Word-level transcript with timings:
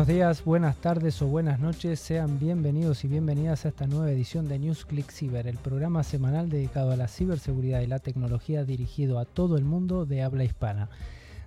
Buenos 0.00 0.14
días, 0.14 0.44
buenas 0.46 0.76
tardes 0.76 1.20
o 1.20 1.26
buenas 1.26 1.60
noches. 1.60 2.00
Sean 2.00 2.38
bienvenidos 2.38 3.04
y 3.04 3.08
bienvenidas 3.08 3.66
a 3.66 3.68
esta 3.68 3.86
nueva 3.86 4.10
edición 4.10 4.48
de 4.48 4.58
NewsClick 4.58 5.12
Cyber, 5.12 5.46
el 5.46 5.58
programa 5.58 6.04
semanal 6.04 6.48
dedicado 6.48 6.92
a 6.92 6.96
la 6.96 7.06
ciberseguridad 7.06 7.82
y 7.82 7.86
la 7.86 7.98
tecnología 7.98 8.64
dirigido 8.64 9.18
a 9.18 9.26
todo 9.26 9.58
el 9.58 9.66
mundo 9.66 10.06
de 10.06 10.22
habla 10.22 10.44
hispana. 10.44 10.88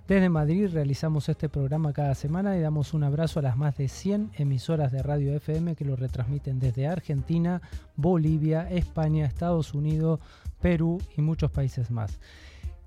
Desde 0.06 0.28
Madrid 0.28 0.68
realizamos 0.72 1.28
este 1.28 1.48
programa 1.48 1.92
cada 1.92 2.14
semana 2.14 2.56
y 2.56 2.60
damos 2.60 2.94
un 2.94 3.02
abrazo 3.02 3.40
a 3.40 3.42
las 3.42 3.56
más 3.56 3.76
de 3.76 3.88
100 3.88 4.30
emisoras 4.36 4.92
de 4.92 5.02
radio 5.02 5.34
FM 5.34 5.74
que 5.74 5.84
lo 5.84 5.96
retransmiten 5.96 6.60
desde 6.60 6.86
Argentina, 6.86 7.60
Bolivia, 7.96 8.70
España, 8.70 9.26
Estados 9.26 9.74
Unidos, 9.74 10.20
Perú 10.62 11.02
y 11.16 11.22
muchos 11.22 11.50
países 11.50 11.90
más. 11.90 12.20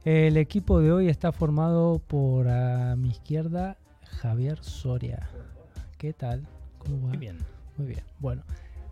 El 0.06 0.38
equipo 0.38 0.80
de 0.80 0.94
hoy 0.94 1.10
está 1.10 1.34
formado 1.34 2.00
por 2.08 2.48
a 2.48 2.96
mi 2.96 3.10
izquierda 3.10 3.76
Javier 4.22 4.64
Soria. 4.64 5.28
¿Qué 5.98 6.14
tal? 6.14 6.48
¿Cómo 6.78 7.02
va? 7.02 7.10
Muy 7.10 7.18
bien. 7.18 7.38
Muy 7.76 7.88
bien. 7.88 8.02
Bueno, 8.20 8.44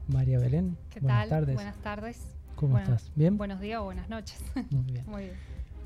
María 0.07 0.39
Belén. 0.39 0.75
¿Qué 0.89 0.99
buenas 0.99 1.29
tal? 1.29 1.29
tardes. 1.29 1.55
Buenas 1.55 1.77
tardes. 1.77 2.35
¿Cómo 2.55 2.79
estás? 2.79 3.11
¿Bien? 3.13 3.37
Buenos 3.37 3.59
días 3.59 3.79
o 3.79 3.83
buenas 3.83 4.09
noches. 4.09 4.43
Muy 4.71 4.91
bien. 4.91 5.03
Muy 5.07 5.23
bien. 5.25 5.35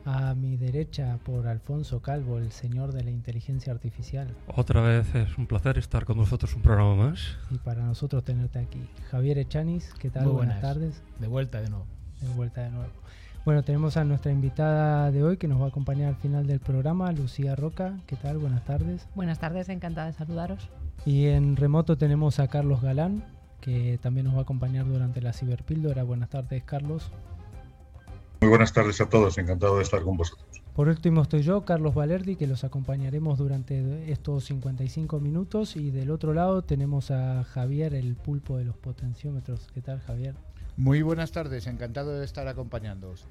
A 0.06 0.34
mi 0.34 0.56
derecha, 0.56 1.20
por 1.26 1.48
Alfonso 1.48 2.02
Calvo, 2.02 2.38
el 2.38 2.54
señor 2.54 2.94
de 2.94 3.04
la 3.04 3.12
inteligencia 3.12 3.74
artificial. 3.74 4.34
Otra 4.48 4.80
vez 4.80 5.14
es 5.14 5.38
un 5.38 5.46
placer 5.46 5.78
estar 5.78 6.06
con 6.06 6.16
vosotros 6.16 6.56
un 6.56 6.62
programa 6.62 6.96
más. 6.96 7.38
Y 7.52 7.58
para 7.58 7.84
nosotros 7.84 8.24
tenerte 8.24 8.60
aquí. 8.60 8.80
Javier 9.12 9.40
Echanis, 9.40 9.94
¿qué 10.00 10.10
tal? 10.10 10.24
Muy 10.24 10.34
buenas. 10.36 10.62
buenas. 10.62 10.74
tardes. 10.74 11.04
De 11.20 11.28
vuelta 11.28 11.60
de 11.60 11.70
nuevo. 11.70 11.86
De 12.22 12.30
vuelta 12.30 12.62
de 12.62 12.70
nuevo. 12.70 12.94
Bueno, 13.44 13.64
tenemos 13.64 13.98
a 13.98 14.06
nuestra 14.06 14.32
invitada 14.32 15.12
de 15.12 15.22
hoy 15.22 15.36
que 15.36 15.50
nos 15.50 15.60
va 15.60 15.66
a 15.66 15.70
acompañar 15.70 16.08
al 16.08 16.16
final 16.16 16.48
del 16.48 16.62
programa, 16.62 17.12
Lucía 17.12 17.58
Roca. 17.58 18.00
¿Qué 18.08 18.16
tal? 18.16 18.38
Buenas 18.38 18.64
tardes. 18.64 19.06
Buenas 19.16 19.40
tardes, 19.40 19.68
encantada 19.68 20.08
de 20.08 20.14
saludaros. 20.14 20.70
Y 21.06 21.28
en 21.28 21.56
remoto 21.56 21.98
tenemos 21.98 22.40
a 22.40 22.48
Carlos 22.48 22.82
Galán, 22.82 23.24
que 23.62 23.98
también 24.02 24.26
nos 24.26 24.36
va 24.36 24.40
a 24.40 24.44
acompañar 24.44 24.86
durante 24.86 25.22
la 25.22 25.34
ciberpíldora. 25.34 26.04
Buenas 26.04 26.30
tardes, 26.30 26.64
Carlos. 26.64 27.12
Muy 28.42 28.50
buenas 28.50 28.72
tardes 28.72 29.02
a 29.02 29.10
todos, 29.10 29.38
encantado 29.38 29.78
de 29.78 29.84
estar 29.84 30.02
con 30.02 30.16
vosotros. 30.16 30.48
Por 30.74 30.88
último 30.88 31.24
estoy 31.24 31.42
yo, 31.42 31.66
Carlos 31.66 31.94
Valerdi, 31.94 32.38
que 32.38 32.48
los 32.48 32.64
acompañaremos 32.64 33.38
durante 33.38 34.10
estos 34.12 34.46
55 34.46 35.20
minutos. 35.20 35.76
Y 35.76 35.92
del 35.92 36.10
otro 36.10 36.34
lado 36.34 36.62
tenemos 36.62 37.12
a 37.12 37.44
Javier, 37.44 37.94
el 37.94 38.16
pulpo 38.16 38.58
de 38.58 38.64
los 38.64 38.78
potenciómetros. 38.78 39.68
¿Qué 39.74 39.82
tal, 39.82 40.00
Javier? 40.00 40.36
Muy 40.78 41.02
buenas 41.02 41.34
tardes, 41.34 41.68
encantado 41.68 42.18
de 42.18 42.24
estar 42.24 42.48
acompañándoos. 42.48 43.28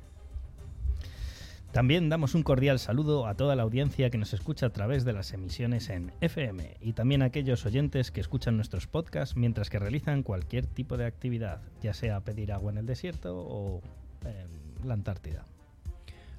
También 1.72 2.08
damos 2.08 2.34
un 2.34 2.42
cordial 2.42 2.78
saludo 2.78 3.26
a 3.26 3.34
toda 3.34 3.54
la 3.54 3.62
audiencia 3.62 4.08
que 4.08 4.18
nos 4.18 4.32
escucha 4.32 4.66
a 4.66 4.70
través 4.70 5.04
de 5.04 5.12
las 5.12 5.32
emisiones 5.32 5.90
en 5.90 6.12
FM 6.20 6.78
y 6.80 6.94
también 6.94 7.22
a 7.22 7.26
aquellos 7.26 7.66
oyentes 7.66 8.10
que 8.10 8.20
escuchan 8.20 8.56
nuestros 8.56 8.86
podcasts 8.86 9.36
mientras 9.36 9.68
que 9.68 9.78
realizan 9.78 10.22
cualquier 10.22 10.66
tipo 10.66 10.96
de 10.96 11.04
actividad, 11.04 11.60
ya 11.82 11.92
sea 11.92 12.20
pedir 12.20 12.52
agua 12.52 12.72
en 12.72 12.78
el 12.78 12.86
desierto 12.86 13.36
o 13.36 13.82
en 14.24 14.88
la 14.88 14.94
Antártida. 14.94 15.44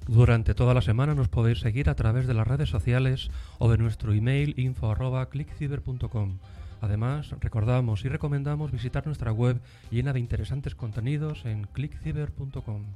Durante 0.08 0.54
toda 0.54 0.74
la 0.74 0.82
semana 0.82 1.14
nos 1.14 1.28
podéis 1.28 1.60
seguir 1.60 1.88
a 1.88 1.94
través 1.94 2.26
de 2.26 2.34
las 2.34 2.48
redes 2.48 2.68
sociales 2.68 3.30
o 3.58 3.70
de 3.70 3.78
nuestro 3.78 4.12
email 4.12 4.54
info@clickciber.com. 4.58 6.38
Además, 6.80 7.34
recordamos 7.38 8.04
y 8.04 8.08
recomendamos 8.08 8.72
visitar 8.72 9.06
nuestra 9.06 9.30
web 9.30 9.60
llena 9.90 10.12
de 10.12 10.18
interesantes 10.18 10.74
contenidos 10.74 11.44
en 11.44 11.64
clickciber.com. 11.64 12.86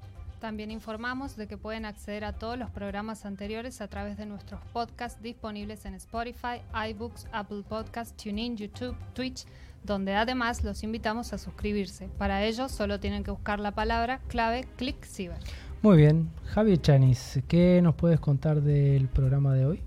También 0.44 0.70
informamos 0.70 1.36
de 1.36 1.46
que 1.46 1.56
pueden 1.56 1.86
acceder 1.86 2.22
a 2.22 2.34
todos 2.34 2.58
los 2.58 2.68
programas 2.68 3.24
anteriores 3.24 3.80
a 3.80 3.88
través 3.88 4.18
de 4.18 4.26
nuestros 4.26 4.60
podcasts 4.74 5.22
disponibles 5.22 5.86
en 5.86 5.94
Spotify, 5.94 6.60
iBooks, 6.90 7.28
Apple 7.32 7.62
Podcasts, 7.66 8.14
TuneIn, 8.22 8.54
YouTube, 8.54 8.94
Twitch, 9.14 9.46
donde 9.84 10.14
además 10.14 10.62
los 10.62 10.82
invitamos 10.82 11.32
a 11.32 11.38
suscribirse. 11.38 12.10
Para 12.18 12.44
ello 12.44 12.68
solo 12.68 13.00
tienen 13.00 13.24
que 13.24 13.30
buscar 13.30 13.58
la 13.58 13.70
palabra 13.70 14.20
clave 14.28 14.68
ClickCiber. 14.76 15.38
Muy 15.80 15.96
bien, 15.96 16.28
Javier 16.48 16.78
Chanis, 16.78 17.40
¿qué 17.48 17.80
nos 17.82 17.94
puedes 17.94 18.20
contar 18.20 18.60
del 18.60 19.08
programa 19.08 19.54
de 19.54 19.64
hoy? 19.64 19.82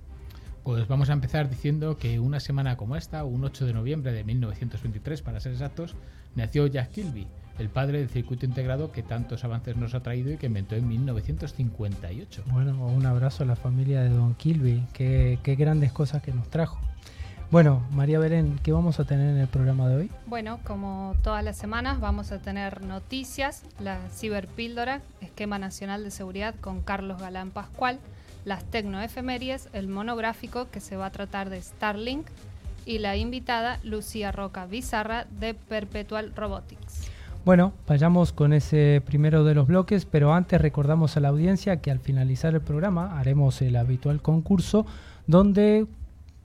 Pues 0.63 0.88
vamos 0.88 1.12
a 1.12 1.13
empezar 1.13 1.51
diciendo 1.51 1.97
que 1.97 2.19
una 2.19 2.39
semana 2.39 2.78
como 2.78 2.95
esta, 2.95 3.24
un 3.25 3.44
8 3.44 3.68
de 3.68 3.74
noviembre 3.74 4.12
de 4.12 4.24
1923 4.24 5.22
para 5.22 5.39
ser 5.39 5.51
exactos, 5.51 5.95
nació 6.34 6.66
Jack 6.66 6.89
Kilby, 6.94 7.28
el 7.59 7.69
padre 7.69 8.00
del 8.00 8.09
circuito 8.09 8.45
integrado 8.45 8.91
que 8.91 9.03
tantos 9.03 9.44
avances 9.44 9.75
nos 9.75 9.95
ha 9.95 10.01
traído 10.01 10.31
y 10.31 10.38
que 10.38 10.47
inventó 10.47 10.75
en 10.75 10.88
1958. 10.88 12.44
Bueno, 12.47 12.85
un 12.85 13.06
abrazo 13.06 13.44
a 13.44 13.45
la 13.47 13.56
familia 13.56 14.01
de 14.01 14.09
Don 14.09 14.35
Kilby, 14.35 14.85
qué, 14.94 15.40
qué 15.44 15.56
grandes 15.56 15.91
cosas 15.91 16.22
que 16.22 16.31
nos 16.31 16.50
trajo. 16.50 16.79
Bueno, 17.50 17.81
María 17.91 18.19
Belén, 18.19 18.59
¿qué 18.62 18.73
vamos 18.73 19.00
a 19.00 19.06
tener 19.06 19.29
en 19.29 19.38
el 19.38 19.47
programa 19.47 19.88
de 19.88 19.95
hoy? 19.95 20.12
Bueno, 20.25 20.59
como 20.66 21.16
todas 21.23 21.41
las 21.45 21.56
semanas 21.56 22.01
vamos 22.01 22.34
a 22.34 22.40
tener 22.40 22.84
noticias, 22.84 23.63
la 23.79 24.00
ciberpíldora, 24.09 25.01
esquema 25.22 25.57
nacional 25.57 26.03
de 26.03 26.12
seguridad 26.12 26.56
con 26.59 26.81
Carlos 26.81 27.22
Galán 27.22 27.51
Pascual, 27.51 28.00
las 28.44 28.66
tecnoefemérides, 28.66 29.69
el 29.72 29.88
monográfico 29.88 30.69
que 30.69 30.81
se 30.81 30.97
va 30.97 31.06
a 31.06 31.12
tratar 31.12 31.50
de 31.50 31.62
Starlink 31.62 32.28
y 32.85 33.00
la 33.00 33.16
invitada 33.16 33.79
Lucía 33.81 34.34
Roca 34.34 34.66
Bizarra 34.66 35.25
de 35.39 35.53
Perpetual 35.53 36.34
Robotics. 36.35 37.16
Bueno, 37.46 37.74
vayamos 37.88 38.34
con 38.34 38.52
ese 38.52 39.02
primero 39.06 39.44
de 39.44 39.56
los 39.56 39.68
bloques, 39.68 40.06
pero 40.06 40.34
antes 40.34 40.59
recordamos 40.59 41.16
a 41.16 41.22
la 41.22 41.30
audiencia 41.30 41.78
que 41.81 41.92
al 41.92 42.00
finalizar 42.00 42.53
el 42.53 42.62
programa 42.62 43.18
haremos 43.20 43.62
el 43.62 43.78
habitual 43.78 44.22
concurso 44.22 44.86
donde 45.28 45.88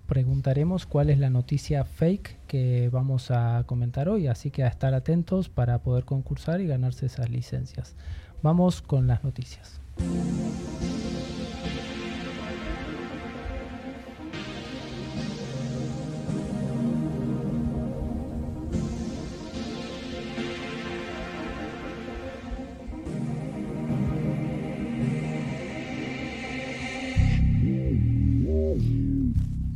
preguntaremos 0.06 0.86
cuál 0.86 1.10
es 1.10 1.18
la 1.18 1.30
noticia 1.30 1.84
fake 1.84 2.36
que 2.46 2.90
vamos 2.92 3.30
a 3.30 3.64
comentar 3.66 4.08
hoy, 4.08 4.26
así 4.26 4.50
que 4.50 4.62
a 4.62 4.68
estar 4.68 4.94
atentos 4.94 5.48
para 5.48 5.78
poder 5.78 6.04
concursar 6.04 6.60
y 6.60 6.66
ganarse 6.66 7.06
esas 7.06 7.30
licencias. 7.30 7.94
Vamos 8.42 8.82
con 8.82 9.06
las 9.06 9.24
noticias. 9.24 9.80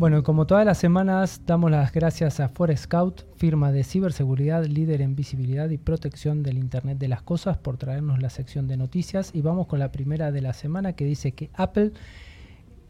Bueno, 0.07 0.23
como 0.23 0.47
todas 0.47 0.65
las 0.65 0.79
semanas, 0.79 1.41
damos 1.47 1.69
las 1.69 1.91
gracias 1.91 2.39
a 2.39 2.49
Forescout, 2.49 3.23
firma 3.35 3.73
de 3.73 3.83
ciberseguridad 3.83 4.65
líder 4.65 5.03
en 5.03 5.17
visibilidad 5.17 5.69
y 5.69 5.79
protección 5.79 6.45
del 6.45 6.59
Internet 6.59 6.99
de 6.99 7.09
las 7.09 7.23
Cosas, 7.23 7.59
por 7.59 7.77
traernos 7.77 8.23
la 8.23 8.31
sección 8.31 8.69
de 8.69 8.77
noticias. 8.77 9.33
Y 9.35 9.41
vamos 9.41 9.67
con 9.67 9.81
la 9.81 9.91
primera 9.91 10.31
de 10.31 10.43
la 10.43 10.53
semana 10.53 10.93
que 10.93 11.05
dice 11.05 11.33
que 11.33 11.51
Apple 11.55 11.91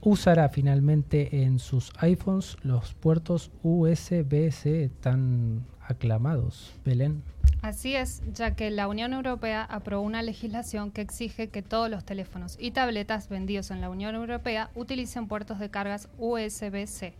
usará 0.02 0.50
finalmente 0.50 1.42
en 1.42 1.58
sus 1.58 1.90
iPhones 2.00 2.58
los 2.62 2.92
puertos 2.92 3.50
USB-C 3.62 4.90
tan 5.00 5.64
aclamados. 5.80 6.74
Belén. 6.84 7.22
Así 7.62 7.96
es, 7.96 8.22
ya 8.32 8.54
que 8.54 8.70
la 8.70 8.86
Unión 8.86 9.12
Europea 9.12 9.64
aprobó 9.64 10.02
una 10.02 10.22
legislación 10.22 10.92
que 10.92 11.00
exige 11.00 11.48
que 11.48 11.62
todos 11.62 11.90
los 11.90 12.04
teléfonos 12.04 12.56
y 12.60 12.70
tabletas 12.70 13.28
vendidos 13.28 13.70
en 13.70 13.80
la 13.80 13.90
Unión 13.90 14.14
Europea 14.14 14.70
utilicen 14.74 15.26
puertos 15.26 15.58
de 15.58 15.70
cargas 15.70 16.08
USB-C 16.18 17.14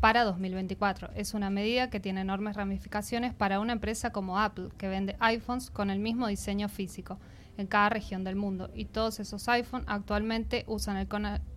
para 0.00 0.24
2024. 0.24 1.10
Es 1.14 1.34
una 1.34 1.50
medida 1.50 1.88
que 1.88 2.00
tiene 2.00 2.22
enormes 2.22 2.56
ramificaciones 2.56 3.34
para 3.34 3.60
una 3.60 3.74
empresa 3.74 4.10
como 4.10 4.40
Apple, 4.40 4.70
que 4.76 4.88
vende 4.88 5.16
iPhones 5.20 5.70
con 5.70 5.90
el 5.90 6.00
mismo 6.00 6.26
diseño 6.26 6.68
físico 6.68 7.20
en 7.56 7.68
cada 7.68 7.90
región 7.90 8.24
del 8.24 8.34
mundo 8.34 8.70
y 8.74 8.86
todos 8.86 9.20
esos 9.20 9.48
iPhones 9.48 9.86
actualmente 9.88 10.64
usan 10.66 10.96
el, 10.96 11.06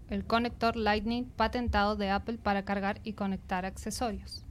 el 0.10 0.26
conector 0.26 0.76
Lightning 0.76 1.26
patentado 1.26 1.96
de 1.96 2.12
Apple 2.12 2.38
para 2.38 2.66
cargar 2.66 3.00
y 3.04 3.14
conectar 3.14 3.66
accesorios. 3.66 4.45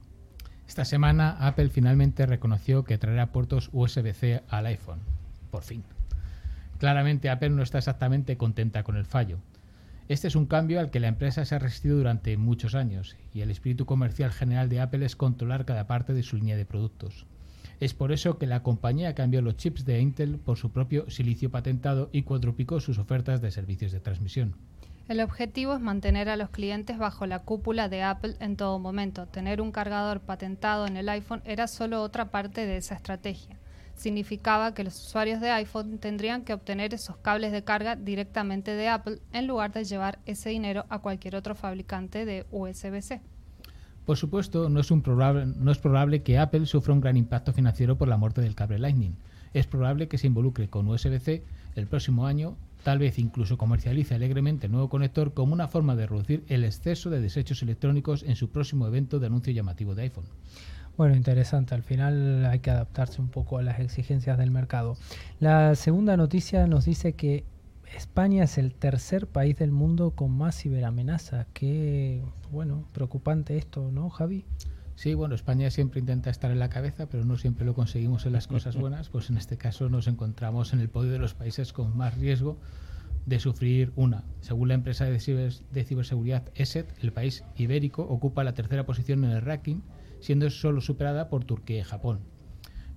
Esta 0.67 0.83
semana 0.83 1.37
Apple 1.39 1.69
finalmente 1.69 2.25
reconoció 2.25 2.83
que 2.83 2.97
traerá 2.97 3.31
puertos 3.31 3.69
USB-C 3.71 4.43
al 4.49 4.65
iPhone. 4.65 4.99
Por 5.51 5.63
fin. 5.63 5.83
Claramente 6.79 7.29
Apple 7.29 7.51
no 7.51 7.63
está 7.63 7.77
exactamente 7.77 8.35
contenta 8.35 8.83
con 8.83 8.97
el 8.97 9.05
fallo. 9.05 9.37
Este 10.07 10.27
es 10.27 10.35
un 10.35 10.45
cambio 10.45 10.79
al 10.79 10.91
que 10.91 10.99
la 10.99 11.07
empresa 11.07 11.45
se 11.45 11.55
ha 11.55 11.59
resistido 11.59 11.97
durante 11.97 12.37
muchos 12.37 12.75
años 12.75 13.15
y 13.33 13.41
el 13.41 13.51
espíritu 13.51 13.85
comercial 13.85 14.31
general 14.31 14.69
de 14.69 14.81
Apple 14.81 15.05
es 15.05 15.15
controlar 15.15 15.65
cada 15.65 15.87
parte 15.87 16.13
de 16.13 16.23
su 16.23 16.35
línea 16.35 16.57
de 16.57 16.65
productos. 16.65 17.25
Es 17.79 17.93
por 17.93 18.11
eso 18.11 18.37
que 18.37 18.47
la 18.47 18.63
compañía 18.63 19.15
cambió 19.15 19.41
los 19.41 19.57
chips 19.57 19.85
de 19.85 19.99
Intel 19.99 20.37
por 20.37 20.57
su 20.57 20.71
propio 20.71 21.09
silicio 21.09 21.49
patentado 21.49 22.09
y 22.11 22.23
cuadruplicó 22.23 22.79
sus 22.79 22.99
ofertas 22.99 23.41
de 23.41 23.51
servicios 23.51 23.91
de 23.91 23.99
transmisión. 23.99 24.55
El 25.07 25.21
objetivo 25.21 25.75
es 25.75 25.81
mantener 25.81 26.29
a 26.29 26.35
los 26.35 26.49
clientes 26.49 26.97
bajo 26.97 27.27
la 27.27 27.43
cúpula 27.43 27.89
de 27.89 28.01
Apple 28.01 28.37
en 28.39 28.57
todo 28.57 28.79
momento. 28.79 29.27
Tener 29.27 29.61
un 29.61 29.71
cargador 29.71 30.19
patentado 30.21 30.87
en 30.87 30.97
el 30.97 31.07
iPhone 31.09 31.43
era 31.45 31.67
solo 31.67 32.01
otra 32.01 32.31
parte 32.31 32.65
de 32.65 32.77
esa 32.77 32.95
estrategia. 32.95 33.55
Significaba 33.93 34.73
que 34.73 34.83
los 34.83 34.99
usuarios 34.99 35.41
de 35.41 35.51
iPhone 35.51 35.99
tendrían 35.99 36.41
que 36.41 36.55
obtener 36.55 36.95
esos 36.95 37.17
cables 37.17 37.51
de 37.51 37.63
carga 37.63 37.95
directamente 37.95 38.71
de 38.71 38.87
Apple 38.87 39.19
en 39.31 39.45
lugar 39.45 39.71
de 39.73 39.83
llevar 39.83 40.17
ese 40.25 40.49
dinero 40.49 40.85
a 40.89 40.97
cualquier 40.97 41.35
otro 41.35 41.53
fabricante 41.53 42.25
de 42.25 42.47
USB-C. 42.49 43.21
Por 44.07 44.17
supuesto, 44.17 44.69
no 44.69 44.79
es, 44.79 44.89
un 44.89 45.03
probable, 45.03 45.45
no 45.45 45.71
es 45.71 45.77
probable 45.77 46.23
que 46.23 46.39
Apple 46.39 46.65
sufra 46.65 46.93
un 46.93 47.01
gran 47.01 47.15
impacto 47.15 47.53
financiero 47.53 47.95
por 47.95 48.07
la 48.07 48.17
muerte 48.17 48.41
del 48.41 48.55
cable 48.55 48.79
Lightning. 48.79 49.15
Es 49.53 49.67
probable 49.67 50.07
que 50.07 50.17
se 50.17 50.27
involucre 50.27 50.67
con 50.67 50.87
USB-C 50.87 51.43
el 51.75 51.87
próximo 51.87 52.25
año, 52.25 52.57
tal 52.85 52.99
vez 52.99 53.17
incluso 53.17 53.57
comercialice 53.57 54.13
alegremente 54.13 54.67
el 54.67 54.71
nuevo 54.71 54.89
conector 54.89 55.33
como 55.33 55.53
una 55.53 55.67
forma 55.67 55.95
de 55.95 56.05
reducir 56.05 56.43
el 56.49 56.63
exceso 56.63 57.09
de 57.09 57.19
desechos 57.19 57.63
electrónicos 57.63 58.21
en 58.21 58.35
su 58.35 58.51
próximo 58.51 58.85
evento 58.85 59.19
de 59.19 59.25
anuncio 59.25 59.51
llamativo 59.51 59.95
de 59.95 60.03
iPhone. 60.03 60.25
Bueno, 60.95 61.15
interesante. 61.15 61.73
Al 61.73 61.81
final 61.81 62.45
hay 62.45 62.59
que 62.59 62.69
adaptarse 62.69 63.19
un 63.19 63.29
poco 63.29 63.57
a 63.57 63.63
las 63.63 63.79
exigencias 63.79 64.37
del 64.37 64.51
mercado. 64.51 64.97
La 65.39 65.73
segunda 65.73 66.15
noticia 66.15 66.67
nos 66.67 66.85
dice 66.85 67.13
que 67.13 67.43
España 67.97 68.43
es 68.43 68.59
el 68.59 68.75
tercer 68.75 69.25
país 69.25 69.57
del 69.57 69.71
mundo 69.71 70.11
con 70.11 70.37
más 70.37 70.55
ciberamenazas. 70.55 71.47
Qué, 71.53 72.21
bueno, 72.51 72.85
preocupante 72.93 73.57
esto, 73.57 73.89
¿no, 73.91 74.11
Javi? 74.11 74.45
Sí, 74.95 75.13
bueno, 75.13 75.35
España 75.35 75.69
siempre 75.69 75.99
intenta 75.99 76.29
estar 76.29 76.51
en 76.51 76.59
la 76.59 76.69
cabeza, 76.69 77.07
pero 77.09 77.25
no 77.25 77.37
siempre 77.37 77.65
lo 77.65 77.73
conseguimos 77.73 78.25
en 78.25 78.33
las 78.33 78.47
cosas 78.47 78.75
buenas. 78.79 79.09
Pues 79.09 79.29
en 79.29 79.37
este 79.37 79.57
caso 79.57 79.89
nos 79.89 80.07
encontramos 80.07 80.73
en 80.73 80.79
el 80.79 80.89
podio 80.89 81.11
de 81.11 81.19
los 81.19 81.33
países 81.33 81.73
con 81.73 81.95
más 81.97 82.17
riesgo 82.17 82.57
de 83.25 83.39
sufrir 83.39 83.91
una. 83.95 84.23
Según 84.41 84.69
la 84.69 84.75
empresa 84.75 85.05
de, 85.05 85.19
ciberseguridad 85.19 86.49
ESET, 86.55 86.93
el 87.01 87.11
país 87.11 87.43
ibérico 87.57 88.03
ocupa 88.03 88.43
la 88.43 88.53
tercera 88.53 88.85
posición 88.85 89.23
en 89.25 89.31
el 89.31 89.41
ranking, 89.41 89.81
siendo 90.19 90.49
solo 90.49 90.79
superada 90.79 91.29
por 91.29 91.43
Turquía 91.43 91.79
y 91.79 91.83
Japón. 91.83 92.19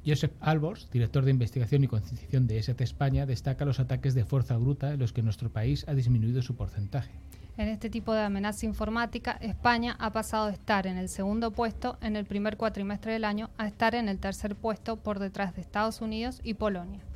Joseph 0.07 0.33
Albors, 0.41 0.91
director 0.91 1.25
de 1.25 1.33
investigación 1.33 1.83
y 1.83 1.89
concienciación 1.89 2.47
de 2.47 2.59
ESET 2.59 2.81
España, 2.81 3.27
destaca 3.27 3.65
los 3.65 3.81
ataques 3.81 4.15
de 4.15 4.25
fuerza 4.25 4.57
bruta 4.57 4.93
en 4.93 5.01
los 5.01 5.13
que 5.13 5.23
nuestro 5.23 5.51
país 5.51 5.85
ha 5.89 5.95
disminuido 5.95 6.43
su 6.43 6.55
porcentaje. 6.55 7.13
En 7.59 7.67
este 7.67 7.91
tipo 7.91 8.15
de 8.15 8.23
amenaza 8.23 8.67
informática, 8.67 9.33
España 9.41 9.97
ha 9.99 10.13
pasado 10.13 10.47
de 10.47 10.53
estar 10.53 10.87
en 10.87 10.97
el 10.97 11.09
segundo 11.09 11.51
puesto 11.51 11.99
en 12.01 12.15
el 12.15 12.25
primer 12.25 12.57
cuatrimestre 12.57 13.13
del 13.13 13.25
año 13.25 13.51
a 13.59 13.67
estar 13.67 13.97
en 13.97 14.09
el 14.09 14.21
tercer 14.21 14.55
puesto 14.55 14.97
por 14.97 15.19
detrás 15.19 15.57
de 15.57 15.63
Estados 15.63 16.01
Unidos 16.01 16.41
y 16.45 16.55
Polonia. 16.55 17.08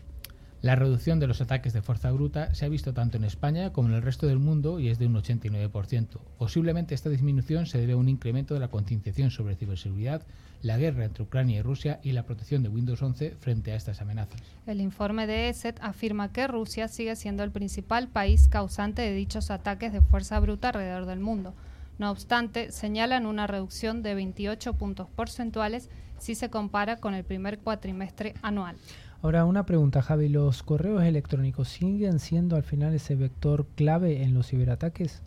La 0.63 0.77
reducción 0.77 1.19
de 1.19 1.27
los 1.27 1.41
ataques 1.41 1.73
de 1.73 1.83
fuerza 1.83 2.13
bruta 2.13 2.55
se 2.55 2.65
ha 2.65 2.69
visto 2.69 2.95
tanto 2.95 3.17
en 3.17 3.25
España 3.25 3.73
como 3.73 3.89
en 3.89 3.95
el 3.95 4.03
resto 4.03 4.29
del 4.29 4.39
mundo 4.39 4.79
y 4.79 4.91
es 4.91 4.99
de 5.01 5.07
un 5.07 5.15
89%. 5.17 6.21
Posiblemente 6.39 6.95
esta 6.95 7.11
disminución 7.11 7.67
se 7.67 7.79
debe 7.79 7.95
a 7.95 7.97
un 7.97 8.09
incremento 8.09 8.55
de 8.55 8.61
la 8.61 8.69
concienciación 8.69 9.33
sobre 9.33 9.57
ciberseguridad, 9.57 10.23
la 10.63 10.79
guerra 10.79 11.05
entre 11.05 11.25
Ucrania 11.25 11.59
y 11.59 11.63
Rusia 11.63 11.99
y 12.05 12.13
la 12.13 12.23
protección 12.23 12.63
de 12.63 12.69
Windows 12.69 13.03
11 13.03 13.35
frente 13.41 13.73
a 13.73 13.75
estas 13.75 14.01
amenazas. 14.03 14.41
El 14.65 14.81
informe 14.81 15.27
de 15.27 15.49
ESET 15.49 15.81
afirma 15.83 16.31
que 16.31 16.47
Rusia 16.47 16.87
sigue 16.87 17.17
siendo 17.17 17.43
el 17.43 17.51
principal 17.51 18.07
país 18.07 18.47
causante 18.47 19.03
de 19.03 19.15
dichos 19.15 19.51
ataques 19.51 19.93
de 19.93 20.01
fuerza 20.01 20.39
bruta 20.39 20.69
alrededor 20.69 21.07
del 21.07 21.19
mundo. 21.19 21.55
No 21.99 22.09
obstante, 22.09 22.71
señalan 22.71 23.27
una 23.27 23.49
reducción 23.49 24.05
de 24.05 24.15
28 24.15 24.75
puntos 24.75 25.09
porcentuales 25.09 25.91
si 26.19 26.37
se 26.37 26.51
compara 26.51 26.99
con 26.99 27.15
el 27.15 27.25
primer 27.25 27.59
cuatrimestre 27.59 28.35
anual. 28.43 28.77
Ahora, 29.23 29.45
una 29.45 29.65
pregunta, 29.67 30.03
Javi. 30.03 30.29
¿Los 30.29 30.65
correos 30.65 31.05
electrónicos 31.05 31.69
siguen 31.69 32.19
siendo 32.19 32.57
al 32.57 32.65
final 32.65 32.93
ese 32.93 33.15
vector 33.15 33.69
clave 33.77 34.25
en 34.25 34.35
los 34.35 34.49
ciberataques? 34.49 35.23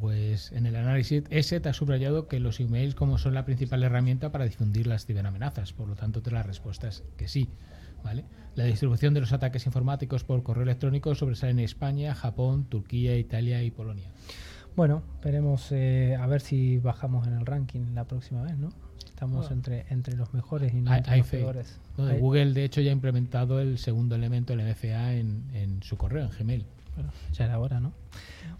Pues 0.00 0.50
en 0.52 0.64
el 0.64 0.76
análisis 0.76 1.24
ESET 1.28 1.66
ha 1.66 1.74
subrayado 1.74 2.26
que 2.26 2.40
los 2.40 2.58
emails 2.58 2.94
como 2.94 3.18
son 3.18 3.34
la 3.34 3.44
principal 3.44 3.82
herramienta 3.82 4.32
para 4.32 4.46
difundir 4.46 4.86
las 4.86 5.04
ciberamenazas. 5.04 5.74
Por 5.74 5.88
lo 5.88 5.94
tanto, 5.94 6.22
la 6.30 6.42
respuesta 6.42 6.88
es 6.88 7.04
que 7.18 7.28
sí. 7.28 7.50
¿vale? 8.02 8.24
La 8.54 8.64
distribución 8.64 9.12
de 9.12 9.20
los 9.20 9.32
ataques 9.32 9.66
informáticos 9.66 10.24
por 10.24 10.42
correo 10.42 10.62
electrónico 10.62 11.14
sobresale 11.14 11.52
en 11.52 11.58
España, 11.58 12.14
Japón, 12.14 12.64
Turquía, 12.64 13.16
Italia 13.18 13.62
y 13.62 13.70
Polonia. 13.70 14.08
Bueno, 14.76 15.02
veremos 15.22 15.70
eh, 15.70 16.16
a 16.18 16.26
ver 16.26 16.40
si 16.40 16.78
bajamos 16.78 17.26
en 17.26 17.34
el 17.34 17.46
ranking 17.46 17.94
la 17.94 18.04
próxima 18.04 18.42
vez, 18.42 18.56
¿no? 18.56 18.70
Estamos 19.14 19.46
ah. 19.48 19.52
entre, 19.52 19.86
entre 19.90 20.16
los 20.16 20.34
mejores 20.34 20.74
y 20.74 20.80
no 20.80 20.92
entre 20.92 21.18
los 21.18 21.28
peores. 21.28 21.78
Google, 21.96 22.52
de 22.52 22.64
hecho, 22.64 22.80
ya 22.80 22.90
ha 22.90 22.92
implementado 22.92 23.60
el 23.60 23.78
segundo 23.78 24.16
elemento, 24.16 24.54
el 24.54 24.68
MFA, 24.68 25.14
en, 25.14 25.44
en 25.54 25.82
su 25.84 25.96
correo, 25.96 26.24
en 26.24 26.30
Gmail. 26.36 26.66
Bueno, 26.96 27.12
ya 27.32 27.44
era 27.44 27.60
hora, 27.60 27.78
¿no? 27.78 27.92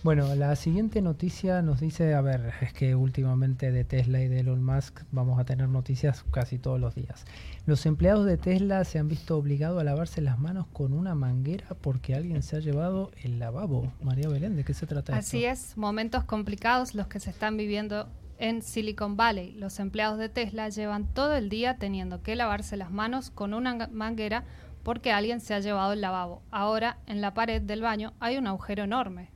Bueno, 0.04 0.32
la 0.36 0.54
siguiente 0.54 1.02
noticia 1.02 1.60
nos 1.62 1.80
dice, 1.80 2.14
a 2.14 2.20
ver, 2.20 2.52
es 2.60 2.72
que 2.72 2.94
últimamente 2.94 3.72
de 3.72 3.84
Tesla 3.84 4.20
y 4.20 4.28
de 4.28 4.40
Elon 4.40 4.62
Musk 4.62 5.02
vamos 5.10 5.40
a 5.40 5.44
tener 5.44 5.68
noticias 5.68 6.24
casi 6.30 6.58
todos 6.58 6.78
los 6.78 6.94
días. 6.94 7.24
Los 7.66 7.84
empleados 7.86 8.26
de 8.26 8.36
Tesla 8.36 8.84
se 8.84 9.00
han 9.00 9.08
visto 9.08 9.36
obligados 9.36 9.80
a 9.80 9.84
lavarse 9.84 10.20
las 10.20 10.38
manos 10.38 10.66
con 10.72 10.92
una 10.92 11.16
manguera 11.16 11.68
porque 11.80 12.14
alguien 12.14 12.42
se 12.42 12.56
ha 12.56 12.60
llevado 12.60 13.10
el 13.22 13.40
lavabo. 13.40 13.92
María 14.02 14.28
Belén, 14.28 14.54
¿de 14.54 14.64
qué 14.64 14.74
se 14.74 14.86
trata 14.86 15.16
Así 15.16 15.44
es, 15.44 15.76
momentos 15.76 16.22
complicados 16.24 16.94
los 16.94 17.08
que 17.08 17.18
se 17.18 17.30
están 17.30 17.56
viviendo 17.56 18.08
en 18.44 18.60
Silicon 18.60 19.16
Valley, 19.16 19.52
los 19.52 19.80
empleados 19.80 20.18
de 20.18 20.28
Tesla 20.28 20.68
llevan 20.68 21.06
todo 21.06 21.34
el 21.34 21.48
día 21.48 21.78
teniendo 21.78 22.22
que 22.22 22.36
lavarse 22.36 22.76
las 22.76 22.90
manos 22.90 23.30
con 23.30 23.54
una 23.54 23.88
manguera 23.88 24.44
porque 24.82 25.12
alguien 25.12 25.40
se 25.40 25.54
ha 25.54 25.60
llevado 25.60 25.94
el 25.94 26.02
lavabo. 26.02 26.42
Ahora, 26.50 26.98
en 27.06 27.22
la 27.22 27.32
pared 27.32 27.62
del 27.62 27.80
baño 27.80 28.12
hay 28.20 28.36
un 28.36 28.46
agujero 28.46 28.84
enorme. 28.84 29.30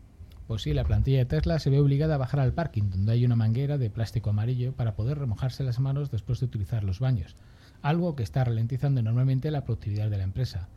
Pues 0.46 0.60
sí, 0.60 0.75
la 0.75 0.84
plantilla 0.84 1.20
de 1.20 1.25
Tesla 1.25 1.58
se 1.58 1.70
ve 1.70 1.81
obligada 1.81 2.16
a 2.16 2.19
bajar 2.19 2.40
al 2.40 2.52
parking, 2.52 2.90
donde 2.90 3.12
hay 3.12 3.25
una 3.25 3.34
manguera 3.34 3.78
de 3.78 3.88
plástico 3.88 4.28
amarillo 4.28 4.75
para 4.75 4.94
poder 4.94 5.19
remojarse 5.19 5.64
las 5.64 5.81
manos 5.81 6.11
después 6.11 6.40
de 6.40 6.46
utilizar 6.46 6.84
los 6.84 7.00
baños, 7.00 7.34
algo 7.81 8.14
que 8.14 8.22
está 8.22 8.44
ralentizando 8.44 9.00
enormemente 9.00 9.50
la 9.50 9.64
productividad 9.64 10.11
de 10.11 10.19
la 10.19 10.25
empresa. 10.25 10.69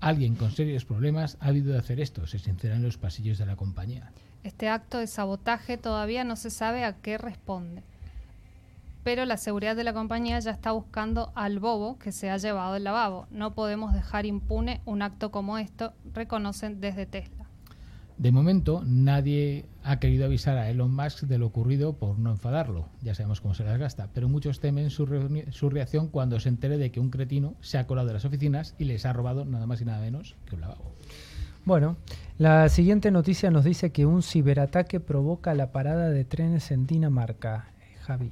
Alguien 0.00 0.34
con 0.34 0.50
serios 0.50 0.84
problemas 0.84 1.36
ha 1.38 1.46
habido 1.46 1.72
de 1.72 1.78
hacer 1.78 2.00
esto, 2.00 2.26
se 2.26 2.40
sincera 2.40 2.74
en 2.74 2.82
los 2.82 2.98
pasillos 2.98 3.38
de 3.38 3.46
la 3.46 3.54
compañía. 3.54 4.10
Este 4.46 4.68
acto 4.68 4.98
de 4.98 5.08
sabotaje 5.08 5.76
todavía 5.76 6.22
no 6.22 6.36
se 6.36 6.50
sabe 6.50 6.84
a 6.84 6.92
qué 6.92 7.18
responde. 7.18 7.82
Pero 9.02 9.24
la 9.24 9.38
seguridad 9.38 9.74
de 9.74 9.82
la 9.82 9.92
compañía 9.92 10.38
ya 10.38 10.52
está 10.52 10.70
buscando 10.70 11.32
al 11.34 11.58
bobo 11.58 11.98
que 11.98 12.12
se 12.12 12.30
ha 12.30 12.36
llevado 12.36 12.76
el 12.76 12.84
lavabo. 12.84 13.26
No 13.32 13.54
podemos 13.54 13.92
dejar 13.92 14.24
impune 14.24 14.82
un 14.84 15.02
acto 15.02 15.32
como 15.32 15.58
esto, 15.58 15.94
reconocen 16.14 16.80
desde 16.80 17.06
Tesla. 17.06 17.46
De 18.18 18.30
momento, 18.30 18.84
nadie 18.86 19.64
ha 19.82 19.98
querido 19.98 20.26
avisar 20.26 20.56
a 20.58 20.70
Elon 20.70 20.94
Musk 20.94 21.24
de 21.24 21.38
lo 21.38 21.46
ocurrido 21.46 21.94
por 21.94 22.16
no 22.16 22.30
enfadarlo. 22.30 22.88
Ya 23.02 23.16
sabemos 23.16 23.40
cómo 23.40 23.54
se 23.54 23.64
las 23.64 23.80
gasta. 23.80 24.10
Pero 24.14 24.28
muchos 24.28 24.60
temen 24.60 24.90
su, 24.90 25.08
su, 25.50 25.70
reacción 25.70 26.06
cuando 26.06 26.38
se 26.38 26.50
entere 26.50 26.78
de 26.78 26.92
que 26.92 27.00
un 27.00 27.10
cretino 27.10 27.56
se 27.62 27.78
ha 27.78 27.88
colado 27.88 28.06
de 28.06 28.14
las 28.14 28.24
oficinas 28.24 28.76
y 28.78 28.84
les 28.84 29.06
ha 29.06 29.12
robado 29.12 29.44
nada 29.44 29.66
más 29.66 29.80
y 29.80 29.86
nada 29.86 30.00
menos 30.00 30.36
que 30.46 30.54
un 30.54 30.60
lavabo. 30.60 30.92
Bueno, 31.66 31.96
la 32.38 32.68
siguiente 32.68 33.10
noticia 33.10 33.50
nos 33.50 33.64
dice 33.64 33.90
que 33.90 34.06
un 34.06 34.22
ciberataque 34.22 35.00
provoca 35.00 35.52
la 35.52 35.72
parada 35.72 36.10
de 36.10 36.24
trenes 36.24 36.70
en 36.70 36.86
Dinamarca. 36.86 37.66
Javi. 38.02 38.30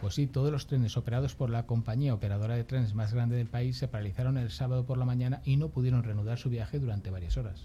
Pues 0.00 0.14
sí, 0.14 0.26
todos 0.26 0.50
los 0.50 0.66
trenes 0.66 0.96
operados 0.96 1.36
por 1.36 1.48
la 1.48 1.64
compañía 1.64 2.12
operadora 2.12 2.56
de 2.56 2.64
trenes 2.64 2.92
más 2.92 3.14
grande 3.14 3.36
del 3.36 3.46
país 3.46 3.78
se 3.78 3.86
paralizaron 3.86 4.36
el 4.36 4.50
sábado 4.50 4.84
por 4.84 4.98
la 4.98 5.04
mañana 5.04 5.42
y 5.44 5.58
no 5.58 5.68
pudieron 5.68 6.02
reanudar 6.02 6.38
su 6.38 6.50
viaje 6.50 6.80
durante 6.80 7.08
varias 7.08 7.36
horas. 7.36 7.62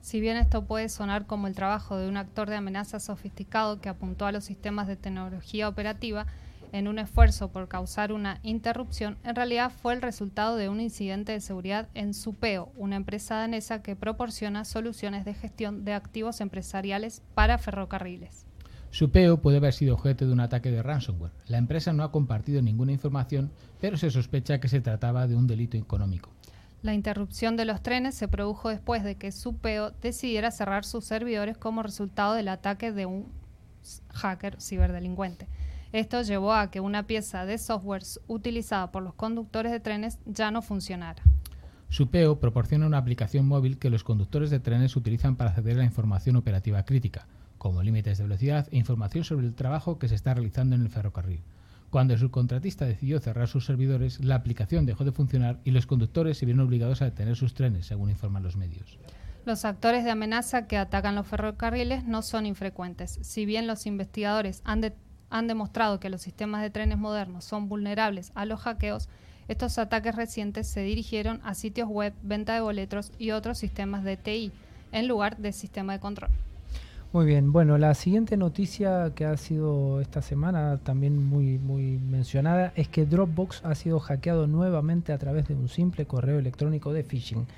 Si 0.00 0.20
bien 0.20 0.36
esto 0.36 0.64
puede 0.64 0.88
sonar 0.88 1.26
como 1.26 1.46
el 1.46 1.54
trabajo 1.54 1.96
de 1.96 2.08
un 2.08 2.16
actor 2.16 2.50
de 2.50 2.56
amenaza 2.56 2.98
sofisticado 2.98 3.80
que 3.80 3.88
apuntó 3.88 4.26
a 4.26 4.32
los 4.32 4.42
sistemas 4.42 4.88
de 4.88 4.96
tecnología 4.96 5.68
operativa, 5.68 6.26
en 6.72 6.88
un 6.88 6.98
esfuerzo 6.98 7.52
por 7.52 7.68
causar 7.68 8.12
una 8.12 8.40
interrupción, 8.42 9.18
en 9.24 9.34
realidad 9.34 9.70
fue 9.70 9.94
el 9.94 10.02
resultado 10.02 10.56
de 10.56 10.68
un 10.68 10.80
incidente 10.80 11.32
de 11.32 11.40
seguridad 11.40 11.88
en 11.94 12.14
Supeo, 12.14 12.72
una 12.76 12.96
empresa 12.96 13.36
danesa 13.36 13.82
que 13.82 13.96
proporciona 13.96 14.64
soluciones 14.64 15.24
de 15.24 15.34
gestión 15.34 15.84
de 15.84 15.94
activos 15.94 16.40
empresariales 16.40 17.22
para 17.34 17.58
ferrocarriles. 17.58 18.46
Supeo 18.90 19.40
puede 19.40 19.58
haber 19.58 19.72
sido 19.72 19.94
objeto 19.94 20.26
de 20.26 20.32
un 20.32 20.40
ataque 20.40 20.70
de 20.70 20.82
ransomware. 20.82 21.32
La 21.46 21.58
empresa 21.58 21.92
no 21.92 22.02
ha 22.02 22.10
compartido 22.10 22.60
ninguna 22.60 22.92
información, 22.92 23.52
pero 23.80 23.96
se 23.96 24.10
sospecha 24.10 24.58
que 24.58 24.68
se 24.68 24.80
trataba 24.80 25.28
de 25.28 25.36
un 25.36 25.46
delito 25.46 25.76
económico. 25.76 26.30
La 26.82 26.94
interrupción 26.94 27.56
de 27.56 27.66
los 27.66 27.82
trenes 27.82 28.14
se 28.14 28.26
produjo 28.26 28.68
después 28.68 29.04
de 29.04 29.16
que 29.16 29.32
Supeo 29.32 29.90
decidiera 30.02 30.50
cerrar 30.50 30.84
sus 30.84 31.04
servidores 31.04 31.58
como 31.58 31.82
resultado 31.82 32.34
del 32.34 32.48
ataque 32.48 32.90
de 32.90 33.06
un 33.06 33.26
hacker 34.14 34.60
ciberdelincuente. 34.60 35.46
Esto 35.92 36.22
llevó 36.22 36.52
a 36.52 36.70
que 36.70 36.80
una 36.80 37.06
pieza 37.08 37.44
de 37.44 37.58
software 37.58 38.04
utilizada 38.28 38.92
por 38.92 39.02
los 39.02 39.14
conductores 39.14 39.72
de 39.72 39.80
trenes 39.80 40.18
ya 40.24 40.52
no 40.52 40.62
funcionara. 40.62 41.20
Supeo 41.88 42.38
proporciona 42.38 42.86
una 42.86 42.98
aplicación 42.98 43.48
móvil 43.48 43.76
que 43.76 43.90
los 43.90 44.04
conductores 44.04 44.50
de 44.50 44.60
trenes 44.60 44.94
utilizan 44.94 45.34
para 45.34 45.50
acceder 45.50 45.74
a 45.74 45.78
la 45.78 45.84
información 45.84 46.36
operativa 46.36 46.84
crítica, 46.84 47.26
como 47.58 47.82
límites 47.82 48.18
de 48.18 48.24
velocidad 48.24 48.68
e 48.70 48.76
información 48.76 49.24
sobre 49.24 49.46
el 49.46 49.54
trabajo 49.54 49.98
que 49.98 50.06
se 50.06 50.14
está 50.14 50.32
realizando 50.32 50.76
en 50.76 50.82
el 50.82 50.90
ferrocarril. 50.90 51.42
Cuando 51.90 52.14
el 52.14 52.20
subcontratista 52.20 52.84
decidió 52.84 53.18
cerrar 53.18 53.48
sus 53.48 53.66
servidores, 53.66 54.22
la 54.22 54.36
aplicación 54.36 54.86
dejó 54.86 55.02
de 55.02 55.10
funcionar 55.10 55.58
y 55.64 55.72
los 55.72 55.86
conductores 55.86 56.38
se 56.38 56.46
vieron 56.46 56.64
obligados 56.64 57.02
a 57.02 57.06
detener 57.06 57.34
sus 57.34 57.54
trenes, 57.54 57.86
según 57.86 58.10
informan 58.10 58.44
los 58.44 58.54
medios. 58.54 58.96
Los 59.44 59.64
actores 59.64 60.04
de 60.04 60.12
amenaza 60.12 60.68
que 60.68 60.76
atacan 60.76 61.16
los 61.16 61.26
ferrocarriles 61.26 62.04
no 62.04 62.22
son 62.22 62.46
infrecuentes. 62.46 63.18
Si 63.22 63.44
bien 63.44 63.66
los 63.66 63.86
investigadores 63.86 64.62
han 64.64 64.82
detectado 64.82 65.09
han 65.30 65.46
demostrado 65.46 66.00
que 66.00 66.10
los 66.10 66.20
sistemas 66.20 66.62
de 66.62 66.70
trenes 66.70 66.98
modernos 66.98 67.44
son 67.44 67.68
vulnerables 67.68 68.32
a 68.34 68.44
los 68.44 68.60
hackeos, 68.60 69.08
estos 69.50 69.78
ataques 69.78 70.14
recientes 70.14 70.68
se 70.68 70.82
dirigieron 70.82 71.40
a 71.42 71.54
sitios 71.54 71.88
web, 71.88 72.12
venta 72.22 72.54
de 72.54 72.60
boletos 72.60 73.10
y 73.18 73.32
otros 73.32 73.58
sistemas 73.58 74.04
de 74.04 74.16
TI, 74.16 74.52
en 74.92 75.08
lugar 75.08 75.38
de 75.38 75.52
sistema 75.52 75.94
de 75.94 75.98
control. 75.98 76.30
Muy 77.12 77.26
bien, 77.26 77.50
bueno, 77.50 77.76
la 77.76 77.94
siguiente 77.94 78.36
noticia 78.36 79.10
que 79.16 79.24
ha 79.24 79.36
sido 79.36 80.00
esta 80.00 80.22
semana 80.22 80.78
también 80.78 81.20
muy, 81.26 81.58
muy 81.58 81.98
mencionada 81.98 82.72
es 82.76 82.86
que 82.86 83.04
Dropbox 83.04 83.64
ha 83.64 83.74
sido 83.74 83.98
hackeado 83.98 84.46
nuevamente 84.46 85.12
a 85.12 85.18
través 85.18 85.48
de 85.48 85.54
un 85.54 85.68
simple 85.68 86.06
correo 86.06 86.38
electrónico 86.38 86.92
de 86.92 87.02
phishing. 87.02 87.48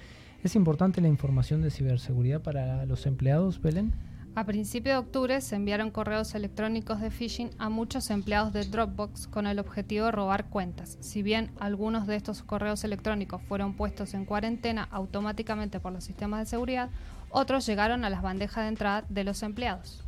¿Es 0.43 0.57
importante 0.57 1.03
la 1.03 1.09
información 1.09 1.61
de 1.61 1.71
ciberseguridad 1.71 2.41
para 2.41 2.87
los 2.87 3.05
empleados, 3.05 3.61
Belén? 3.61 3.93
A 4.35 4.47
principios 4.47 4.95
de 4.95 4.99
octubre 4.99 5.41
se 5.43 5.57
enviaron 5.57 5.91
correos 5.91 6.35
electrónicos 6.35 7.03
de 7.03 7.11
phishing 7.11 7.51
a 7.59 7.69
muchos 7.69 8.09
empleados 8.09 8.55
de 8.55 8.65
Dropbox 8.65 9.27
con 9.27 9.47
el 9.47 9.59
objetivo 9.59 10.07
de 10.07 10.13
robar 10.13 10.47
cuentas. 10.49 10.97
Si 11.01 11.23
bien 11.23 11.51
algunos 11.61 12.07
de 12.07 12.17
estos 12.17 12.43
correos 12.43 12.83
electrónicos 12.83 13.43
fueron 13.43 13.75
puestos 13.75 14.15
en 14.15 14.25
cuarentena 14.25 14.89
automáticamente 14.91 15.81
por 15.81 15.93
los 15.93 16.05
sistemas 16.05 16.41
de 16.41 16.47
seguridad, 16.47 16.89
otros 17.29 17.67
llegaron 17.67 18.07
a 18.07 18.11
las 18.11 18.23
bandejas 18.23 18.65
de 18.65 18.69
entrada 18.69 19.05
de 19.11 19.23
los 19.23 19.43
empleados. 19.43 20.03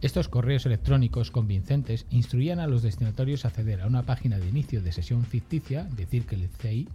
Estos 0.00 0.28
correos 0.28 0.64
electrónicos 0.64 1.30
convincentes 1.30 2.06
instruían 2.08 2.60
a 2.60 2.66
los 2.66 2.82
destinatarios 2.82 3.44
a 3.44 3.48
acceder 3.48 3.82
a 3.82 3.86
una 3.86 4.04
página 4.04 4.38
de 4.38 4.48
inicio 4.48 4.80
de 4.80 4.92
sesión 4.92 5.22
ficticia, 5.22 5.84
decir 5.96 6.24
que 6.24 6.36
el 6.36 6.48
CI, 6.48 6.88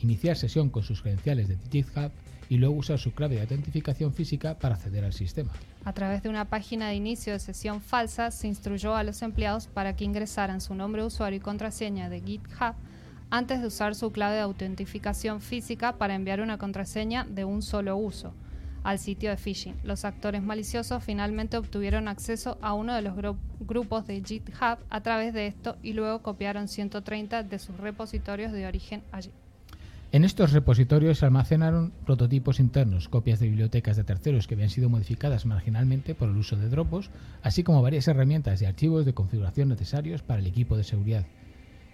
iniciar 0.00 0.36
sesión 0.38 0.70
con 0.70 0.82
sus 0.82 1.02
credenciales 1.02 1.48
de 1.48 1.58
GitHub 1.70 2.10
y 2.48 2.56
luego 2.56 2.74
usar 2.74 2.98
su 2.98 3.12
clave 3.12 3.36
de 3.36 3.42
autentificación 3.42 4.14
física 4.14 4.58
para 4.58 4.76
acceder 4.76 5.04
al 5.04 5.12
sistema. 5.12 5.52
A 5.84 5.92
través 5.92 6.22
de 6.22 6.30
una 6.30 6.46
página 6.46 6.88
de 6.88 6.94
inicio 6.94 7.34
de 7.34 7.38
sesión 7.38 7.82
falsa 7.82 8.30
se 8.30 8.48
instruyó 8.48 8.94
a 8.94 9.04
los 9.04 9.20
empleados 9.20 9.66
para 9.66 9.94
que 9.94 10.04
ingresaran 10.04 10.62
su 10.62 10.74
nombre 10.74 11.02
de 11.02 11.08
usuario 11.08 11.36
y 11.36 11.40
contraseña 11.40 12.08
de 12.08 12.22
GitHub 12.22 12.74
antes 13.28 13.60
de 13.60 13.66
usar 13.66 13.94
su 13.94 14.10
clave 14.10 14.36
de 14.36 14.40
autentificación 14.40 15.42
física 15.42 15.98
para 15.98 16.14
enviar 16.14 16.40
una 16.40 16.56
contraseña 16.56 17.24
de 17.24 17.44
un 17.44 17.60
solo 17.60 17.96
uso 17.96 18.32
al 18.82 18.98
sitio 18.98 19.30
de 19.30 19.36
phishing. 19.36 19.76
Los 19.82 20.04
actores 20.06 20.42
maliciosos 20.42 21.02
finalmente 21.02 21.58
obtuvieron 21.58 22.08
acceso 22.08 22.58
a 22.62 22.72
uno 22.72 22.94
de 22.94 23.02
los 23.02 23.14
grupos 23.60 24.06
de 24.06 24.22
GitHub 24.22 24.78
a 24.88 25.00
través 25.02 25.34
de 25.34 25.46
esto 25.46 25.76
y 25.82 25.92
luego 25.92 26.22
copiaron 26.22 26.68
130 26.68 27.42
de 27.42 27.58
sus 27.58 27.76
repositorios 27.76 28.52
de 28.52 28.66
origen 28.66 29.02
allí. 29.12 29.32
En 30.14 30.22
estos 30.22 30.52
repositorios 30.52 31.18
se 31.18 31.26
almacenaron 31.26 31.92
prototipos 32.06 32.60
internos, 32.60 33.08
copias 33.08 33.40
de 33.40 33.48
bibliotecas 33.48 33.96
de 33.96 34.04
terceros 34.04 34.46
que 34.46 34.54
habían 34.54 34.70
sido 34.70 34.88
modificadas 34.88 35.44
marginalmente 35.44 36.14
por 36.14 36.28
el 36.28 36.36
uso 36.36 36.54
de 36.54 36.68
Dropbox, 36.68 37.10
así 37.42 37.64
como 37.64 37.82
varias 37.82 38.06
herramientas 38.06 38.62
y 38.62 38.64
archivos 38.64 39.04
de 39.04 39.12
configuración 39.12 39.70
necesarios 39.70 40.22
para 40.22 40.38
el 40.38 40.46
equipo 40.46 40.76
de 40.76 40.84
seguridad. 40.84 41.26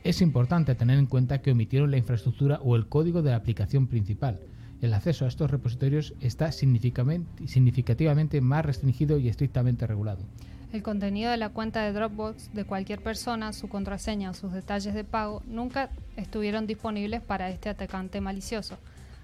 Es 0.05 0.21
importante 0.21 0.75
tener 0.75 0.99
en 0.99 1.07
cuenta 1.07 1.41
que 1.41 1.53
omitieron 1.53 1.91
la 1.91 1.97
infraestructura 1.97 2.61
o 2.63 2.77
el 2.77 2.89
código 2.89 3.23
de 3.23 3.31
la 3.31 3.37
aplicación 3.37 3.87
principal, 3.87 4.41
el 4.83 4.93
acceso 4.93 5.25
a 5.25 5.29
estos 5.29 5.51
repositorios 5.51 6.13
está 6.21 6.53
significativamente 6.53 8.43
más 8.43 8.67
restringido 8.67 9.19
y 9.19 9.29
estrictamente 9.29 9.87
regulado. 9.87 10.27
El 10.73 10.85
contenido 10.85 11.33
de 11.33 11.37
la 11.37 11.49
cuenta 11.49 11.83
de 11.83 11.93
Dropbox 11.93 12.55
de 12.55 12.65
cualquier 12.65 13.03
persona, 13.03 13.53
su 13.53 13.69
contraseña 13.69 14.31
o 14.31 14.35
sus 14.35 14.53
detalles 14.53 14.95
de 14.95 15.03
pago 15.03 15.43
nunca 15.47 15.91
estuvieron 16.17 16.69
disponibles 16.69 17.21
para 17.21 17.51
este 17.51 17.69
atacante 17.69 18.21
malicioso. 18.21 18.79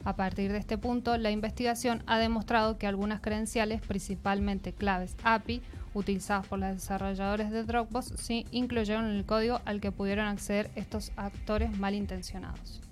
A 0.05 0.17
partir 0.17 0.50
de 0.50 0.59
este 0.59 0.76
punto, 0.76 1.17
la 1.19 1.31
investigación 1.31 2.03
ha 2.07 2.19
demostrado 2.19 2.79
que 2.79 2.88
algunas 2.88 3.21
credenciales, 3.21 3.81
principalmente 3.81 4.73
claves 4.73 5.17
API, 5.23 5.62
utilizadas 5.95 6.49
por 6.49 6.59
los 6.59 6.75
desarrolladores 6.75 7.53
de 7.53 7.62
Dropbox, 7.62 8.15
sí 8.17 8.45
incluyeron 8.50 9.07
el 9.07 9.25
código 9.25 9.61
al 9.65 9.81
que 9.81 9.93
pudieron 9.93 10.26
acceder 10.26 10.71
estos 10.75 11.12
actores 11.17 11.79
malintencionados. 11.79 12.86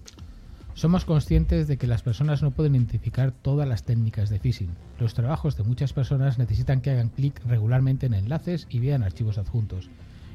Somos 0.75 1.05
conscientes 1.05 1.69
de 1.69 1.77
que 1.77 1.87
las 1.87 2.03
personas 2.03 2.43
no 2.43 2.51
pueden 2.51 2.75
identificar 2.75 3.31
todas 3.31 3.67
las 3.69 3.85
técnicas 3.85 4.29
de 4.29 4.41
phishing. 4.41 4.71
Los 4.99 5.15
trabajos 5.15 5.57
de 5.57 5.63
muchas 5.63 5.93
personas 5.93 6.37
necesitan 6.37 6.81
que 6.81 6.91
hagan 6.91 7.11
clic 7.11 7.41
regularmente 7.47 8.07
en 8.07 8.15
enlaces 8.15 8.67
y 8.69 8.81
vean 8.81 9.05
archivos 9.05 9.39
adjuntos. 9.39 9.89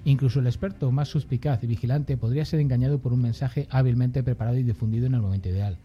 Incluso 0.06 0.40
el 0.40 0.48
experto 0.48 0.94
más 0.94 1.10
suspicaz 1.10 1.62
y 1.62 1.68
vigilante 1.68 2.16
podría 2.16 2.46
ser 2.46 2.62
engañado 2.62 3.00
por 3.00 3.12
un 3.12 3.22
mensaje 3.22 3.68
hábilmente 3.70 4.24
preparado 4.24 4.58
y 4.58 4.64
difundido 4.64 5.08
en 5.08 5.16
el 5.16 5.22
momento 5.22 5.50
ideal. 5.50 5.78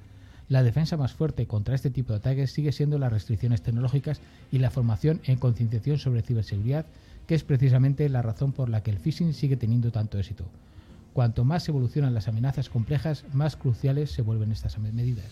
La 0.48 0.62
defensa 0.62 0.96
más 0.96 1.14
fuerte 1.14 1.48
contra 1.48 1.74
este 1.74 1.90
tipo 1.90 2.12
de 2.12 2.18
ataques 2.18 2.52
sigue 2.52 2.70
siendo 2.70 2.96
las 2.96 3.12
restricciones 3.12 3.60
tecnológicas 3.60 4.20
y 4.52 4.60
la 4.60 4.70
formación 4.70 5.20
en 5.24 5.36
concienciación 5.36 5.98
sobre 5.98 6.22
ciberseguridad, 6.22 6.86
que 7.26 7.34
es 7.34 7.42
precisamente 7.42 8.08
la 8.08 8.22
razón 8.22 8.52
por 8.52 8.68
la 8.68 8.84
que 8.84 8.92
el 8.92 9.00
phishing 9.00 9.34
sigue 9.34 9.56
teniendo 9.56 9.90
tanto 9.90 10.16
éxito. 10.16 10.44
Cuanto 11.14 11.44
más 11.44 11.68
evolucionan 11.68 12.12
las 12.12 12.26
amenazas 12.26 12.68
complejas, 12.68 13.24
más 13.32 13.54
cruciales 13.54 14.10
se 14.10 14.20
vuelven 14.20 14.50
estas 14.50 14.76
medidas. 14.80 15.26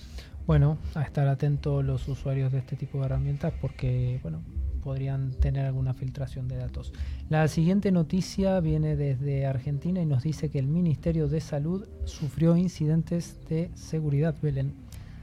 Bueno, 0.46 0.78
a 0.94 1.02
estar 1.02 1.26
atentos 1.26 1.84
los 1.84 2.06
usuarios 2.06 2.52
de 2.52 2.60
este 2.60 2.76
tipo 2.76 3.00
de 3.00 3.06
herramientas 3.06 3.52
porque, 3.60 4.20
bueno, 4.22 4.42
podrían 4.84 5.32
tener 5.32 5.66
alguna 5.66 5.92
filtración 5.92 6.46
de 6.46 6.56
datos. 6.56 6.92
La 7.28 7.48
siguiente 7.48 7.90
noticia 7.90 8.60
viene 8.60 8.94
desde 8.94 9.44
Argentina 9.44 10.00
y 10.00 10.06
nos 10.06 10.22
dice 10.22 10.50
que 10.50 10.60
el 10.60 10.68
Ministerio 10.68 11.26
de 11.26 11.40
Salud 11.40 11.88
sufrió 12.04 12.56
incidentes 12.56 13.40
de 13.48 13.72
seguridad, 13.74 14.36
Belén. 14.40 14.74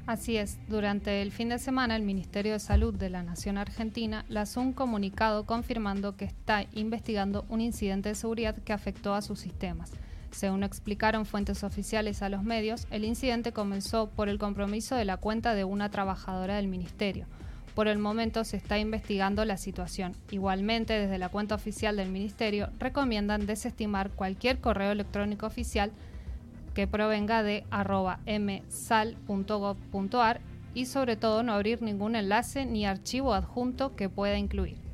Así 0.07 0.35
es, 0.35 0.59
durante 0.67 1.21
el 1.21 1.31
fin 1.31 1.47
de 1.47 1.59
semana 1.59 1.95
el 1.95 2.03
Ministerio 2.03 2.51
de 2.51 2.59
Salud 2.59 2.93
de 2.93 3.09
la 3.09 3.23
Nación 3.23 3.57
Argentina 3.57 4.25
lanzó 4.27 4.59
un 4.59 4.73
comunicado 4.73 5.45
confirmando 5.45 6.17
que 6.17 6.25
está 6.25 6.65
investigando 6.73 7.45
un 7.47 7.61
incidente 7.61 8.09
de 8.09 8.15
seguridad 8.15 8.57
que 8.57 8.73
afectó 8.73 9.13
a 9.13 9.21
sus 9.21 9.39
sistemas. 9.39 9.93
Según 10.31 10.63
explicaron 10.63 11.25
fuentes 11.25 11.63
oficiales 11.63 12.21
a 12.21 12.29
los 12.29 12.43
medios, 12.43 12.87
el 12.91 13.05
incidente 13.05 13.51
comenzó 13.51 14.09
por 14.09 14.29
el 14.29 14.39
compromiso 14.39 14.95
de 14.95 15.05
la 15.05 15.17
cuenta 15.17 15.55
de 15.55 15.63
una 15.63 15.89
trabajadora 15.89 16.55
del 16.55 16.67
ministerio. 16.67 17.25
Por 17.75 17.87
el 17.87 17.97
momento 17.97 18.43
se 18.43 18.57
está 18.57 18.77
investigando 18.77 19.45
la 19.45 19.57
situación. 19.57 20.15
Igualmente, 20.31 20.93
desde 20.93 21.17
la 21.17 21.29
cuenta 21.29 21.55
oficial 21.55 21.95
del 21.95 22.09
ministerio 22.09 22.69
recomiendan 22.77 23.45
desestimar 23.45 24.11
cualquier 24.11 24.59
correo 24.59 24.91
electrónico 24.91 25.45
oficial 25.45 25.91
que 26.73 26.87
provenga 26.87 27.43
de 27.43 27.63
msal.gov.ar 28.25 30.41
y 30.73 30.85
sobre 30.85 31.15
todo 31.15 31.43
no 31.43 31.53
abrir 31.53 31.81
ningún 31.81 32.15
enlace 32.15 32.65
ni 32.65 32.85
archivo 32.85 33.33
adjunto 33.33 33.95
que 33.95 34.09
pueda 34.09 34.37
incluir. 34.37 34.88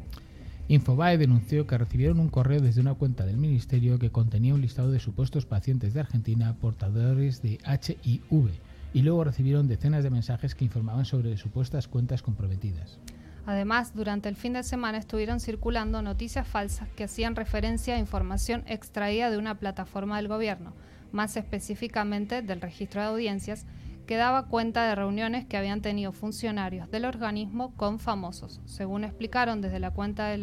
Infobae 0.67 1.19
denunció 1.19 1.67
que 1.67 1.77
recibieron 1.77 2.19
un 2.19 2.29
correo 2.29 2.60
desde 2.60 2.81
una 2.81 2.95
cuenta 2.95 3.24
del 3.24 3.38
ministerio 3.38 4.00
que 4.00 4.10
contenía 4.10 4.55
un 4.55 4.62
listado 4.62 4.91
de 4.91 5.00
supuestos 5.00 5.45
pacientes 5.45 5.93
de 5.93 6.00
Argentina 6.00 6.55
portadores 6.60 7.43
de 7.43 7.60
HIV 7.63 8.50
y 8.93 9.01
luego 9.03 9.24
recibieron 9.24 9.67
decenas 9.67 10.03
de 10.03 10.10
mensajes 10.10 10.55
que 10.55 10.65
informaban 10.65 11.05
sobre 11.05 11.38
supuestas 11.38 11.88
cuentas 11.88 12.24
comprometidas. 12.24 12.98
Además, 13.45 13.93
durante 13.93 14.27
el 14.27 14.36
fin 14.36 14.53
de 14.53 14.63
semana 14.63 14.98
estuvieron 14.98 15.39
circulando 15.39 16.01
noticias 16.01 16.48
falsas 16.48 16.89
que 16.95 17.03
hacían 17.03 17.36
referencia 17.36 17.93
a 17.93 18.00
información 18.00 18.63
extraída 18.65 19.29
de 19.29 19.38
una 19.38 19.60
plataforma 19.60 20.17
del 20.17 20.27
gobierno, 20.27 20.74
más 21.12 21.38
específicamente 21.38 22.41
del 22.41 22.62
registro 22.62 23.01
de 23.01 23.07
audiencias, 23.07 23.67
que 24.05 24.15
daba 24.15 24.47
cuenta 24.47 24.88
de 24.88 24.95
reuniones 24.95 25.45
que 25.45 25.57
habían 25.57 25.81
tenido 25.81 26.12
funcionarios 26.12 26.89
del 26.91 27.05
organismo 27.05 27.74
con 27.75 28.00
famosos. 28.00 28.62
Según 28.65 29.03
explicaron 29.03 29.62
desde 29.62 29.79
la 29.79 29.91
cuenta 29.91 30.27
de 30.27 30.38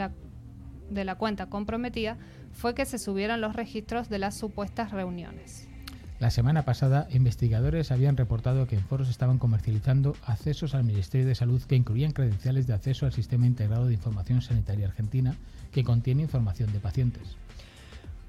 la, 1.05 1.15
cuenta 1.17 1.47
comprometida, 1.47 2.19
fue 2.53 2.75
que 2.75 2.85
se 2.85 2.99
subieron 2.99 3.41
los 3.41 3.55
registros 3.57 4.09
de 4.09 4.19
las 4.19 4.37
supuestas 4.37 4.91
reuniones. 4.91 5.69
La 6.19 6.31
semana 6.31 6.65
pasada, 6.65 7.09
investigadores 7.11 7.91
habían 7.91 8.17
reportado 8.17 8.69
que 8.69 8.77
en 8.77 8.83
foros 8.83 9.09
estaban 9.09 9.39
comercializando 9.39 10.15
accesos 10.25 10.75
al 10.75 10.85
Ministerio 10.85 11.27
de 11.27 11.35
Salud 11.35 11.61
que 11.63 11.75
incluían 11.75 12.13
credenciales 12.13 12.69
de 12.69 12.75
acceso 12.75 13.07
al 13.07 13.13
Sistema 13.13 13.47
Integrado 13.47 13.87
de 13.87 13.95
Información 13.95 14.41
Sanitaria 14.41 14.87
Argentina, 14.87 15.35
que 15.73 15.83
contiene 15.83 16.23
información 16.23 16.73
de 16.73 16.79
pacientes. 16.79 17.37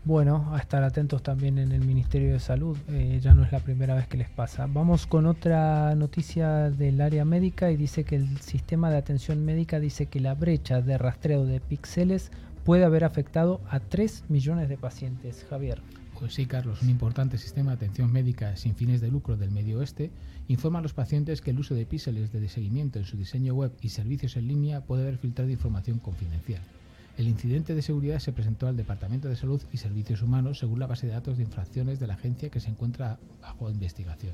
Bueno, 0.06 0.54
a 0.54 0.60
estar 0.60 0.84
atentos 0.84 1.24
también 1.24 1.58
en 1.58 1.72
el 1.72 1.86
Ministerio 1.86 2.34
de 2.34 2.40
Salud, 2.42 2.78
eh, 2.90 3.22
ya 3.24 3.34
no 3.34 3.46
es 3.46 3.54
la 3.54 3.62
primera 3.62 3.96
vez 3.96 4.06
que 4.06 4.18
les 4.18 4.30
pasa. 4.30 4.68
Vamos 4.68 5.08
con 5.08 5.26
otra 5.26 5.96
noticia 5.96 6.70
del 6.70 7.00
área 7.00 7.24
médica 7.24 7.72
y 7.72 7.78
dice 7.78 8.04
que 8.04 8.18
el 8.18 8.38
sistema 8.40 8.92
de 8.92 8.98
atención 8.98 9.46
médica 9.46 9.80
dice 9.80 10.08
que 10.08 10.20
la 10.20 10.36
brecha 10.36 10.82
de 10.82 10.98
rastreo 10.98 11.46
de 11.46 11.62
píxeles 11.62 12.32
puede 12.66 12.84
haber 12.84 13.06
afectado 13.06 13.62
a 13.70 13.80
3 13.80 14.26
millones 14.28 14.68
de 14.68 14.76
pacientes. 14.76 15.46
Javier. 15.50 15.82
Pues 16.20 16.34
sí, 16.34 16.48
Carlos, 16.48 16.82
un 16.82 16.90
importante 16.90 17.38
sistema 17.38 17.72
de 17.72 17.78
atención 17.78 18.12
médica 18.12 18.58
sin 18.58 18.76
fines 18.76 19.00
de 19.00 19.10
lucro 19.10 19.38
del 19.38 19.52
Medio 19.52 19.80
Oeste 19.80 20.12
informa 20.50 20.80
a 20.80 20.82
los 20.82 20.94
pacientes 20.94 21.40
que 21.40 21.52
el 21.52 21.60
uso 21.60 21.76
de 21.76 21.86
píxeles 21.86 22.34
de 22.34 22.50
seguimiento 22.50 23.00
en 23.00 23.06
su 23.06 23.16
diseño 23.16 23.54
web 23.54 23.72
y 23.82 23.88
servicios 23.88 24.36
en 24.36 24.50
línea 24.50 24.82
puede 24.82 25.04
haber 25.04 25.18
filtrado 25.18 25.50
información 25.50 26.00
confidencial. 26.00 26.62
El 27.18 27.28
incidente 27.28 27.76
de 27.76 27.84
seguridad 27.84 28.18
se 28.18 28.34
presentó 28.34 28.68
al 28.68 28.76
Departamento 28.76 29.28
de 29.28 29.36
Salud 29.36 29.62
y 29.72 29.78
Servicios 29.78 30.24
Humanos 30.24 30.58
según 30.58 30.80
la 30.80 30.88
base 30.88 31.06
de 31.06 31.14
datos 31.14 31.38
de 31.38 31.44
infracciones 31.44 32.00
de 32.00 32.08
la 32.08 32.16
agencia 32.16 32.50
que 32.50 32.60
se 32.60 32.70
encuentra 32.70 33.20
bajo 33.40 33.70
investigación. 33.70 34.34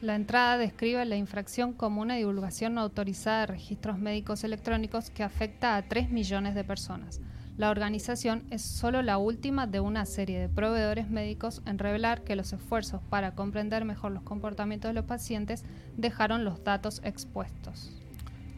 La 0.00 0.16
entrada 0.16 0.58
describe 0.58 1.04
la 1.04 1.16
infracción 1.16 1.72
como 1.72 2.02
una 2.02 2.16
divulgación 2.16 2.74
no 2.74 2.80
autorizada 2.80 3.40
de 3.40 3.46
registros 3.46 3.98
médicos 3.98 4.42
electrónicos 4.42 5.10
que 5.10 5.22
afecta 5.22 5.76
a 5.76 5.82
3 5.82 6.10
millones 6.10 6.56
de 6.56 6.64
personas. 6.64 7.20
La 7.56 7.70
organización 7.70 8.42
es 8.50 8.62
solo 8.62 9.00
la 9.02 9.16
última 9.16 9.68
de 9.68 9.78
una 9.78 10.04
serie 10.04 10.40
de 10.40 10.48
proveedores 10.48 11.08
médicos 11.08 11.62
en 11.64 11.78
revelar 11.78 12.24
que 12.24 12.34
los 12.34 12.52
esfuerzos 12.52 13.00
para 13.08 13.36
comprender 13.36 13.84
mejor 13.84 14.10
los 14.10 14.24
comportamientos 14.24 14.88
de 14.88 14.94
los 14.94 15.04
pacientes 15.04 15.64
dejaron 15.96 16.44
los 16.44 16.64
datos 16.64 17.00
expuestos. 17.04 17.92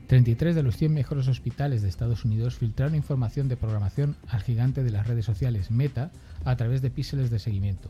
33 0.06 0.54
de 0.54 0.62
los 0.62 0.76
100 0.76 0.94
mejores 0.94 1.26
hospitales 1.26 1.82
de 1.82 1.88
Estados 1.88 2.24
Unidos 2.24 2.54
filtraron 2.54 2.94
información 2.94 3.48
de 3.48 3.56
programación 3.56 4.14
al 4.28 4.42
gigante 4.42 4.84
de 4.84 4.92
las 4.92 5.08
redes 5.08 5.24
sociales 5.24 5.72
Meta 5.72 6.12
a 6.44 6.56
través 6.56 6.80
de 6.80 6.90
píxeles 6.90 7.28
de 7.28 7.40
seguimiento. 7.40 7.88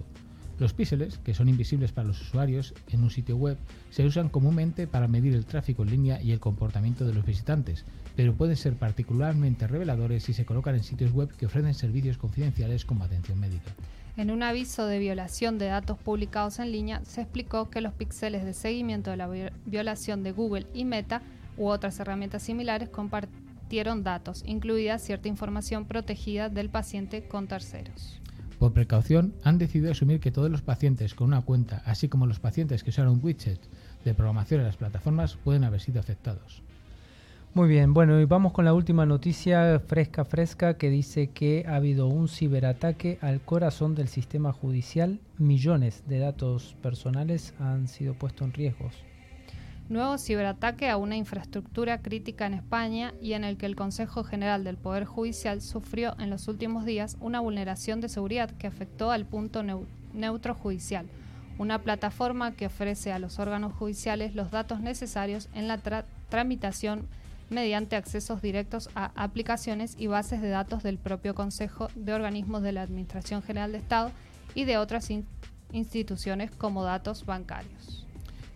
Los 0.59 0.73
píxeles, 0.73 1.19
que 1.19 1.35
son 1.35 1.51
invisibles 1.51 1.93
para 1.93 2.09
los 2.09 2.23
usuarios 2.23 2.73
en 2.91 3.03
un 3.03 3.11
sitio 3.11 3.37
web, 3.37 3.59
se 3.91 4.07
usan 4.07 4.31
comúnmente 4.31 4.87
para 4.87 5.09
medir 5.09 5.35
el 5.35 5.45
tráfico 5.45 5.83
en 5.83 5.91
línea 5.91 6.23
y 6.23 6.33
el 6.33 6.41
comportamiento 6.41 7.05
de 7.05 7.13
los 7.13 7.27
visitantes, 7.27 7.85
pero 8.17 8.33
pueden 8.33 8.57
ser 8.57 8.73
particularmente 8.77 9.67
reveladores 9.67 10.25
si 10.25 10.33
se 10.33 10.47
colocan 10.47 10.75
en 10.75 10.85
sitios 10.85 11.13
web 11.13 11.29
que 11.37 11.45
ofrecen 11.45 11.75
servicios 11.75 12.17
confidenciales 12.17 12.87
como 12.87 13.05
atención 13.05 13.39
médica. 13.39 13.73
En 14.17 14.31
un 14.31 14.43
aviso 14.43 14.87
de 14.87 14.99
violación 14.99 15.59
de 15.59 15.67
datos 15.67 15.99
publicados 15.99 16.59
en 16.59 16.73
línea, 16.73 17.05
se 17.05 17.21
explicó 17.21 17.69
que 17.69 17.83
los 17.83 17.93
píxeles 17.93 18.47
de 18.47 18.55
seguimiento 18.55 19.11
de 19.11 19.19
la 19.19 19.29
violación 19.67 20.23
de 20.23 20.33
Google 20.33 20.67
y 20.73 20.87
Meta 20.87 21.21
u 21.57 21.69
otras 21.69 21.99
herramientas 22.01 22.43
similares 22.43 22.89
compartieron 22.89 24.03
datos, 24.03 24.43
incluida 24.47 24.99
cierta 24.99 25.29
información 25.29 25.87
protegida 25.87 26.49
del 26.49 26.71
paciente 26.71 27.27
con 27.27 27.49
terceros. 27.49 28.21
Por 28.59 28.73
precaución, 28.73 29.35
han 29.45 29.59
decidido 29.59 29.93
asumir 29.93 30.21
que 30.21 30.31
todos 30.31 30.51
los 30.51 30.63
pacientes 30.63 31.15
con 31.15 31.29
una 31.29 31.43
cuenta, 31.43 31.83
así 31.85 32.09
como 32.09 32.27
los 32.27 32.41
pacientes 32.41 32.83
que 32.83 32.91
usaron 32.91 33.21
widgets 33.23 33.69
de 34.05 34.15
programación 34.15 34.61
en 34.61 34.67
las 34.67 34.77
plataformas, 34.77 35.37
pueden 35.37 35.65
haber 35.65 35.81
sido 35.81 36.01
afectados. 36.01 36.63
Muy 37.57 37.69
bien, 37.69 37.95
bueno, 37.95 38.21
y 38.21 38.27
vamos 38.27 38.53
con 38.53 38.67
la 38.67 38.75
última 38.75 39.07
noticia 39.07 39.81
fresca, 39.81 40.27
fresca, 40.27 40.77
que 40.77 40.91
dice 40.91 41.29
que 41.29 41.65
ha 41.67 41.77
habido 41.77 42.07
un 42.07 42.29
ciberataque 42.29 43.19
al 43.23 43.41
corazón 43.41 43.95
del 43.95 44.09
sistema 44.09 44.53
judicial. 44.53 45.21
Millones 45.39 46.03
de 46.07 46.19
datos 46.19 46.77
personales 46.83 47.55
han 47.59 47.89
sido 47.89 48.13
puestos 48.13 48.47
en 48.47 48.53
riesgo. 48.53 48.91
Nuevo 49.89 50.19
ciberataque 50.19 50.91
a 50.91 50.97
una 50.97 51.17
infraestructura 51.17 52.03
crítica 52.03 52.45
en 52.45 52.55
España 52.55 53.15
y 53.23 53.35
en 53.35 53.45
el 53.45 53.57
que 53.57 53.67
el 53.67 53.77
Consejo 53.77 54.25
General 54.25 54.65
del 54.65 54.77
Poder 54.77 55.05
Judicial 55.05 55.61
sufrió 55.61 56.17
en 56.19 56.29
los 56.29 56.49
últimos 56.49 56.85
días 56.85 57.17
una 57.21 57.39
vulneración 57.39 58.01
de 58.01 58.09
seguridad 58.09 58.51
que 58.51 58.67
afectó 58.67 59.13
al 59.13 59.27
punto 59.27 59.63
neutro 60.13 60.55
judicial, 60.57 61.07
una 61.57 61.83
plataforma 61.83 62.51
que 62.51 62.67
ofrece 62.67 63.13
a 63.13 63.21
los 63.21 63.39
órganos 63.39 63.75
judiciales 63.75 64.35
los 64.35 64.51
datos 64.51 64.81
necesarios 64.81 65.49
en 65.55 65.69
la 65.69 65.79
tramitación 66.31 67.07
mediante 67.49 67.95
accesos 67.95 68.43
directos 68.43 68.91
a 68.97 69.13
aplicaciones 69.15 69.95
y 69.97 70.09
bases 70.09 70.43
de 70.43 70.49
datos 70.49 70.83
del 70.83 70.99
propio 70.99 71.37
Consejo 71.37 71.91
de 71.95 72.13
Organismos 72.13 72.63
de 72.63 72.73
la 72.73 72.83
Administración 72.83 73.41
General 73.41 73.71
de 73.71 73.79
Estado 73.79 74.11
y 74.53 74.65
de 74.65 74.79
otras 74.79 75.13
instituciones 75.71 76.51
como 76.51 76.83
datos 76.83 77.25
bancarios. 77.25 78.06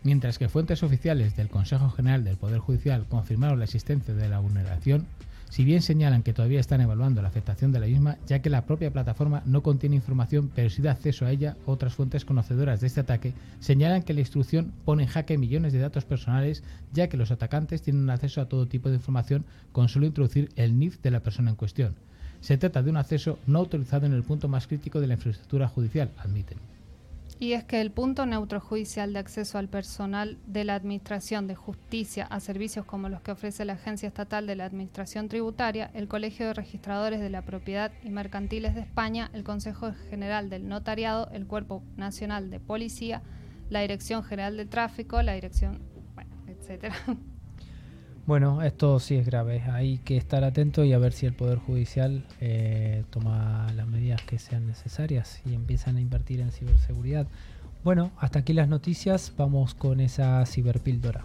Mientras 0.03 0.39
que 0.39 0.49
fuentes 0.49 0.83
oficiales 0.83 1.37
del 1.37 1.51
Consejo 1.51 1.91
General 1.91 2.25
del 2.25 2.39
Poder 2.39 2.59
Judicial 2.59 3.05
confirmaron 3.07 3.59
la 3.59 3.67
existencia 3.67 4.15
de 4.15 4.31
la 4.31 4.39
vulneración, 4.39 5.07
si 5.51 5.63
bien 5.63 5.83
señalan 5.83 6.23
que 6.23 6.33
todavía 6.33 6.59
están 6.59 6.81
evaluando 6.81 7.21
la 7.21 7.29
afectación 7.29 7.71
de 7.71 7.81
la 7.81 7.87
misma, 7.87 8.17
ya 8.27 8.39
que 8.39 8.49
la 8.49 8.65
propia 8.65 8.93
plataforma 8.93 9.43
no 9.45 9.63
contiene 9.63 9.97
información, 9.97 10.51
pero 10.55 10.71
sí 10.71 10.81
da 10.81 10.93
acceso 10.93 11.27
a 11.27 11.33
ella, 11.33 11.57
otras 11.67 11.93
fuentes 11.93 12.25
conocedoras 12.25 12.81
de 12.81 12.87
este 12.87 13.01
ataque 13.01 13.35
señalan 13.59 14.03
que 14.03 14.15
la 14.15 14.21
instrucción 14.21 14.73
pone 14.87 15.03
en 15.03 15.09
jaque 15.11 15.37
millones 15.37 15.75
de 15.75 15.81
datos 15.81 16.07
personales, 16.07 16.63
ya 16.95 17.09
que 17.09 17.19
los 17.19 17.31
atacantes 17.31 17.83
tienen 17.83 18.09
acceso 18.09 18.41
a 18.41 18.49
todo 18.49 18.69
tipo 18.69 18.89
de 18.89 18.97
información 18.97 19.45
con 19.73 19.91
solo 19.91 20.07
introducir 20.07 20.49
el 20.57 20.79
NIF 20.79 21.03
de 21.03 21.11
la 21.11 21.21
persona 21.21 21.51
en 21.51 21.57
cuestión. 21.57 21.95
Se 22.41 22.57
trata 22.57 22.83
de 22.83 22.89
un 22.89 22.97
acceso 22.97 23.39
no 23.47 23.59
autorizado 23.59 24.07
en 24.07 24.15
el 24.15 24.23
punto 24.23 24.49
más 24.49 24.67
crítico 24.67 24.99
de 24.99 25.09
la 25.09 25.15
infraestructura 25.15 25.69
judicial, 25.69 26.11
admiten 26.17 26.57
y 27.41 27.55
es 27.55 27.65
que 27.65 27.81
el 27.81 27.91
punto 27.91 28.27
neutro 28.27 28.61
judicial 28.61 29.15
de 29.15 29.19
acceso 29.19 29.57
al 29.57 29.67
personal 29.67 30.37
de 30.47 30.63
la 30.65 30.75
Administración 30.75 31.47
de 31.47 31.55
Justicia 31.55 32.27
a 32.27 32.39
servicios 32.39 32.85
como 32.85 33.09
los 33.09 33.23
que 33.23 33.33
ofrece 33.33 33.65
la 33.65 33.73
Agencia 33.73 34.07
Estatal 34.07 34.47
de 34.47 34.57
la 34.57 34.67
Administración 34.67 35.31
Tributaria, 35.31 35.91
el 35.95 36.07
Colegio 36.07 36.47
de 36.47 36.53
Registradores 36.53 37.19
de 37.19 37.31
la 37.31 37.41
Propiedad 37.41 37.93
y 38.05 38.11
Mercantiles 38.11 38.75
de 38.75 38.83
España, 38.83 39.31
el 39.33 39.43
Consejo 39.43 39.91
General 40.11 40.51
del 40.51 40.69
Notariado, 40.69 41.31
el 41.33 41.47
Cuerpo 41.47 41.83
Nacional 41.97 42.51
de 42.51 42.61
Policía, 42.61 43.23
la 43.71 43.81
Dirección 43.81 44.23
General 44.23 44.59
de 44.59 44.67
Tráfico, 44.67 45.23
la 45.23 45.33
Dirección, 45.33 45.81
bueno, 46.15 46.37
etcétera. 46.47 46.95
Bueno, 48.31 48.63
esto 48.63 49.01
sí 49.01 49.17
es 49.17 49.27
grave. 49.27 49.61
Hay 49.73 49.99
que 49.99 50.17
estar 50.17 50.45
atento 50.45 50.85
y 50.85 50.93
a 50.93 50.99
ver 50.99 51.13
si 51.13 51.27
el 51.27 51.33
Poder 51.33 51.59
Judicial 51.59 52.23
eh, 52.41 53.03
toma 53.11 53.67
las 53.75 53.89
medidas 53.89 54.23
que 54.23 54.39
sean 54.39 54.69
necesarias 54.69 55.43
y 55.45 55.55
empiezan 55.55 55.97
a 55.97 56.01
invertir 56.01 56.39
en 56.39 56.53
ciberseguridad. 56.53 57.27
Bueno, 57.83 58.13
hasta 58.19 58.39
aquí 58.39 58.53
las 58.53 58.69
noticias. 58.69 59.33
Vamos 59.37 59.75
con 59.75 59.99
esa 59.99 60.47
ciberpíldora. 60.47 61.25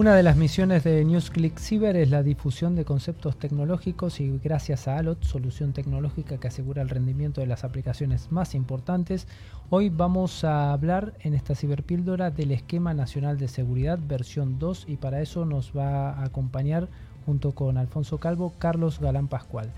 Una 0.00 0.14
de 0.14 0.22
las 0.22 0.38
misiones 0.38 0.82
de 0.82 1.04
NewsClick 1.04 1.58
Cyber 1.58 1.94
es 1.94 2.08
la 2.08 2.22
difusión 2.22 2.74
de 2.74 2.86
conceptos 2.86 3.38
tecnológicos 3.38 4.18
y 4.20 4.38
gracias 4.38 4.88
a 4.88 4.96
ALOT, 4.96 5.22
solución 5.24 5.74
tecnológica 5.74 6.38
que 6.38 6.48
asegura 6.48 6.80
el 6.80 6.88
rendimiento 6.88 7.42
de 7.42 7.46
las 7.46 7.64
aplicaciones 7.64 8.32
más 8.32 8.54
importantes, 8.54 9.28
hoy 9.68 9.90
vamos 9.90 10.42
a 10.42 10.72
hablar 10.72 11.12
en 11.20 11.34
esta 11.34 11.54
ciberpíldora 11.54 12.30
del 12.30 12.52
Esquema 12.52 12.94
Nacional 12.94 13.38
de 13.38 13.48
Seguridad 13.48 13.98
versión 14.02 14.58
2 14.58 14.86
y 14.88 14.96
para 14.96 15.20
eso 15.20 15.44
nos 15.44 15.76
va 15.76 16.12
a 16.12 16.24
acompañar 16.24 16.88
junto 17.26 17.52
con 17.52 17.76
Alfonso 17.76 18.16
Calvo 18.16 18.54
Carlos 18.58 19.00
Galán 19.00 19.28
Pascual. 19.28 19.70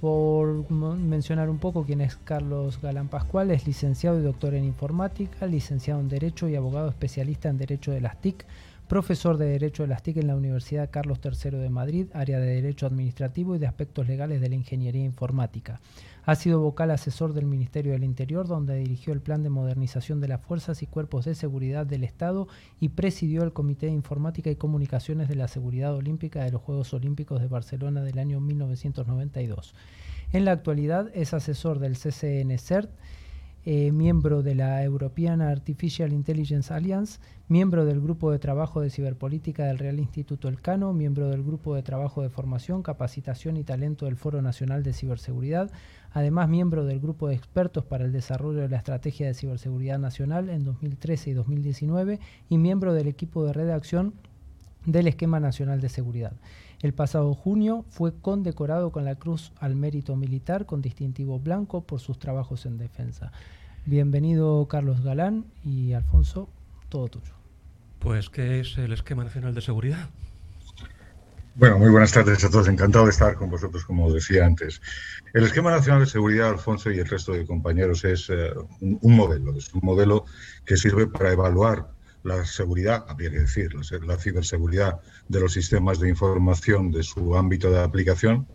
Por 0.00 0.68
mencionar 0.72 1.48
un 1.48 1.58
poco 1.58 1.84
quién 1.84 2.00
es 2.00 2.16
Carlos 2.16 2.80
Galán 2.82 3.06
Pascual, 3.06 3.52
es 3.52 3.68
licenciado 3.68 4.18
y 4.18 4.24
doctor 4.24 4.54
en 4.54 4.64
informática, 4.64 5.46
licenciado 5.46 6.00
en 6.00 6.08
Derecho 6.08 6.48
y 6.48 6.56
abogado 6.56 6.88
especialista 6.88 7.50
en 7.50 7.58
Derecho 7.58 7.92
de 7.92 8.00
las 8.00 8.20
TIC 8.20 8.44
profesor 8.90 9.38
de 9.38 9.46
Derecho 9.46 9.84
de 9.84 9.88
las 9.88 10.02
TIC 10.02 10.16
en 10.16 10.26
la 10.26 10.34
Universidad 10.34 10.90
Carlos 10.90 11.20
III 11.22 11.58
de 11.58 11.70
Madrid, 11.70 12.08
área 12.12 12.40
de 12.40 12.56
Derecho 12.56 12.86
Administrativo 12.86 13.54
y 13.54 13.60
de 13.60 13.68
Aspectos 13.68 14.08
Legales 14.08 14.40
de 14.40 14.48
la 14.48 14.56
Ingeniería 14.56 15.04
Informática. 15.04 15.80
Ha 16.24 16.34
sido 16.34 16.58
vocal 16.58 16.90
asesor 16.90 17.32
del 17.32 17.46
Ministerio 17.46 17.92
del 17.92 18.02
Interior, 18.02 18.48
donde 18.48 18.74
dirigió 18.74 19.12
el 19.12 19.20
Plan 19.20 19.44
de 19.44 19.48
Modernización 19.48 20.20
de 20.20 20.26
las 20.26 20.40
Fuerzas 20.40 20.82
y 20.82 20.88
Cuerpos 20.88 21.26
de 21.26 21.36
Seguridad 21.36 21.86
del 21.86 22.02
Estado 22.02 22.48
y 22.80 22.88
presidió 22.88 23.44
el 23.44 23.52
Comité 23.52 23.86
de 23.86 23.92
Informática 23.92 24.50
y 24.50 24.56
Comunicaciones 24.56 25.28
de 25.28 25.36
la 25.36 25.46
Seguridad 25.46 25.94
Olímpica 25.94 26.42
de 26.42 26.50
los 26.50 26.60
Juegos 26.60 26.92
Olímpicos 26.92 27.40
de 27.40 27.46
Barcelona 27.46 28.02
del 28.02 28.18
año 28.18 28.40
1992. 28.40 29.72
En 30.32 30.44
la 30.44 30.50
actualidad 30.50 31.12
es 31.14 31.32
asesor 31.32 31.78
del 31.78 31.94
CCN-CERT 31.94 32.90
eh, 33.66 33.92
miembro 33.92 34.42
de 34.42 34.54
la 34.54 34.82
European 34.82 35.42
Artificial 35.42 36.14
Intelligence 36.14 36.72
Alliance, 36.72 37.20
miembro 37.50 37.84
del 37.84 38.00
Grupo 38.00 38.30
de 38.30 38.38
Trabajo 38.38 38.80
de 38.80 38.90
Ciberpolítica 38.90 39.64
del 39.64 39.78
Real 39.78 39.98
Instituto 39.98 40.46
Elcano, 40.46 40.92
miembro 40.92 41.28
del 41.30 41.42
Grupo 41.42 41.74
de 41.74 41.82
Trabajo 41.82 42.22
de 42.22 42.30
Formación, 42.30 42.84
Capacitación 42.84 43.56
y 43.56 43.64
Talento 43.64 44.04
del 44.04 44.14
Foro 44.14 44.40
Nacional 44.40 44.84
de 44.84 44.92
Ciberseguridad, 44.92 45.68
además 46.12 46.48
miembro 46.48 46.84
del 46.84 47.00
Grupo 47.00 47.26
de 47.26 47.34
Expertos 47.34 47.84
para 47.84 48.04
el 48.04 48.12
Desarrollo 48.12 48.60
de 48.60 48.68
la 48.68 48.76
Estrategia 48.76 49.26
de 49.26 49.34
Ciberseguridad 49.34 49.98
Nacional 49.98 50.48
en 50.48 50.62
2013 50.62 51.30
y 51.30 51.32
2019 51.32 52.20
y 52.48 52.56
miembro 52.56 52.94
del 52.94 53.08
equipo 53.08 53.44
de 53.44 53.52
redacción 53.52 54.14
del 54.86 55.08
Esquema 55.08 55.40
Nacional 55.40 55.80
de 55.80 55.88
Seguridad. 55.88 56.34
El 56.82 56.94
pasado 56.94 57.34
junio 57.34 57.84
fue 57.88 58.14
condecorado 58.14 58.92
con 58.92 59.04
la 59.04 59.16
Cruz 59.16 59.50
al 59.58 59.74
Mérito 59.74 60.14
Militar 60.14 60.66
con 60.66 60.82
distintivo 60.82 61.40
blanco 61.40 61.80
por 61.80 61.98
sus 61.98 62.16
trabajos 62.20 62.64
en 62.64 62.78
defensa. 62.78 63.32
Bienvenido 63.86 64.68
Carlos 64.68 65.02
Galán 65.02 65.46
y 65.64 65.94
Alfonso, 65.94 66.48
todo 66.88 67.08
tuyo. 67.08 67.39
Pues, 68.00 68.30
¿qué 68.30 68.60
es 68.60 68.78
el 68.78 68.94
Esquema 68.94 69.24
Nacional 69.24 69.54
de 69.54 69.60
Seguridad? 69.60 70.08
Bueno, 71.54 71.78
muy 71.78 71.90
buenas 71.90 72.12
tardes 72.12 72.42
a 72.42 72.50
todos. 72.50 72.66
Encantado 72.66 73.04
de 73.04 73.10
estar 73.10 73.34
con 73.34 73.50
vosotros, 73.50 73.84
como 73.84 74.10
decía 74.10 74.46
antes. 74.46 74.80
El 75.34 75.44
Esquema 75.44 75.70
Nacional 75.70 76.00
de 76.00 76.06
Seguridad, 76.06 76.48
Alfonso 76.48 76.90
y 76.90 76.98
el 76.98 77.06
resto 77.06 77.32
de 77.32 77.44
compañeros, 77.44 78.02
es 78.04 78.30
eh, 78.30 78.52
un, 78.80 79.16
modelo. 79.16 79.54
Es 79.54 79.72
un 79.74 79.82
modelo 79.82 80.24
que 80.64 80.78
sirve 80.78 81.08
para 81.08 81.32
evaluar 81.32 81.90
la 82.22 82.46
seguridad, 82.46 83.04
habría 83.06 83.30
que 83.30 83.40
decir, 83.40 83.74
la 84.06 84.16
ciberseguridad 84.16 85.00
de 85.28 85.40
los 85.40 85.52
sistemas 85.52 86.00
de 86.00 86.08
información 86.08 86.90
de 86.90 87.02
su 87.02 87.36
ámbito 87.36 87.70
de 87.70 87.80
aplicación 87.80 88.46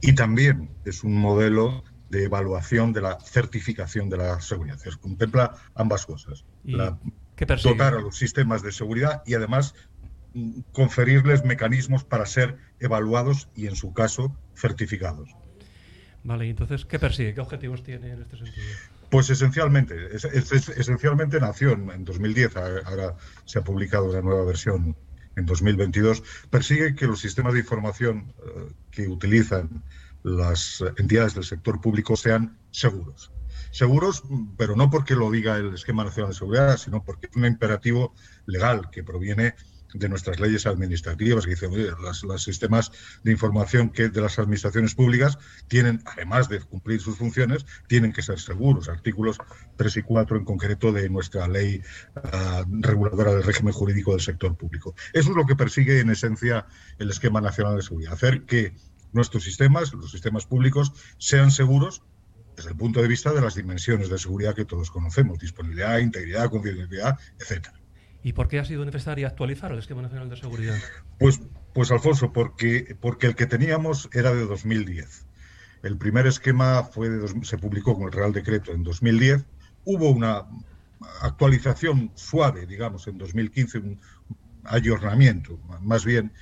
y 0.00 0.14
también 0.14 0.70
es 0.84 1.02
un 1.02 1.14
modelo 1.14 1.84
de 2.08 2.24
evaluación 2.24 2.92
de 2.92 3.00
la 3.00 3.18
certificación 3.20 4.08
de 4.08 4.18
la 4.18 4.40
seguridad. 4.40 4.78
contempla 5.00 5.56
ambas 5.74 6.06
cosas. 6.06 6.44
La, 6.64 6.98
dotar 7.46 7.94
a 7.94 8.00
los 8.00 8.16
sistemas 8.16 8.62
de 8.62 8.72
seguridad 8.72 9.22
y 9.26 9.34
además 9.34 9.74
conferirles 10.72 11.44
mecanismos 11.44 12.04
para 12.04 12.26
ser 12.26 12.56
evaluados 12.80 13.48
y, 13.54 13.66
en 13.66 13.76
su 13.76 13.92
caso, 13.92 14.36
certificados. 14.54 15.30
Vale, 16.24 16.48
entonces, 16.48 16.84
¿qué 16.84 16.98
persigue? 16.98 17.34
¿Qué 17.34 17.40
objetivos 17.40 17.82
tiene 17.82 18.12
en 18.12 18.22
este 18.22 18.36
sentido? 18.36 18.66
Pues 19.10 19.28
esencialmente, 19.28 19.94
esencialmente 20.14 21.38
nació 21.38 21.72
en, 21.72 22.04
2010, 22.04 22.56
ahora 22.56 23.16
se 23.44 23.58
ha 23.58 23.64
publicado 23.64 24.10
una 24.10 24.22
nueva 24.22 24.44
versión 24.44 24.96
en 25.36 25.46
2022, 25.46 26.22
persigue 26.48 26.94
que 26.94 27.06
los 27.06 27.20
sistemas 27.20 27.54
de 27.54 27.60
información 27.60 28.32
eh, 28.38 28.72
que 28.90 29.08
utilizan 29.08 29.82
las 30.22 30.82
entidades 30.96 31.34
del 31.34 31.44
sector 31.44 31.80
público 31.80 32.16
sean 32.16 32.56
seguros. 32.70 33.30
Seguros, 33.72 34.22
pero 34.58 34.76
no 34.76 34.90
porque 34.90 35.14
lo 35.16 35.30
diga 35.30 35.56
el 35.56 35.74
Esquema 35.74 36.04
Nacional 36.04 36.30
de 36.30 36.38
Seguridad, 36.38 36.76
sino 36.76 37.02
porque 37.02 37.28
es 37.30 37.36
un 37.36 37.46
imperativo 37.46 38.14
legal 38.46 38.90
que 38.90 39.02
proviene 39.02 39.54
de 39.94 40.08
nuestras 40.08 40.40
leyes 40.40 40.66
administrativas, 40.66 41.44
que 41.44 41.52
dicen, 41.52 41.72
los 42.22 42.42
sistemas 42.42 42.92
de 43.22 43.32
información 43.32 43.90
que 43.90 44.08
de 44.08 44.20
las 44.20 44.38
administraciones 44.38 44.94
públicas 44.94 45.38
tienen, 45.68 46.02
además 46.04 46.48
de 46.48 46.60
cumplir 46.60 47.00
sus 47.00 47.16
funciones, 47.16 47.66
tienen 47.88 48.12
que 48.12 48.22
ser 48.22 48.38
seguros. 48.38 48.88
Artículos 48.88 49.38
3 49.76 49.96
y 49.96 50.02
4 50.02 50.36
en 50.36 50.44
concreto 50.44 50.92
de 50.92 51.08
nuestra 51.08 51.48
ley 51.48 51.82
ah, 52.14 52.64
reguladora 52.68 53.32
del 53.32 53.42
régimen 53.42 53.72
jurídico 53.72 54.12
del 54.12 54.20
sector 54.20 54.56
público. 54.56 54.94
Eso 55.12 55.30
es 55.30 55.36
lo 55.36 55.46
que 55.46 55.56
persigue 55.56 56.00
en 56.00 56.10
esencia 56.10 56.66
el 56.98 57.10
esquema 57.10 57.40
nacional 57.40 57.76
de 57.76 57.82
seguridad, 57.82 58.12
hacer 58.12 58.44
que 58.44 58.74
nuestros 59.12 59.44
sistemas, 59.44 59.92
los 59.92 60.10
sistemas 60.10 60.46
públicos, 60.46 60.92
sean 61.18 61.50
seguros 61.50 62.02
desde 62.56 62.70
el 62.70 62.76
punto 62.76 63.00
de 63.00 63.08
vista 63.08 63.32
de 63.32 63.40
las 63.40 63.54
dimensiones 63.54 64.10
de 64.10 64.18
seguridad 64.18 64.54
que 64.54 64.64
todos 64.64 64.90
conocemos, 64.90 65.38
disponibilidad, 65.38 65.98
integridad, 65.98 66.50
confidencialidad, 66.50 67.18
etcétera. 67.38 67.74
¿Y 68.22 68.32
por 68.34 68.48
qué 68.48 68.60
ha 68.60 68.64
sido 68.64 68.84
necesario 68.84 69.26
actualizar 69.26 69.72
el 69.72 69.78
Esquema 69.78 70.02
Nacional 70.02 70.28
de 70.28 70.36
Seguridad? 70.36 70.76
Pues, 71.18 71.40
pues 71.74 71.90
Alfonso, 71.90 72.32
porque, 72.32 72.96
porque 73.00 73.26
el 73.26 73.34
que 73.34 73.46
teníamos 73.46 74.08
era 74.12 74.32
de 74.32 74.46
2010. 74.46 75.26
El 75.82 75.96
primer 75.96 76.26
esquema 76.28 76.84
fue 76.84 77.10
de 77.10 77.44
se 77.44 77.58
publicó 77.58 77.96
con 77.96 78.04
el 78.04 78.12
Real 78.12 78.32
Decreto 78.32 78.72
en 78.72 78.84
2010. 78.84 79.44
Hubo 79.84 80.10
una 80.10 80.46
actualización 81.20 82.12
suave, 82.14 82.66
digamos, 82.66 83.08
en 83.08 83.18
2015, 83.18 83.78
un 83.78 84.00
ayornamiento, 84.64 85.58
más 85.80 86.04
bien. 86.04 86.32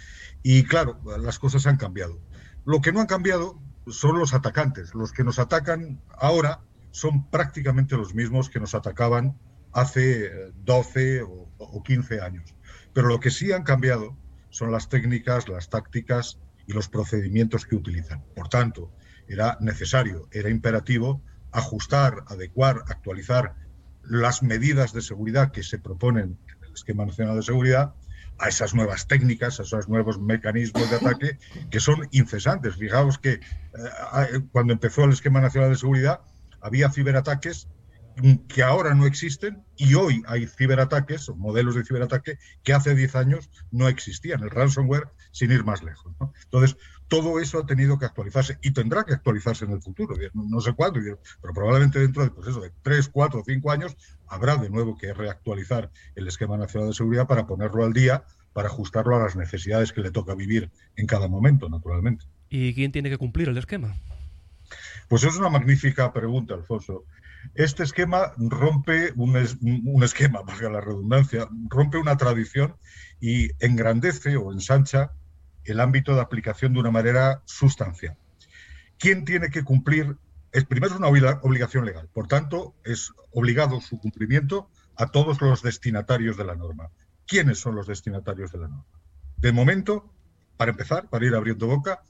Y 0.43 0.65
claro, 0.65 1.01
las 1.19 1.39
cosas 1.39 1.67
han 1.67 1.79
cambiado. 1.79 2.19
Lo 2.67 2.83
que 2.83 2.93
no 2.93 3.01
han 3.01 3.07
cambiado 3.07 3.59
son 3.89 4.19
los 4.19 4.35
atacantes. 4.35 4.95
Los 4.95 5.13
que 5.13 5.25
nos 5.25 5.39
atacan 5.39 6.01
ahora 6.19 6.61
son 6.91 7.29
prácticamente 7.31 7.97
los 7.97 8.15
mismos 8.15 8.51
que 8.51 8.61
nos 8.61 8.75
atacaban 8.75 9.39
hace 9.73 10.53
12 10.65 11.17
eh, 11.17 11.23
o, 11.23 11.83
15 11.83 12.21
años. 12.21 12.55
Pero 12.93 13.09
lo 13.09 13.21
que 13.21 13.31
sí 13.31 13.53
han 13.53 13.63
cambiado 13.63 14.17
son 14.51 14.73
las 14.73 14.89
técnicas, 14.89 15.49
las 15.49 15.69
tácticas 15.69 16.41
y 16.67 16.73
los 16.73 16.89
procedimientos 16.89 17.67
que 17.67 17.77
utilizan. 17.77 18.25
Por 18.35 18.49
tanto, 18.49 18.93
era 19.29 19.57
necesario, 19.61 20.29
era 20.33 20.51
imperativo 20.51 21.23
ajustar, 21.53 22.25
adecuar, 22.27 22.85
actualizar 22.89 23.55
las 24.03 24.43
medidas 24.43 24.93
de 24.93 25.03
seguridad 25.03 25.53
que 25.53 25.63
se 25.63 25.79
proponen 25.79 26.39
en 26.49 26.65
el 26.65 26.73
Esquema 26.73 27.05
Nacional 27.05 27.37
de 27.37 27.43
Seguridad 27.43 27.95
a 28.41 28.49
esas 28.49 28.75
nuevas 28.75 29.07
técnicas, 29.07 29.61
a 29.61 29.65
esos 29.65 29.89
nuevos 29.89 30.19
mecanismos 30.19 30.91
de 30.91 30.97
ataque 30.97 31.39
que 31.71 31.79
son 31.79 32.09
incesantes. 32.11 32.77
Fijaos 32.77 33.19
que 33.19 33.35
eh, 33.35 34.41
cuando 34.51 34.73
empezó 34.73 35.05
el 35.05 35.13
Esquema 35.13 35.41
Nacional 35.41 35.71
de 35.71 35.77
Seguridad 35.77 36.21
había 36.61 36.91
ciberataques 36.91 37.69
que 38.49 38.63
ahora 38.63 38.95
no 38.95 39.07
existen 39.07 39.65
y 39.77 39.95
hoy 39.95 40.23
hay 40.27 40.47
ciberataques 40.47 41.29
o 41.29 41.37
modelos 41.37 41.75
de 41.75 41.85
ciberataque 41.85 42.39
que 42.63 42.73
hace 42.73 42.95
10 42.95 43.15
años 43.17 43.51
no 43.71 43.89
existían, 43.89 44.43
el 44.43 44.51
ransomware 44.51 45.09
sin 45.33 45.53
ir 45.53 45.65
más 45.65 45.83
lejos. 45.83 46.13
Entonces, 46.45 46.77
todo 47.11 47.41
eso 47.41 47.59
ha 47.59 47.67
tenido 47.67 47.99
que 47.99 48.07
actualizarse 48.07 48.57
y 48.63 48.71
tendrá 48.71 49.03
que 49.03 49.13
actualizarse 49.13 49.65
en 49.65 49.73
el 49.73 49.83
futuro, 49.83 50.15
no 50.33 50.61
sé 50.61 50.73
cuándo, 50.75 51.01
pero 51.43 51.53
probablemente 51.53 51.99
dentro 51.99 52.23
de, 52.23 52.31
pues 52.31 52.47
eso, 52.47 52.61
de 52.61 52.71
3, 52.83 53.09
4 53.09 53.41
o 53.41 53.45
5 53.45 53.71
años 53.73 53.97
habrá 54.29 54.57
de 54.57 54.71
nuevo 54.71 54.97
que 54.97 55.13
reactualizar 55.13 55.91
el 56.15 56.29
esquema 56.29 56.57
nacional 56.57 56.89
de 56.89 56.95
seguridad 56.95 57.27
para 57.27 57.49
ponerlo 57.49 57.85
al 57.85 57.93
día, 57.93 58.23
para 58.53 58.69
ajustarlo 58.69 59.17
a 59.17 59.19
las 59.19 59.35
necesidades 59.35 59.93
que 59.93 60.03
le 60.03 60.13
toca 60.13 60.37
vivir 60.37 60.71
en 60.95 61.09
cada 61.09 61.27
momento, 61.27 61.69
naturalmente. 61.69 62.27
¿Y 62.49 62.75
quién 62.75 62.93
tiene 62.93 63.11
que 63.11 63.19
cumplir 63.19 63.49
el 63.49 63.59
esquema? 63.59 63.97
Pues 65.09 65.25
es 65.25 65.37
una 65.37 65.49
magnífica 65.49 66.13
pregunta, 66.13 66.55
Alfonso. 66.55 67.07
Este 67.57 67.83
esquema 67.83 68.33
rompe 68.37 69.13
un, 69.17 69.37
un 69.85 70.05
esquema, 70.05 70.43
valga 70.43 70.71
la 70.71 70.81
redundancia, 70.81 71.49
rompe 71.69 71.99
una 71.99 72.17
tradición 72.17 72.77
y 73.21 73.51
engrandece 73.59 74.37
o 74.37 74.53
ensancha 74.53 75.11
el 75.71 75.81
ámbito 75.81 76.15
de 76.15 76.21
aplicación 76.21 76.73
de 76.73 76.81
una 76.81 76.91
manera 76.91 77.43
sustancial. 77.45 78.17
¿Quién 78.99 79.25
tiene 79.25 79.51
que 79.51 79.65
cumplir? 79.65 80.17
Es, 80.53 80.65
primero 80.65 80.95
es 80.95 80.99
una 80.99 81.09
obligación 81.09 81.85
legal, 81.85 82.09
por 82.13 82.27
tanto 82.27 82.75
es 82.85 83.13
obligado 83.33 83.81
su 83.81 83.99
cumplimiento 83.99 84.69
a 84.97 85.07
todos 85.07 85.41
los 85.41 85.63
destinatarios 85.63 86.37
de 86.37 86.45
la 86.45 86.55
norma. 86.55 86.91
¿Quiénes 87.27 87.59
son 87.59 87.75
los 87.75 87.87
destinatarios 87.87 88.53
de 88.53 88.59
la 88.59 88.69
norma? 88.69 88.85
De 89.39 89.53
momento, 89.53 90.13
para 90.57 90.73
empezar, 90.73 91.09
para 91.09 91.25
ir 91.25 91.35
abriendo 91.35 91.67
boca, 91.67 92.03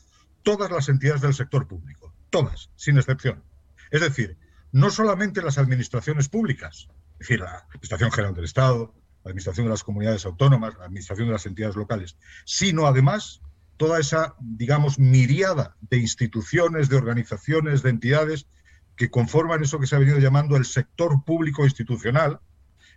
todas 0.43 0.71
las 0.71 0.89
entidades 0.89 1.21
del 1.21 1.35
sector 1.35 1.69
público, 1.69 2.13
todas, 2.31 2.71
sin 2.77 2.99
excepción. 2.99 3.45
Es 3.91 4.01
decir, 4.01 4.39
no 4.73 4.91
solamente 4.91 5.43
las 5.43 5.59
administraciones 5.59 6.29
públicas, 6.29 6.89
es 7.15 7.29
decir, 7.29 7.41
la 7.41 7.67
Administración 7.69 8.11
General 8.11 8.35
del 8.35 8.45
Estado, 8.45 8.95
la 9.25 9.31
Administración 9.31 9.67
de 9.67 9.71
las 9.71 9.85
Comunidades 9.85 10.25
Autónomas, 10.25 10.77
la 10.79 10.87
Administración 10.87 11.29
de 11.29 11.33
las 11.35 11.47
entidades 11.47 11.77
locales, 11.77 12.17
sino 12.45 12.87
además 12.87 13.43
toda 13.81 13.99
esa, 13.99 14.35
digamos, 14.41 14.99
miriada 14.99 15.75
de 15.81 15.97
instituciones, 15.97 16.91
de 16.91 16.97
organizaciones, 16.97 17.83
de 17.83 17.89
entidades 17.89 18.47
que 18.95 19.09
conforman 19.09 19.63
eso 19.63 19.81
que 19.81 19.87
se 19.87 19.97
ha 19.97 19.99
venido 19.99 20.19
llamando 20.19 20.57
el 20.59 20.67
sector 20.67 21.25
público 21.25 21.65
institucional, 21.65 22.41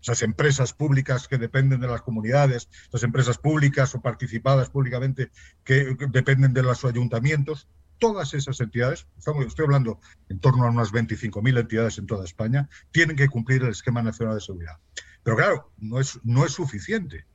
esas 0.01 0.23
empresas 0.23 0.73
públicas 0.73 1.29
que 1.29 1.37
dependen 1.37 1.79
de 1.79 1.87
las 1.87 2.01
comunidades, 2.01 2.67
esas 2.89 3.03
empresas 3.03 3.37
públicas 3.37 3.95
o 3.95 4.01
participadas 4.01 4.71
públicamente 4.71 5.31
que, 5.63 5.95
dependen 6.09 6.53
de 6.53 6.63
los 6.63 6.83
ayuntamientos, 6.83 7.69
todas 7.97 8.33
esas 8.33 8.59
entidades, 8.59 9.07
estamos, 9.17 9.45
estoy 9.45 9.63
hablando 9.63 10.01
en 10.27 10.39
torno 10.39 10.65
a 10.65 10.69
unas 10.69 10.91
25.000 10.91 11.61
entidades 11.61 11.97
en 11.97 12.07
toda 12.07 12.25
España, 12.25 12.67
tienen 12.91 13.15
que 13.15 13.29
cumplir 13.29 13.63
el 13.63 13.69
esquema 13.69 14.01
nacional 14.01 14.35
de 14.35 14.41
seguridad. 14.41 14.79
Pero 15.23 15.37
claro, 15.37 15.71
no 15.77 16.01
es, 16.01 16.19
no 16.23 16.43
es 16.43 16.51
suficiente, 16.51 17.25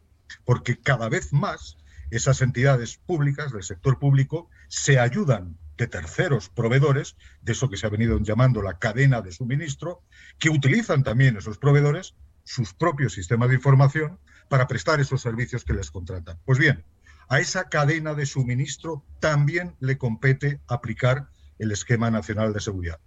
porque 0.45 0.79
cada 0.79 1.09
vez 1.09 1.33
más 1.33 1.79
esas 2.11 2.43
entidades 2.43 2.97
públicas 2.97 3.53
del 3.53 3.63
sector 3.63 3.99
público 3.99 4.49
se 4.69 4.99
ayudan 4.99 5.59
de 5.77 5.87
terceros 5.87 6.49
proveedores, 6.49 7.17
de 7.43 7.53
eso 7.53 7.71
que 7.71 7.77
se 7.77 7.87
ha 7.87 7.91
venido 7.91 8.19
llamando 8.21 8.63
la 8.63 8.79
cadena 8.79 9.23
de 9.23 9.33
suministro, 9.33 10.03
que 10.39 10.51
utilizan 10.51 11.05
también 11.05 11.37
esos 11.37 11.59
proveedores 11.59 12.15
sus 12.49 12.73
propios 12.73 13.13
sistemas 13.13 13.51
de 13.51 13.57
información 13.57 14.19
para 14.49 14.67
prestar 14.67 15.01
esos 15.01 15.21
servicios 15.21 15.65
que 15.65 15.75
les 15.75 15.91
contratan. 15.91 16.39
Pues 16.47 16.59
bien, 16.59 16.83
a 17.29 17.41
esa 17.41 17.69
cadena 17.69 18.15
de 18.15 18.25
suministro 18.25 19.05
también 19.21 19.77
le 19.81 19.99
compete 19.99 20.61
aplicar 20.67 21.29
el 21.59 21.73
esquema 21.73 22.11
nacional 22.11 22.55
de 22.55 22.61
seguridad. 22.61 23.01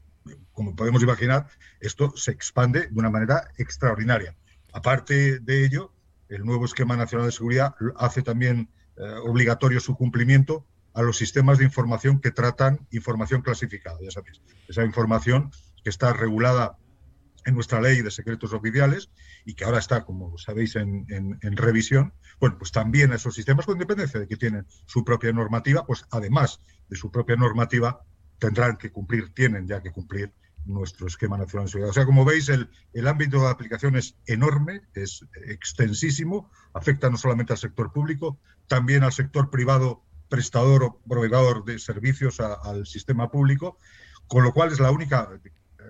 Como 0.54 0.76
podemos 0.76 1.02
imaginar, 1.02 1.48
esto 1.80 2.16
se 2.16 2.32
expande 2.32 2.82
de 2.88 3.00
una 3.00 3.10
manera 3.10 3.50
extraordinaria. 3.58 4.36
Aparte 4.74 5.40
de 5.40 5.66
ello, 5.66 5.92
el 6.30 6.46
nuevo 6.46 6.66
esquema 6.66 6.96
nacional 6.96 7.26
de 7.26 7.34
seguridad 7.34 7.74
hace 7.98 8.22
también 8.22 8.70
eh, 8.98 9.04
obligatorio 9.24 9.80
su 9.80 9.96
cumplimiento 9.96 10.66
a 10.94 11.02
los 11.02 11.18
sistemas 11.18 11.58
de 11.58 11.66
información 11.66 12.20
que 12.20 12.32
tratan 12.32 12.88
información 12.92 13.42
clasificada, 13.42 13.98
ya 14.02 14.12
sabéis. 14.12 14.42
Esa 14.68 14.84
información 14.84 15.52
que 15.84 15.90
está 15.90 16.14
regulada 16.14 16.78
en 17.46 17.56
nuestra 17.56 17.82
ley 17.82 18.02
de 18.02 18.12
secretos 18.12 18.54
oficiales 18.54 19.10
y 19.46 19.56
que 19.56 19.66
ahora 19.66 19.80
está, 19.80 20.04
como 20.04 20.38
sabéis, 20.38 20.76
en, 20.76 21.06
revisión, 21.42 22.14
bueno, 22.40 22.58
pues 22.58 22.72
también 22.72 23.14
esos 23.14 23.34
sistemas, 23.34 23.66
con 23.66 23.76
independencia 23.76 24.20
de 24.20 24.28
que 24.28 24.38
tienen 24.38 24.68
su 24.86 25.04
propia 25.04 25.32
normativa, 25.32 25.86
pues 25.86 26.06
además 26.12 26.60
de 26.90 26.98
su 26.98 27.12
propia 27.12 27.36
normativa, 27.36 28.02
tendrán 28.38 28.78
que 28.78 28.92
cumplir, 28.92 29.34
tienen 29.34 29.68
ya 29.68 29.82
que 29.82 29.92
cumplir 29.92 30.34
nuestro 30.66 31.08
esquema 31.08 31.38
nacional 31.38 31.66
de 31.66 31.72
seguridad. 31.72 31.90
O 31.92 31.94
sea, 31.94 32.06
como 32.06 32.26
veis, 32.26 32.50
el, 32.50 32.70
el 32.94 33.08
ámbito 33.08 33.42
de 33.42 33.50
aplicación 33.50 33.96
es 33.96 34.16
enorme, 34.26 34.82
es 34.94 35.26
extensísimo, 35.48 36.52
afecta 36.74 37.10
no 37.10 37.18
solamente 37.18 37.54
al 37.54 37.60
sector 37.60 37.92
público, 37.92 38.40
también 38.68 39.04
al 39.04 39.14
sector 39.14 39.50
privado 39.50 40.04
prestador 40.30 40.84
o 40.84 41.02
proveedor 41.08 41.66
de 41.66 41.78
servicios 41.78 42.40
al 42.40 42.86
sistema 42.86 43.30
público, 43.30 43.78
con 44.28 44.44
lo 44.44 44.54
cual 44.54 44.72
es 44.72 44.80
la 44.80 44.92
única 44.92 45.30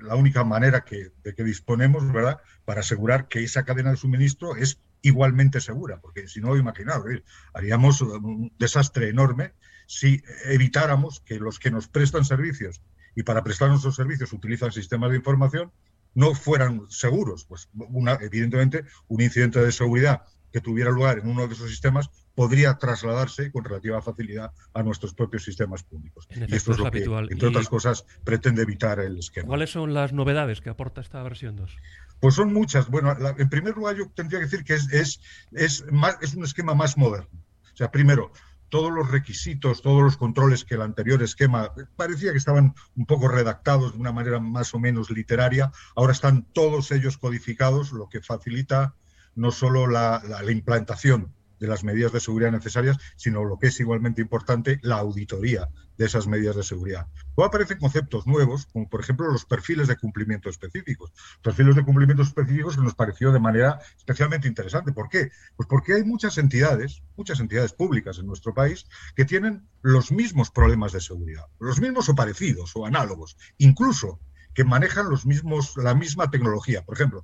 la 0.02 0.16
única 0.16 0.44
manera 0.44 0.84
que, 0.84 1.12
de 1.24 1.34
que 1.36 1.44
disponemos, 1.44 2.12
¿verdad?, 2.12 2.40
para 2.66 2.82
asegurar 2.82 3.28
que 3.28 3.44
esa 3.44 3.64
cadena 3.64 3.92
de 3.92 3.98
suministro 3.98 4.56
es 4.56 4.80
igualmente 5.02 5.62
segura, 5.62 6.00
porque 6.00 6.28
si 6.28 6.42
no, 6.42 6.56
imaginaos, 6.56 7.06
haríamos 7.54 8.02
un 8.02 8.54
desastre 8.60 9.10
enorme 9.10 9.54
si 9.88 10.24
evitáramos 10.46 11.20
que 11.22 11.40
los 11.40 11.60
que 11.60 11.72
nos 11.72 11.88
prestan 11.88 12.24
servicios 12.24 12.82
y 13.16 13.24
para 13.24 13.44
prestar 13.44 13.70
nuestros 13.70 13.96
servicios 13.96 14.34
utilizan 14.34 14.72
sistemas 14.72 15.12
de 15.12 15.18
información 15.18 15.72
no 16.14 16.34
fueran 16.36 16.82
seguros. 16.90 17.46
Pues 17.46 17.70
una, 17.74 18.14
evidentemente 18.22 18.86
un 19.08 19.22
incidente 19.22 19.62
de 19.62 19.72
seguridad 19.72 20.24
que 20.52 20.62
tuviera 20.62 20.92
lugar 20.92 21.20
en 21.20 21.30
uno 21.30 21.48
de 21.48 21.54
esos 21.54 21.70
sistemas 21.70 22.10
podría 22.36 22.78
trasladarse 22.78 23.52
con 23.52 23.64
relativa 23.64 24.02
facilidad 24.02 24.52
a 24.74 24.84
nuestros 24.84 25.14
propios 25.14 25.44
sistemas 25.44 25.84
públicos. 25.84 26.28
y 26.30 26.56
esto 26.56 26.72
es 26.72 26.78
lo 26.80 26.92
que, 26.92 27.04
entre 27.04 27.48
otras 27.48 27.70
cosas, 27.70 28.06
pretende 28.24 28.62
evitar 28.62 29.00
el 29.00 29.18
esquema. 29.18 29.48
¿Cuáles 29.48 29.70
son 29.70 29.94
las 29.94 30.14
novedades 30.14 30.62
que 30.62 30.70
aporta 30.70 31.02
esta 31.02 31.24
versión 31.24 31.56
2? 31.56 31.78
Pues 32.20 32.36
son 32.36 32.54
muchas. 32.54 32.90
Bueno, 32.90 33.16
en 33.38 33.50
primer 33.50 33.76
lugar 33.76 33.96
yo 33.96 34.10
tendría 34.14 34.40
que 34.40 34.46
decir 34.46 34.64
que 34.64 34.74
es, 34.76 34.92
es, 34.92 35.22
es, 35.52 35.92
más, 35.92 36.18
es 36.22 36.36
un 36.36 36.44
esquema 36.44 36.76
más 36.76 36.98
moderno. 36.98 37.30
O 37.74 37.76
sea, 37.76 37.90
primero, 37.90 38.32
todos 38.72 38.92
los 38.92 39.12
requisitos, 39.12 39.82
todos 39.82 40.02
los 40.02 40.18
controles 40.18 40.64
que 40.64 40.76
el 40.76 40.82
anterior 40.82 41.22
esquema 41.22 41.72
parecía 41.98 42.32
que 42.32 42.38
estaban 42.38 42.74
un 42.96 43.06
poco 43.06 43.28
redactados 43.28 43.94
de 43.94 44.00
una 44.00 44.14
manera 44.14 44.40
más 44.40 44.74
o 44.74 44.80
menos 44.80 45.12
literaria, 45.12 45.72
ahora 45.96 46.14
están 46.14 46.48
todos 46.54 46.92
ellos 46.92 47.18
codificados, 47.18 47.92
lo 47.92 48.08
que 48.08 48.22
facilita 48.22 48.96
no 49.36 49.52
solo 49.52 49.88
la, 49.88 50.24
la, 50.26 50.52
implantación 50.52 51.34
de 51.62 51.68
las 51.68 51.84
medidas 51.84 52.12
de 52.12 52.20
seguridad 52.20 52.52
necesarias, 52.52 52.98
sino 53.16 53.46
lo 53.46 53.60
que 53.60 53.68
es 53.68 53.80
igualmente 53.80 54.20
importante, 54.20 54.80
la 54.82 54.98
auditoría 54.98 55.70
de 55.96 56.06
esas 56.08 56.26
medidas 56.26 56.56
de 56.56 56.64
seguridad. 56.64 57.08
Luego 57.38 57.48
aparecen 57.48 57.78
conceptos 57.78 58.26
nuevos, 58.26 58.66
como 58.66 58.90
por 58.90 59.02
ejemplo 59.02 59.32
los 59.32 59.46
perfiles 59.46 59.88
de 59.88 59.96
cumplimiento 59.96 60.50
específicos. 60.50 61.14
Perfiles 61.44 61.76
de 61.76 61.86
cumplimiento 61.86 62.24
específicos 62.24 62.76
que 62.76 62.82
nos 62.82 62.96
pareció 62.96 63.32
de 63.32 63.40
manera 63.40 63.80
especialmente 63.96 64.48
interesante. 64.48 64.92
¿Por 64.92 65.08
qué? 65.08 65.30
Pues 65.56 65.70
porque 65.70 65.94
hay 65.94 66.04
muchas 66.04 66.40
entidades, 66.40 67.04
muchas 67.16 67.40
entidades 67.40 67.74
públicas 67.74 68.18
en 68.18 68.26
nuestro 68.26 68.56
país, 68.56 68.88
que 69.16 69.26
tienen 69.26 69.68
los 69.84 70.12
mismos 70.12 70.50
problemas 70.50 70.94
de 70.94 71.02
seguridad, 71.02 71.46
los 71.60 71.80
mismos 71.80 72.10
o 72.10 72.16
parecidos 72.16 72.76
o 72.76 72.88
análogos. 72.88 73.38
Incluso 73.60 74.20
que 74.54 74.64
manejan 74.64 75.10
los 75.10 75.26
mismos, 75.26 75.76
la 75.78 75.94
misma 75.94 76.30
tecnología. 76.30 76.84
Por 76.84 76.96
ejemplo, 76.96 77.24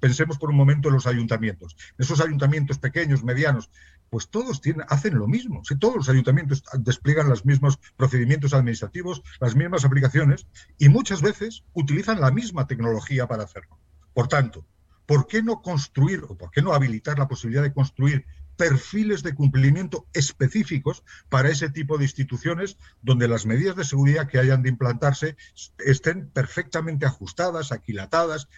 pensemos 0.00 0.38
por 0.38 0.50
un 0.50 0.56
momento 0.56 0.88
en 0.88 0.94
los 0.94 1.06
ayuntamientos. 1.06 1.76
Esos 1.98 2.20
ayuntamientos 2.20 2.78
pequeños, 2.78 3.24
medianos, 3.24 3.70
pues 4.10 4.28
todos 4.28 4.60
tienen, 4.60 4.86
hacen 4.88 5.18
lo 5.18 5.26
mismo. 5.26 5.62
Si 5.64 5.78
todos 5.78 5.96
los 5.96 6.08
ayuntamientos 6.08 6.62
despliegan 6.78 7.28
los 7.28 7.44
mismos 7.44 7.78
procedimientos 7.96 8.54
administrativos, 8.54 9.22
las 9.40 9.54
mismas 9.54 9.84
aplicaciones, 9.84 10.46
y 10.78 10.88
muchas 10.88 11.22
veces 11.22 11.64
utilizan 11.74 12.20
la 12.20 12.30
misma 12.30 12.66
tecnología 12.66 13.26
para 13.26 13.44
hacerlo. 13.44 13.78
Por 14.14 14.28
tanto, 14.28 14.66
¿por 15.06 15.26
qué 15.26 15.42
no 15.42 15.62
construir 15.62 16.24
o 16.28 16.36
por 16.36 16.50
qué 16.50 16.62
no 16.62 16.74
habilitar 16.74 17.18
la 17.18 17.28
posibilidad 17.28 17.62
de 17.62 17.72
construir 17.72 18.26
perfiles 18.58 19.22
de 19.22 19.34
cumplimiento 19.34 20.06
específicos 20.12 21.04
para 21.30 21.48
ese 21.48 21.70
tipo 21.70 21.96
de 21.96 22.04
instituciones 22.04 22.76
donde 23.00 23.28
las 23.28 23.46
medidas 23.46 23.76
de 23.76 23.84
seguridad 23.84 24.26
que 24.28 24.38
hayan 24.38 24.62
de 24.62 24.68
implantarse 24.68 25.36
estén 25.78 26.28
perfectamente 26.28 27.06
ajustadas, 27.06 27.70
aquilatadas, 27.70 28.48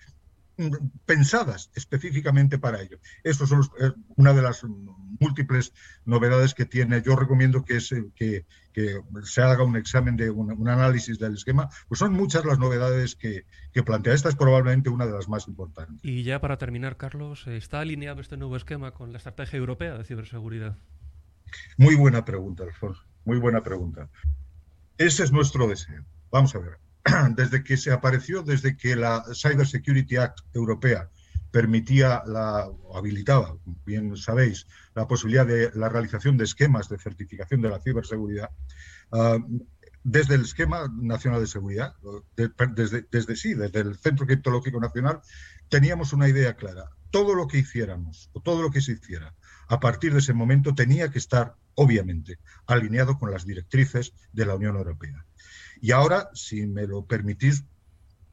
pensadas 1.07 1.71
específicamente 1.75 2.59
para 2.59 2.81
ello. 2.81 2.99
Eso 3.25 3.45
es 3.45 3.51
eh, 3.53 3.93
una 4.17 4.33
de 4.33 4.43
las 4.43 4.65
múltiples 5.19 5.73
novedades 6.05 6.55
que 6.55 6.67
tiene. 6.67 7.03
Yo 7.03 7.17
recomiendo 7.17 7.65
que, 7.65 7.79
que, 8.15 8.45
que 8.73 9.01
se 9.25 9.43
haga 9.43 9.65
un 9.65 9.77
examen 9.77 10.17
de 10.17 10.31
un, 10.31 10.69
análisis 10.69 11.19
del 11.19 11.35
esquema, 11.35 11.69
pues 11.89 11.99
son 11.99 12.13
muchas 12.13 12.45
las 12.45 12.59
novedades 12.59 13.17
que, 13.17 13.45
que, 13.73 13.83
plantea. 13.83 14.15
Esta 14.15 14.29
es 14.29 14.37
probablemente 14.37 14.91
una 14.91 15.07
de 15.07 15.13
las 15.13 15.29
más 15.29 15.49
importantes. 15.49 15.99
Y 16.03 16.23
ya 16.23 16.41
para 16.41 16.59
terminar, 16.59 16.97
Carlos, 16.97 17.47
¿está 17.47 17.81
alineado 17.81 18.21
este 18.21 18.37
nuevo 18.37 18.57
esquema 18.57 18.93
con 18.93 19.13
la 19.13 19.19
estrategia 19.19 19.59
europea 19.59 19.97
de 19.97 20.05
ciberseguridad? 20.05 20.77
Muy 21.77 21.97
buena 21.97 22.25
pregunta, 22.25 22.65
Alfonso. 22.65 23.03
Muy 23.25 23.39
buena 23.39 23.63
pregunta. 23.63 24.09
Ese 24.99 25.25
es 25.25 25.33
nuestro 25.33 25.67
deseo. 25.67 26.05
Vamos 26.31 26.55
a 26.55 26.59
ver. 26.59 26.79
Desde 27.37 27.63
que 27.65 27.77
se 27.77 27.93
apareció, 27.93 28.43
desde 28.43 28.77
que 28.77 28.97
la 28.97 29.25
Cyber 29.35 29.67
Security 29.67 30.17
Act 30.17 30.41
europea 30.55 31.09
permitía 31.51 32.23
la, 32.27 32.69
habilitaba, 32.95 33.57
bien 33.85 34.17
sabéis, 34.17 34.67
la 34.95 35.09
posibilidad 35.09 35.47
de 35.47 35.71
la 35.75 35.89
realización 35.89 36.37
de 36.37 36.45
esquemas 36.45 36.89
de 36.89 36.99
certificación 36.99 37.61
de 37.61 37.71
la 37.71 37.81
ciberseguridad. 37.81 38.51
Ah, 39.13 39.39
desde 40.03 40.37
el 40.37 40.43
esquema 40.43 40.91
nacional 40.95 41.41
de 41.41 41.47
seguridad, 41.47 41.95
desde, 42.37 43.07
desde 43.11 43.37
sí, 43.37 43.55
desde 43.55 43.81
el 43.81 43.99
Centro 43.99 44.27
Criptológico 44.27 44.81
Nacional, 44.81 45.21
teníamos 45.69 46.13
una 46.13 46.29
idea 46.29 46.55
clara. 46.55 46.91
Todo 47.11 47.35
lo 47.35 47.47
que 47.49 47.59
hiciéramos, 47.59 48.31
o 48.33 48.41
todo 48.41 48.63
lo 48.63 48.71
que 48.71 48.81
se 48.81 48.93
hiciera, 48.93 49.35
a 49.69 49.79
partir 49.79 50.13
de 50.13 50.21
ese 50.21 50.33
momento 50.33 50.75
tenía 50.75 51.11
que 51.11 51.19
estar, 51.19 51.55
obviamente, 51.75 52.39
alineado 52.67 53.19
con 53.19 53.31
las 53.31 53.45
directrices 53.45 54.15
de 54.33 54.47
la 54.47 54.55
Unión 54.55 54.77
Europea. 54.77 55.27
Y 55.81 55.93
ahora, 55.93 56.31
si 56.35 56.67
me 56.67 56.87
lo 56.87 57.05
permitís, 57.05 57.65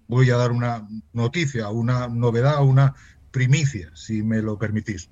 voy 0.07 0.29
a 0.31 0.37
dar 0.37 0.51
una 0.51 0.87
noticia, 1.13 1.69
una 1.69 2.07
novedad, 2.07 2.63
una 2.63 2.95
primicia, 3.31 3.91
si 3.93 4.23
me 4.23 4.41
lo 4.41 4.57
permitís. 4.57 5.09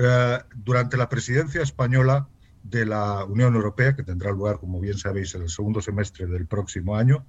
Eh, 0.00 0.38
durante 0.54 0.96
la 0.96 1.08
presidencia 1.08 1.62
española 1.62 2.28
de 2.62 2.86
la 2.86 3.24
Unión 3.24 3.54
Europea, 3.54 3.96
que 3.96 4.02
tendrá 4.02 4.30
lugar, 4.30 4.58
como 4.58 4.80
bien 4.80 4.98
sabéis, 4.98 5.34
en 5.34 5.42
el 5.42 5.48
segundo 5.48 5.80
semestre 5.80 6.26
del 6.26 6.46
próximo 6.46 6.96
año, 6.96 7.26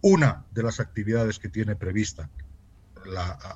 una 0.00 0.44
de 0.50 0.62
las 0.62 0.80
actividades 0.80 1.38
que 1.38 1.48
tiene 1.48 1.76
prevista 1.76 2.28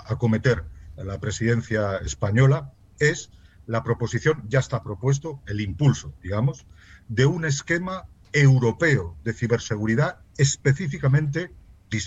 acometer 0.06 0.64
la 0.96 1.20
presidencia 1.20 1.98
española 1.98 2.72
es 2.98 3.30
la 3.66 3.82
proposición, 3.82 4.44
ya 4.48 4.60
está 4.60 4.82
propuesto, 4.82 5.42
el 5.46 5.60
impulso, 5.60 6.14
digamos, 6.22 6.66
de 7.08 7.26
un 7.26 7.44
esquema 7.44 8.06
europeo 8.32 9.16
de 9.24 9.32
ciberseguridad 9.32 10.18
específicamente 10.38 11.52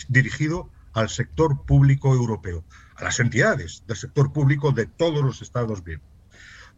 dirigido 0.08 0.69
al 0.93 1.10
sector 1.10 1.65
público 1.65 2.13
europeo, 2.13 2.63
a 2.95 3.03
las 3.03 3.19
entidades 3.19 3.84
del 3.88 3.97
sector 3.97 4.34
público 4.34 4.71
de 4.71 4.86
todos 4.86 5.23
los 5.23 5.41
Estados 5.41 5.84
miembros, 5.86 6.10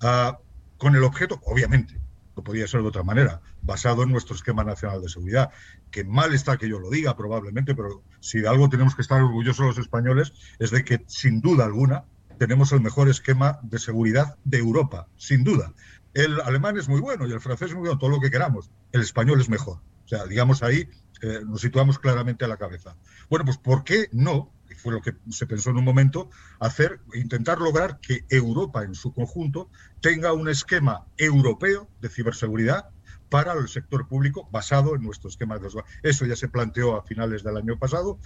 ah, 0.02 0.40
con 0.78 0.96
el 0.96 1.04
objeto, 1.04 1.40
obviamente, 1.46 2.00
no 2.36 2.44
podía 2.44 2.68
ser 2.68 2.82
de 2.82 2.88
otra 2.88 3.04
manera, 3.04 3.42
basado 3.62 4.04
en 4.04 4.12
nuestro 4.12 4.36
esquema 4.36 4.64
nacional 4.64 5.02
de 5.02 5.10
seguridad, 5.10 5.52
que 5.92 6.04
mal 6.04 6.34
está 6.34 6.58
que 6.58 6.70
yo 6.70 6.80
lo 6.80 6.90
diga 6.90 7.16
probablemente, 7.16 7.76
pero 7.76 8.04
si 8.20 8.40
de 8.40 8.48
algo 8.48 8.70
tenemos 8.70 8.96
que 8.96 9.02
estar 9.02 9.22
orgullosos 9.22 9.66
los 9.66 9.78
españoles 9.78 10.34
es 10.60 10.72
de 10.72 10.84
que 10.84 11.04
sin 11.08 11.42
duda 11.42 11.66
alguna 11.66 12.06
tenemos 12.38 12.72
el 12.72 12.82
mejor 12.82 13.10
esquema 13.10 13.60
de 13.62 13.78
seguridad 13.78 14.38
de 14.46 14.58
Europa, 14.58 15.08
sin 15.18 15.44
duda. 15.44 15.74
El 16.14 16.42
alemán 16.42 16.78
es 16.78 16.90
muy 16.90 17.00
bueno 17.00 17.28
y 17.28 17.32
el 17.32 17.40
francés 17.40 17.70
es 17.70 17.74
muy 17.76 17.82
bueno, 17.82 17.98
todo 17.98 18.10
lo 18.10 18.20
que 18.20 18.30
queramos. 18.30 18.70
El 18.92 19.02
español 19.02 19.40
es 19.40 19.50
mejor. 19.50 19.78
O 20.06 20.08
sea, 20.08 20.26
digamos 20.26 20.62
ahí 20.64 20.90
eh, 21.22 21.42
nos 21.46 21.62
situamos 21.62 22.00
claramente 22.00 22.46
a 22.46 22.48
la 22.48 22.58
cabeza. 22.58 22.96
Bueno, 23.30 23.46
pues 23.46 23.58
¿por 23.58 23.84
qué 23.84 24.10
no? 24.12 24.52
Fue 24.78 24.94
lo 24.94 25.02
que 25.02 25.14
se 25.30 25.46
pensó 25.46 25.70
en 25.70 25.78
un 25.78 25.84
momento, 25.84 26.30
hacer, 26.60 27.02
intentar 27.14 27.60
lograr 27.60 28.00
que 28.00 28.26
Europa 28.30 28.84
en 28.84 28.96
su 28.96 29.14
conjunto 29.14 29.70
tenga 30.00 30.34
un 30.34 30.50
esquema 30.50 31.06
europeo 31.18 31.88
de 32.02 32.10
ciberseguridad 32.10 32.90
para 33.32 33.54
el 33.54 33.70
sector 33.70 34.10
público 34.10 34.50
basado 34.52 34.94
en 34.94 35.04
nuestro 35.04 35.30
esquema 35.30 35.58
de 35.58 35.70
Eso 36.04 36.26
ya 36.26 36.36
se 36.36 36.50
planteó 36.50 36.98
a 36.98 37.04
finales 37.04 37.44
del 37.44 37.56
año 37.56 37.80
pasado, 37.80 38.20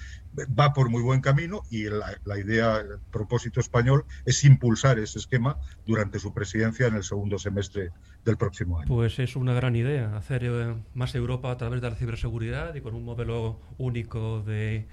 va 0.60 0.74
por 0.74 0.89
muy 0.89 1.04
buen 1.04 1.22
camino 1.22 1.62
y 1.70 1.84
la, 1.84 2.39
idea, 2.39 2.78
el 2.78 2.98
propósito 3.12 3.60
español 3.60 4.04
es 4.26 4.44
impulsar 4.44 4.98
ese 4.98 5.20
esquema 5.20 5.60
durante 5.86 6.18
su 6.18 6.34
presidencia 6.34 6.88
en 6.88 6.96
el 6.96 7.04
segundo 7.04 7.38
semestre 7.38 7.91
del 8.26 8.36
próximo 8.36 8.80
año. 8.80 8.88
Pues 8.88 9.20
es 9.20 9.36
una 9.36 9.54
gran 9.54 9.76
idea, 9.76 10.18
hacer 10.18 10.44
eh, 10.44 10.74
más 10.96 11.13
Europa 11.13 11.52
a 11.52 11.58
través 11.58 11.82
de 11.82 11.89
la 11.91 11.96
ciberseguridad 11.96 12.74
y 12.74 12.82
con 12.82 12.96
un 12.96 13.06
modelo 13.06 13.60
único 13.78 14.41
de 14.41 14.88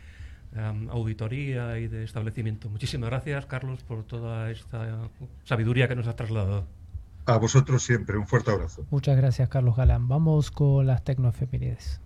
em, 0.54 0.90
auditoría 0.90 1.78
y 1.78 1.88
de 1.88 2.04
establecimiento. 2.04 2.68
Muchísimas 2.68 3.08
gracias, 3.08 3.46
Carlos, 3.46 3.82
por 3.82 4.04
toda 4.04 4.50
esta 4.50 5.08
sabiduría 5.44 5.88
que 5.88 5.96
nos 5.96 6.06
has 6.06 6.16
trasladado. 6.16 6.81
A 7.24 7.36
vosotros 7.38 7.82
siempre, 7.82 8.18
un 8.18 8.26
fuerte 8.26 8.50
abrazo. 8.50 8.84
Muchas 8.90 9.16
gracias, 9.16 9.48
Carlos 9.48 9.76
Galán. 9.76 10.08
Vamos 10.08 10.50
con 10.50 10.86
las 10.86 11.04
tecnoefemérides. 11.04 12.00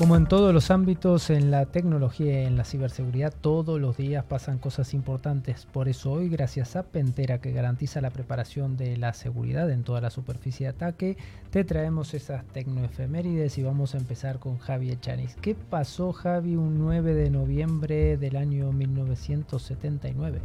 Como 0.00 0.16
en 0.16 0.24
todos 0.24 0.54
los 0.54 0.70
ámbitos, 0.70 1.28
en 1.28 1.50
la 1.50 1.66
tecnología 1.66 2.40
y 2.40 2.46
en 2.46 2.56
la 2.56 2.64
ciberseguridad, 2.64 3.34
todos 3.38 3.78
los 3.78 3.98
días 3.98 4.24
pasan 4.24 4.56
cosas 4.56 4.94
importantes. 4.94 5.66
Por 5.70 5.90
eso 5.90 6.12
hoy, 6.12 6.30
gracias 6.30 6.74
a 6.74 6.84
Pentera, 6.84 7.42
que 7.42 7.52
garantiza 7.52 8.00
la 8.00 8.08
preparación 8.08 8.78
de 8.78 8.96
la 8.96 9.12
seguridad 9.12 9.70
en 9.70 9.82
toda 9.82 10.00
la 10.00 10.08
superficie 10.08 10.64
de 10.64 10.70
ataque, 10.70 11.18
te 11.50 11.64
traemos 11.64 12.14
esas 12.14 12.46
tecnoefemérides 12.46 13.58
y 13.58 13.62
vamos 13.62 13.94
a 13.94 13.98
empezar 13.98 14.38
con 14.38 14.56
Javi 14.56 14.90
Echanis. 14.90 15.36
¿Qué 15.42 15.54
pasó, 15.54 16.14
Javi, 16.14 16.56
un 16.56 16.78
9 16.78 17.12
de 17.12 17.28
noviembre 17.28 18.16
del 18.16 18.36
año 18.36 18.72
1979? 18.72 20.40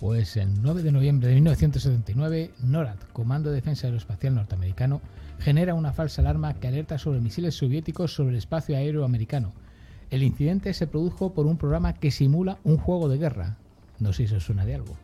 Pues 0.00 0.38
el 0.38 0.62
9 0.62 0.82
de 0.82 0.92
noviembre 0.92 1.28
de 1.28 1.34
1979, 1.34 2.52
NORAD, 2.62 2.96
Comando 3.12 3.50
de 3.50 3.56
Defensa 3.56 3.86
Aeroespacial 3.86 4.34
Norteamericano, 4.34 5.02
genera 5.42 5.74
una 5.74 5.92
falsa 5.92 6.22
alarma 6.22 6.54
que 6.54 6.68
alerta 6.68 6.98
sobre 6.98 7.20
misiles 7.20 7.56
soviéticos 7.56 8.14
sobre 8.14 8.30
el 8.30 8.36
espacio 8.36 8.76
aéreo 8.76 9.04
americano. 9.04 9.52
El 10.10 10.22
incidente 10.22 10.72
se 10.72 10.86
produjo 10.86 11.34
por 11.34 11.46
un 11.46 11.56
programa 11.56 11.94
que 11.94 12.12
simula 12.12 12.58
un 12.62 12.76
juego 12.76 13.08
de 13.08 13.18
guerra. 13.18 13.56
No 13.98 14.12
sé 14.12 14.28
si 14.28 14.34
os 14.36 14.44
suena 14.44 14.64
de 14.64 14.76
algo. 14.76 14.96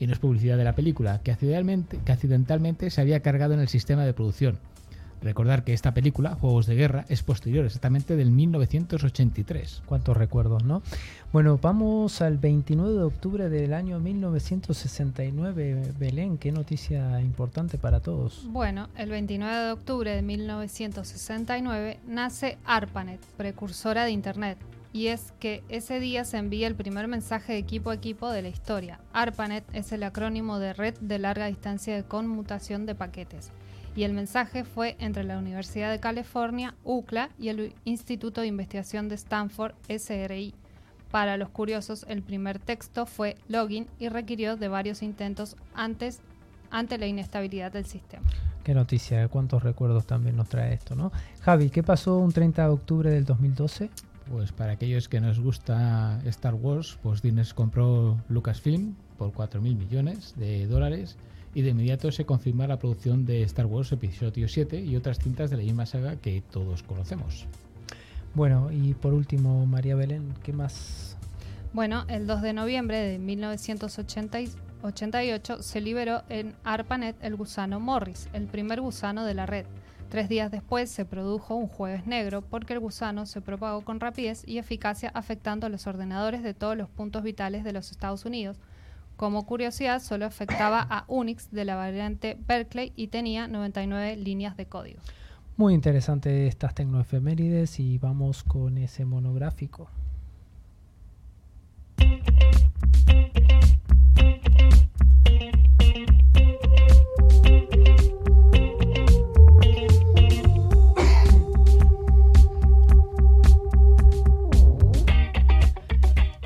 Y 0.00 0.06
no 0.06 0.12
es 0.12 0.18
publicidad 0.18 0.56
de 0.56 0.64
la 0.64 0.74
película, 0.74 1.20
que 1.22 1.30
accidentalmente, 1.30 1.98
que 2.04 2.12
accidentalmente 2.12 2.90
se 2.90 3.00
había 3.00 3.20
cargado 3.20 3.54
en 3.54 3.60
el 3.60 3.68
sistema 3.68 4.04
de 4.04 4.14
producción. 4.14 4.58
Recordar 5.22 5.64
que 5.64 5.72
esta 5.72 5.92
película, 5.94 6.36
Juegos 6.36 6.66
de 6.66 6.76
Guerra, 6.76 7.04
es 7.08 7.22
posterior, 7.22 7.64
exactamente 7.64 8.14
del 8.14 8.30
1983. 8.30 9.82
Cuántos 9.84 10.16
recuerdos, 10.16 10.62
¿no? 10.64 10.82
Bueno, 11.32 11.58
vamos 11.60 12.22
al 12.22 12.38
29 12.38 12.92
de 12.92 13.02
octubre 13.02 13.48
del 13.48 13.74
año 13.74 13.98
1969. 13.98 15.94
Belén, 15.98 16.38
qué 16.38 16.52
noticia 16.52 17.20
importante 17.20 17.78
para 17.78 18.00
todos. 18.00 18.46
Bueno, 18.48 18.88
el 18.96 19.10
29 19.10 19.56
de 19.56 19.72
octubre 19.72 20.14
de 20.14 20.22
1969 20.22 21.98
nace 22.06 22.58
ARPANET, 22.64 23.20
precursora 23.36 24.04
de 24.04 24.12
Internet. 24.12 24.58
Y 24.92 25.08
es 25.08 25.32
que 25.38 25.62
ese 25.68 26.00
día 26.00 26.24
se 26.24 26.38
envía 26.38 26.66
el 26.66 26.74
primer 26.74 27.08
mensaje 27.08 27.52
de 27.52 27.58
equipo 27.58 27.90
a 27.90 27.94
equipo 27.94 28.30
de 28.30 28.42
la 28.42 28.48
historia. 28.48 29.00
ARPANET 29.12 29.64
es 29.74 29.92
el 29.92 30.02
acrónimo 30.02 30.58
de 30.58 30.72
Red 30.72 30.94
de 31.00 31.18
Larga 31.18 31.46
Distancia 31.46 31.94
de 31.94 32.04
Conmutación 32.04 32.86
de 32.86 32.94
Paquetes 32.94 33.50
y 33.98 34.04
el 34.04 34.12
mensaje 34.12 34.62
fue 34.62 34.94
entre 35.00 35.24
la 35.24 35.38
Universidad 35.38 35.90
de 35.90 35.98
California, 35.98 36.76
UCLA, 36.84 37.30
y 37.36 37.48
el 37.48 37.74
Instituto 37.84 38.40
de 38.40 38.46
Investigación 38.46 39.08
de 39.08 39.16
Stanford, 39.16 39.74
SRI. 39.88 40.54
Para 41.10 41.36
los 41.36 41.48
curiosos, 41.48 42.06
el 42.08 42.22
primer 42.22 42.60
texto 42.60 43.06
fue 43.06 43.36
login 43.48 43.88
y 43.98 44.08
requirió 44.08 44.56
de 44.56 44.68
varios 44.68 45.02
intentos 45.02 45.56
antes 45.74 46.20
ante 46.70 46.96
la 46.96 47.08
inestabilidad 47.08 47.72
del 47.72 47.86
sistema. 47.86 48.24
Qué 48.62 48.72
noticia, 48.72 49.26
cuántos 49.26 49.64
recuerdos 49.64 50.06
también 50.06 50.36
nos 50.36 50.48
trae 50.48 50.74
esto, 50.74 50.94
¿no? 50.94 51.10
Javi, 51.40 51.68
¿qué 51.68 51.82
pasó 51.82 52.18
un 52.18 52.30
30 52.30 52.62
de 52.62 52.68
octubre 52.68 53.10
del 53.10 53.24
2012? 53.24 53.90
Pues 54.30 54.52
para 54.52 54.74
aquellos 54.74 55.08
que 55.08 55.20
nos 55.20 55.40
gusta 55.40 56.20
Star 56.24 56.54
Wars, 56.54 57.00
pues 57.02 57.20
Disney 57.20 57.46
compró 57.52 58.16
Lucasfilm 58.28 58.94
por 59.16 59.32
4.000 59.32 59.60
millones 59.60 60.34
de 60.36 60.68
dólares 60.68 61.16
y 61.54 61.62
de 61.62 61.70
inmediato 61.70 62.12
se 62.12 62.24
confirma 62.24 62.66
la 62.66 62.78
producción 62.78 63.24
de 63.24 63.42
Star 63.42 63.66
Wars 63.66 63.92
Episodio 63.92 64.48
7 64.48 64.80
y 64.80 64.96
otras 64.96 65.18
cintas 65.18 65.50
de 65.50 65.56
la 65.56 65.62
misma 65.62 65.86
saga 65.86 66.16
que 66.16 66.42
todos 66.42 66.82
conocemos. 66.82 67.46
Bueno, 68.34 68.70
y 68.70 68.92
por 68.94 69.14
último, 69.14 69.64
María 69.66 69.96
Belén, 69.96 70.34
¿qué 70.42 70.52
más? 70.52 71.16
Bueno, 71.72 72.04
el 72.08 72.26
2 72.26 72.42
de 72.42 72.52
noviembre 72.52 72.98
de 72.98 73.18
1988 73.18 75.62
se 75.62 75.80
liberó 75.80 76.22
en 76.28 76.54
ARPANET 76.64 77.16
el 77.22 77.36
gusano 77.36 77.80
Morris, 77.80 78.28
el 78.32 78.46
primer 78.46 78.80
gusano 78.80 79.24
de 79.24 79.34
la 79.34 79.46
red. 79.46 79.66
Tres 80.08 80.28
días 80.30 80.50
después 80.50 80.90
se 80.90 81.04
produjo 81.04 81.54
un 81.54 81.68
jueves 81.68 82.06
negro 82.06 82.40
porque 82.40 82.72
el 82.72 82.80
gusano 82.80 83.26
se 83.26 83.42
propagó 83.42 83.82
con 83.82 84.00
rapidez 84.00 84.42
y 84.46 84.56
eficacia 84.56 85.10
afectando 85.12 85.66
a 85.66 85.68
los 85.68 85.86
ordenadores 85.86 86.42
de 86.42 86.54
todos 86.54 86.78
los 86.78 86.88
puntos 86.88 87.22
vitales 87.22 87.62
de 87.62 87.74
los 87.74 87.90
Estados 87.90 88.24
Unidos, 88.24 88.58
como 89.18 89.44
curiosidad, 89.44 90.00
solo 90.00 90.26
afectaba 90.26 90.80
a 90.80 91.04
Unix 91.08 91.50
de 91.50 91.64
la 91.64 91.74
variante 91.74 92.38
Berkeley 92.46 92.92
y 92.94 93.08
tenía 93.08 93.48
99 93.48 94.16
líneas 94.16 94.56
de 94.56 94.66
código. 94.66 95.00
Muy 95.56 95.74
interesante 95.74 96.46
estas 96.46 96.72
tecnoefemérides 96.72 97.80
y 97.80 97.98
vamos 97.98 98.44
con 98.44 98.78
ese 98.78 99.04
monográfico. 99.04 99.90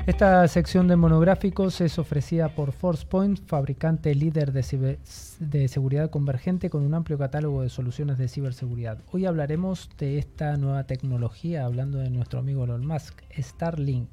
Esta 0.05 0.45
sección 0.49 0.89
de 0.89 0.97
monográficos 0.97 1.79
es 1.79 1.97
ofrecida 1.97 2.49
por 2.49 2.73
ForcePoint, 2.73 3.39
fabricante 3.47 4.13
líder 4.13 4.51
de, 4.51 5.67
seguridad 5.69 6.09
convergente 6.09 6.69
con 6.69 6.83
un 6.83 6.93
amplio 6.93 7.17
catálogo 7.17 7.61
de 7.61 7.69
soluciones 7.69 8.17
de 8.17 8.27
ciberseguridad. 8.27 8.99
Hoy 9.13 9.25
hablaremos 9.25 9.89
de 9.97 10.17
esta 10.17 10.57
nueva 10.57 10.83
tecnología, 10.83 11.63
hablando 11.63 11.99
de 11.99 12.09
nuestro 12.09 12.39
amigo 12.39 12.65
Elon 12.65 12.85
Musk, 12.85 13.21
Starlink, 13.37 14.09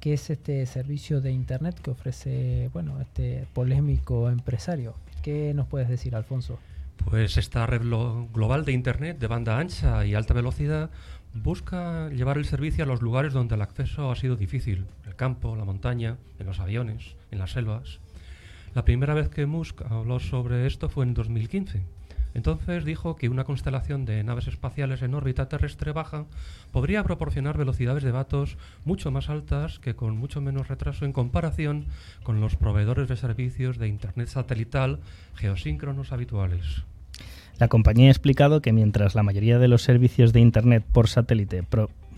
que 0.00 0.14
es 0.14 0.30
este 0.30 0.64
servicio 0.64 1.20
de 1.20 1.32
Internet 1.32 1.78
que 1.82 1.90
ofrece 1.90 2.70
bueno, 2.72 2.98
este 3.02 3.46
polémico 3.52 4.30
empresario. 4.30 4.94
¿Qué 5.22 5.52
nos 5.52 5.66
puedes 5.66 5.90
decir, 5.90 6.16
Alfonso? 6.16 6.58
Pues 7.04 7.36
esta 7.36 7.66
red 7.66 7.82
global 7.82 8.64
de 8.64 8.72
Internet 8.72 9.18
de 9.18 9.26
banda 9.26 9.58
ancha 9.58 10.06
y 10.06 10.14
alta 10.14 10.32
velocidad 10.32 10.90
busca 11.34 12.08
llevar 12.08 12.38
el 12.38 12.44
servicio 12.44 12.84
a 12.84 12.86
los 12.86 13.02
lugares 13.02 13.32
donde 13.32 13.54
el 13.54 13.62
acceso 13.62 14.10
ha 14.10 14.16
sido 14.16 14.36
difícil, 14.36 14.86
el 15.06 15.16
campo, 15.16 15.56
la 15.56 15.64
montaña, 15.64 16.16
en 16.38 16.46
los 16.46 16.60
aviones, 16.60 17.16
en 17.30 17.38
las 17.38 17.52
selvas. 17.52 18.00
La 18.74 18.84
primera 18.84 19.14
vez 19.14 19.28
que 19.28 19.46
Musk 19.46 19.82
habló 19.82 20.20
sobre 20.20 20.66
esto 20.66 20.88
fue 20.88 21.04
en 21.04 21.14
2015. 21.14 21.82
Entonces 22.34 22.84
dijo 22.84 23.16
que 23.16 23.28
una 23.28 23.44
constelación 23.44 24.04
de 24.04 24.22
naves 24.22 24.46
espaciales 24.46 25.02
en 25.02 25.14
órbita 25.14 25.48
terrestre 25.48 25.92
baja 25.92 26.26
podría 26.70 27.02
proporcionar 27.02 27.58
velocidades 27.58 28.04
de 28.04 28.12
datos 28.12 28.56
mucho 28.84 29.10
más 29.10 29.28
altas 29.28 29.80
que 29.80 29.96
con 29.96 30.16
mucho 30.16 30.40
menos 30.40 30.68
retraso 30.68 31.04
en 31.04 31.12
comparación 31.12 31.86
con 32.22 32.40
los 32.40 32.56
proveedores 32.56 33.08
de 33.08 33.16
servicios 33.16 33.78
de 33.78 33.88
Internet 33.88 34.28
satelital 34.28 35.00
geosíncronos 35.34 36.12
habituales. 36.12 36.84
La 37.60 37.68
compañía 37.68 38.08
ha 38.08 38.10
explicado 38.10 38.62
que 38.62 38.72
mientras 38.72 39.14
la 39.14 39.22
mayoría 39.22 39.58
de 39.58 39.68
los 39.68 39.82
servicios 39.82 40.32
de 40.32 40.40
Internet 40.40 40.82
por 40.94 41.08
satélite 41.08 41.62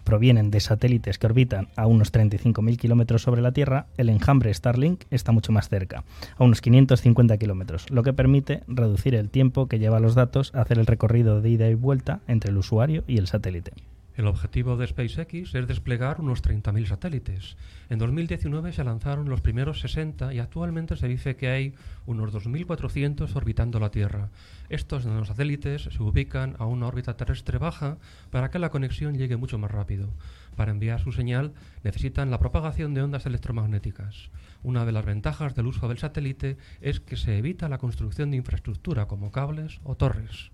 provienen 0.05 0.53
de 0.53 0.61
satélites 0.61 1.19
que 1.19 1.27
orbitan 1.27 1.67
a 1.75 1.89
unos 1.89 2.13
35.000 2.13 2.77
kilómetros 2.77 3.23
sobre 3.23 3.43
la 3.43 3.51
Tierra, 3.51 3.87
el 3.97 4.09
enjambre 4.09 4.55
Starlink 4.55 5.03
está 5.11 5.33
mucho 5.33 5.51
más 5.51 5.69
cerca, 5.69 6.05
a 6.39 6.45
unos 6.45 6.61
550 6.61 7.37
kilómetros, 7.39 7.91
lo 7.91 8.05
que 8.05 8.13
permite 8.13 8.63
reducir 8.69 9.17
el 9.17 9.31
tiempo 9.31 9.67
que 9.67 9.81
lleva 9.81 9.99
los 9.99 10.15
datos 10.15 10.55
a 10.55 10.61
hacer 10.61 10.79
el 10.79 10.87
recorrido 10.87 11.41
de 11.41 11.51
ida 11.51 11.69
y 11.69 11.75
vuelta 11.75 12.21
entre 12.29 12.53
el 12.53 12.59
usuario 12.59 13.03
y 13.09 13.19
el 13.19 13.27
satélite. 13.27 13.73
El 14.15 14.27
objetivo 14.27 14.77
de 14.77 14.87
SpaceX 14.87 15.55
es 15.55 15.67
desplegar 15.67 16.21
unos 16.21 16.43
30.000 16.43 16.87
satélites. 16.87 17.57
En 17.89 17.99
2019 17.99 18.73
se 18.73 18.85
lanzaron 18.85 19.31
los 19.31 19.41
primeros 19.41 19.81
60 19.81 20.35
y 20.35 20.39
actualmente 20.39 20.97
se 20.97 21.09
dice 21.09 21.35
que 21.37 21.49
hay 21.49 21.75
unos 22.05 22.31
2.400 22.35 23.35
orbitando 23.35 23.81
la 23.81 23.91
Tierra. 23.91 24.29
Estos 24.69 25.07
nanosatélites 25.07 25.85
se 25.85 26.03
ubican 26.03 26.57
a 26.59 26.67
una 26.67 26.89
órbita 26.89 27.17
terrestre 27.17 27.57
baja 27.57 27.97
para 28.31 28.51
que 28.51 28.59
la 28.59 28.69
conexión 28.69 29.17
llegue 29.17 29.39
mucho 29.39 29.57
más 29.57 29.71
rápido. 29.71 30.11
Para 30.57 30.73
enviar 30.73 31.01
su 31.01 31.13
señal 31.13 31.55
necesitan 31.83 32.31
la 32.31 32.39
propagación 32.39 32.93
de 32.93 33.01
ondas 33.01 33.25
electromagnéticas. 33.25 34.29
Una 34.63 34.85
de 34.85 34.93
las 34.93 35.05
ventajas 35.05 35.55
del 35.55 35.67
uso 35.67 35.89
del 35.89 35.99
satélite 35.99 36.57
es 36.81 37.01
que 37.01 37.17
se 37.17 37.39
evita 37.39 37.69
la 37.69 37.79
construcción 37.79 38.31
de 38.31 38.37
infraestructura 38.37 39.07
como 39.07 39.33
cables 39.33 39.81
o 39.83 39.97
torres. 39.97 40.51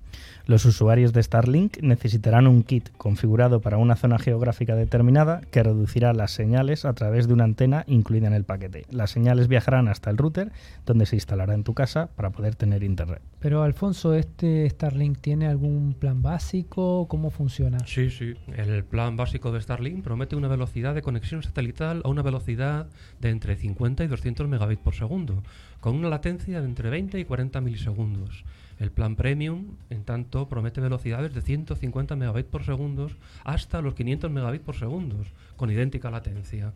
Los 0.47 0.65
usuarios 0.65 1.13
de 1.13 1.23
Starlink 1.23 1.83
necesitarán 1.83 2.47
un 2.47 2.63
kit 2.63 2.89
configurado 2.97 3.61
para 3.61 3.77
una 3.77 3.97
zona 3.97 4.19
geográfica 4.19 4.75
determinada 4.75 5.43
que 5.51 5.63
reducirá 5.63 6.15
las 6.15 6.31
señales 6.31 6.87
a 6.87 6.95
través 6.95 7.29
de 7.29 7.35
una 7.35 7.45
antena 7.45 7.85
incluida 7.87 8.27
en 8.29 8.33
el 8.33 8.45
paquete. 8.45 8.87
Las 8.91 9.11
señales 9.11 9.49
viajarán 9.49 9.89
hasta 9.89 10.09
el 10.09 10.17
router, 10.17 10.51
donde 10.87 11.05
se 11.05 11.17
instalará 11.17 11.53
en 11.53 11.65
tu 11.65 11.75
casa 11.75 12.09
para 12.17 12.31
poder 12.31 12.55
tener 12.55 12.83
internet. 12.83 13.21
Pero 13.41 13.63
Alfonso, 13.63 14.15
¿este 14.15 14.69
Starlink 14.71 15.19
tiene 15.19 15.47
algún 15.47 15.95
plan 15.95 16.23
básico? 16.23 17.07
¿Cómo 17.09 17.31
funciona? 17.31 17.79
Sí, 17.81 18.11
sí. 18.11 18.35
El 18.57 18.85
plan 18.85 19.17
básico 19.17 19.53
de 19.53 19.61
Starlink 19.61 20.03
promete 20.03 20.35
una 20.35 20.49
velocidad 20.49 20.95
de 20.95 21.03
conexión 21.03 21.43
satelital 21.43 22.01
a 22.05 22.09
una 22.09 22.23
velocidad 22.23 22.89
de 23.21 23.29
entre 23.29 23.57
50 23.57 23.98
y 24.05 24.09
200 24.09 24.49
megabits 24.49 24.83
por 24.83 24.95
segundo, 24.95 25.43
con 25.81 25.95
una 25.95 26.09
latencia 26.09 26.61
de 26.61 26.67
entre 26.67 26.91
20 26.91 27.19
y 27.19 27.25
40 27.25 27.61
milisegundos. 27.61 28.45
El 28.79 28.93
plan 28.93 29.17
Premium, 29.17 29.77
en 29.91 30.05
tanto, 30.05 30.49
promete 30.49 30.81
velocidades 30.81 31.35
de 31.35 31.43
150 31.43 32.15
megabits 32.17 32.49
por 32.49 32.65
segundo 32.65 33.11
hasta 33.45 33.83
los 33.83 33.95
500 33.95 34.31
megabits 34.31 34.65
por 34.65 34.77
segundo, 34.77 35.17
con 35.57 35.71
idéntica 35.71 36.11
latencia. 36.11 36.73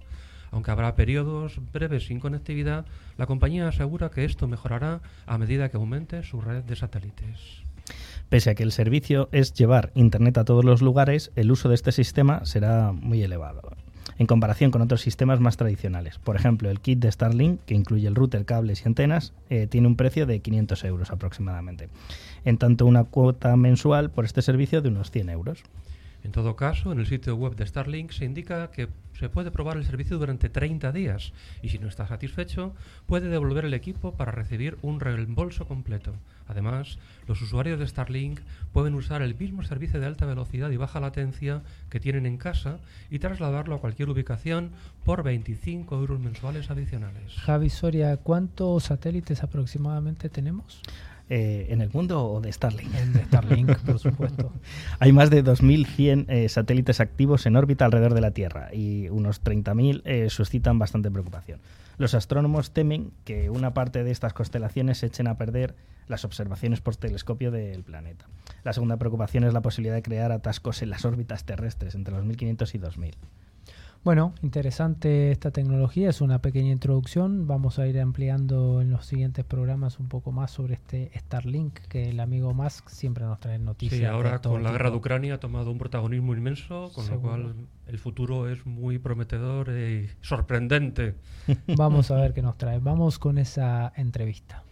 Aunque 0.51 0.71
habrá 0.71 0.95
periodos 0.97 1.61
breves 1.73 2.07
sin 2.07 2.21
conectividad, 2.21 2.85
la 3.17 3.27
compañía 3.27 3.69
asegura 3.69 4.11
que 4.11 4.25
esto 4.25 4.49
mejorará 4.49 5.01
a 5.27 5.39
medida 5.39 5.69
que 5.71 5.77
aumente 5.77 6.23
su 6.25 6.41
red 6.41 6.65
de 6.65 6.77
satélites. 6.77 7.63
Pese 8.29 8.51
a 8.51 8.55
que 8.55 8.63
el 8.63 8.73
servicio 8.73 9.29
es 9.33 9.55
llevar 9.55 9.93
Internet 9.95 10.39
a 10.39 10.45
todos 10.45 10.65
los 10.65 10.83
lugares, 10.83 11.33
el 11.37 11.51
uso 11.51 11.69
de 11.69 11.75
este 11.75 11.93
sistema 11.93 12.45
será 12.45 12.93
muy 12.93 13.23
elevado 13.23 13.82
en 14.23 14.27
comparación 14.29 14.71
con 14.71 14.83
otros 14.83 15.01
sistemas 15.01 15.41
más 15.41 15.57
tradicionales. 15.57 16.21
Por 16.21 16.37
ejemplo, 16.37 16.71
el 16.71 16.81
kit 16.81 17.01
de 17.01 17.11
Starlink, 17.11 17.61
que 17.67 17.75
incluye 17.75 18.07
el 18.07 18.15
router, 18.15 18.45
cables 18.45 18.83
y 18.83 18.89
antenas, 18.89 19.35
eh, 19.51 19.67
tiene 19.67 19.89
un 19.89 19.97
precio 19.97 20.27
de 20.27 20.39
500 20.39 20.85
euros 20.85 21.11
aproximadamente. 21.11 21.89
En 22.45 22.57
tanto, 22.57 22.87
una 22.87 23.03
cuota 23.03 23.57
mensual 23.57 24.11
por 24.11 24.25
este 24.25 24.41
servicio 24.41 24.81
de 24.81 24.91
unos 24.91 25.11
100 25.11 25.29
euros. 25.29 25.65
En 26.23 26.31
todo 26.31 26.55
caso, 26.55 26.93
en 26.93 27.01
el 27.01 27.07
sitio 27.07 27.35
web 27.35 27.57
de 27.57 27.67
Starlink 27.67 28.13
se 28.13 28.25
indica 28.25 28.71
que 28.71 28.89
se 29.19 29.29
puede 29.29 29.51
probar 29.51 29.77
el 29.77 29.85
servicio 29.85 30.19
durante 30.19 30.49
30 30.49 30.93
días 30.93 31.33
y 31.63 31.69
si 31.69 31.79
no 31.79 31.89
está 31.89 32.07
satisfecho, 32.07 32.75
puede 33.07 33.29
devolver 33.29 33.65
el 33.65 33.75
equipo 33.75 34.13
para 34.15 34.33
recibir 34.33 34.79
un 34.83 35.01
reembolso 35.01 35.67
completo. 35.67 36.13
Además, 36.49 36.99
los 37.29 37.41
usuarios 37.41 37.79
de 37.79 37.87
Starlink 37.87 38.41
pueden 38.73 38.95
usar 38.95 39.23
el 39.23 39.35
mismo 39.35 39.63
servicio 39.63 40.01
de 40.01 40.07
alta 40.07 40.27
velocidad 40.27 40.71
y 40.71 40.77
baja 40.77 41.01
latencia 41.01 41.63
que 41.89 42.01
tienen 42.01 42.27
en 42.27 42.37
casa 42.37 42.79
y 43.11 43.19
trasladarlo 43.19 43.77
a 43.77 43.81
cualquier 43.81 44.11
ubicación 44.11 44.71
por 45.05 45.23
25 45.23 45.95
euros 45.97 46.21
mensuales 46.21 46.71
adicionales. 46.71 47.35
Javi 47.37 47.71
Soria, 47.71 48.17
¿cuántos 48.17 48.85
satélites 48.85 49.43
aproximadamente 49.43 50.29
tenemos? 50.29 50.81
Eh, 51.29 51.67
en 51.71 51.81
el 51.81 51.91
mundo 51.91 52.27
o 52.27 52.41
de 52.41 52.53
Starlink. 52.53 52.95
El 52.95 53.13
de 53.13 53.25
Starlink, 53.25 53.79
por 53.87 53.99
supuesto. 53.99 54.53
Hay 54.99 55.13
más 55.13 55.31
de 55.31 55.45
2.100 55.45 56.27
eh, 56.29 56.49
satélites 56.49 57.01
activos 57.01 57.47
en 57.47 57.57
órbita 57.57 57.85
alrededor 57.85 58.15
de 58.15 58.21
la 58.21 58.33
Tierra 58.33 58.69
y 58.75 59.09
unos 59.09 59.43
30.000 59.43 60.03
eh, 60.05 60.31
suscitan 60.31 60.79
bastante 60.79 61.11
preocupación. 61.11 61.61
Los 61.99 62.15
astrónomos 62.15 62.73
temen 62.73 63.13
que 63.25 63.51
una 63.51 63.75
parte 63.75 64.03
de 64.05 64.11
estas 64.11 64.33
constelaciones 64.33 65.03
echen 65.03 65.27
a 65.27 65.39
perder 65.39 65.75
las 66.09 66.25
observaciones 66.25 66.81
por 66.81 66.97
telescopio 66.97 67.51
del 67.51 67.85
planeta. 67.85 68.27
La 68.65 68.73
segunda 68.73 68.97
preocupación 68.97 69.45
es 69.45 69.53
la 69.53 69.63
posibilidad 69.63 69.95
de 69.95 70.03
crear 70.03 70.33
atascos 70.33 70.83
en 70.83 70.91
las 70.91 71.05
órbitas 71.05 71.45
terrestres 71.45 71.95
entre 71.95 72.15
los 72.15 72.25
1500 72.25 72.75
y 72.75 72.79
2000. 72.79 73.15
Bueno, 74.05 74.35
interesante 74.43 75.31
esta 75.31 75.53
tecnología, 75.53 76.11
es 76.11 76.21
una 76.21 76.41
pequeña 76.41 76.73
introducción. 76.73 77.47
Vamos 77.47 77.79
a 77.79 77.87
ir 77.87 78.01
ampliando 78.01 78.81
en 78.81 78.91
los 78.91 79.07
siguientes 79.07 79.45
programas 79.45 80.01
un 80.01 80.09
poco 80.09 80.33
más 80.33 80.51
sobre 80.51 80.75
este 80.75 81.13
Starlink, 81.17 81.79
que 81.83 82.11
el 82.11 82.19
amigo 82.19 82.53
Musk 82.53 82.89
siempre 82.89 83.25
nos 83.25 83.39
trae 83.39 83.61
noticias. 83.61 84.01
Sí, 84.01 84.05
ahora 84.05 84.41
con 84.41 84.65
la 84.65 84.73
guerra 84.73 84.91
de 84.91 84.97
Ucrania 84.97 85.35
ha 85.35 85.39
tomado 85.39 85.71
un 85.71 85.79
protagonismo 85.79 86.35
inmenso, 86.35 86.91
con 86.93 87.09
lo 87.09 87.21
cual 87.21 87.55
el 87.87 87.99
futuro 88.01 88.49
es 88.49 88.67
muy 88.67 88.99
prometedor 88.99 89.69
y 89.71 90.11
sorprendente. 90.21 91.15
Vamos 91.77 92.11
a 92.11 92.17
ver 92.17 92.33
qué 92.33 92.43
nos 92.43 92.59
trae. 92.59 92.81
Vamos 92.81 93.21
con 93.21 93.39
esa 93.39 93.93
entrevista. 93.95 94.65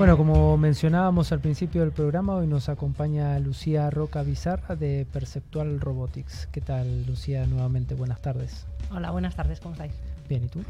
Bueno, 0.00 0.16
como 0.16 0.56
mencionábamos 0.56 1.30
al 1.30 1.40
principio 1.40 1.82
del 1.82 1.92
programa, 1.92 2.34
hoy 2.34 2.46
nos 2.46 2.70
acompaña 2.70 3.38
Lucía 3.38 3.90
Roca 3.90 4.22
Bizarra 4.22 4.74
de 4.74 5.06
Perceptual 5.12 5.78
Robotics. 5.78 6.46
¿Qué 6.46 6.62
tal, 6.62 7.04
Lucía? 7.04 7.44
Nuevamente, 7.44 7.94
buenas 7.94 8.22
tardes. 8.22 8.66
Hola, 8.90 9.10
buenas 9.10 9.36
tardes, 9.36 9.60
¿cómo 9.60 9.74
estáis? 9.74 9.92
Bien, 10.26 10.44
¿y 10.44 10.48
tú? 10.48 10.60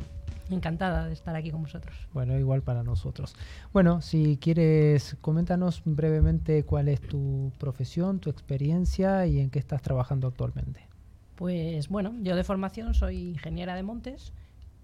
Encantada 0.51 1.07
de 1.07 1.13
estar 1.13 1.37
aquí 1.37 1.53
con 1.53 1.63
vosotros. 1.63 1.95
Bueno, 2.13 2.37
igual 2.41 2.63
para 2.63 2.83
nosotros. 2.83 3.37
Bueno, 3.73 4.03
si 4.03 4.37
quieres, 4.37 5.17
coméntanos 5.21 5.83
brevemente 5.85 6.65
cuál 6.65 6.89
es 6.89 7.01
tu 7.01 7.53
profesión, 7.57 8.19
tu 8.19 8.31
experiencia 8.31 9.29
y 9.29 9.39
en 9.39 9.51
qué 9.51 9.61
estás 9.61 9.81
trabajando 9.81 10.27
actualmente. 10.27 10.89
Pues 11.37 11.89
bueno, 11.89 12.17
yo 12.21 12.35
de 12.35 12.43
formación 12.43 12.95
soy 12.95 13.29
ingeniera 13.29 13.77
de 13.77 13.85
montes, 13.85 14.33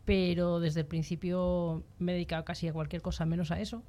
pero 0.04 0.60
desde 0.60 0.82
el 0.82 0.86
principio 0.86 1.82
me 1.98 2.12
he 2.12 2.14
dedicado 2.14 2.44
casi 2.44 2.68
a 2.68 2.72
cualquier 2.72 3.02
cosa 3.02 3.26
menos 3.26 3.50
a 3.50 3.58
eso 3.58 3.82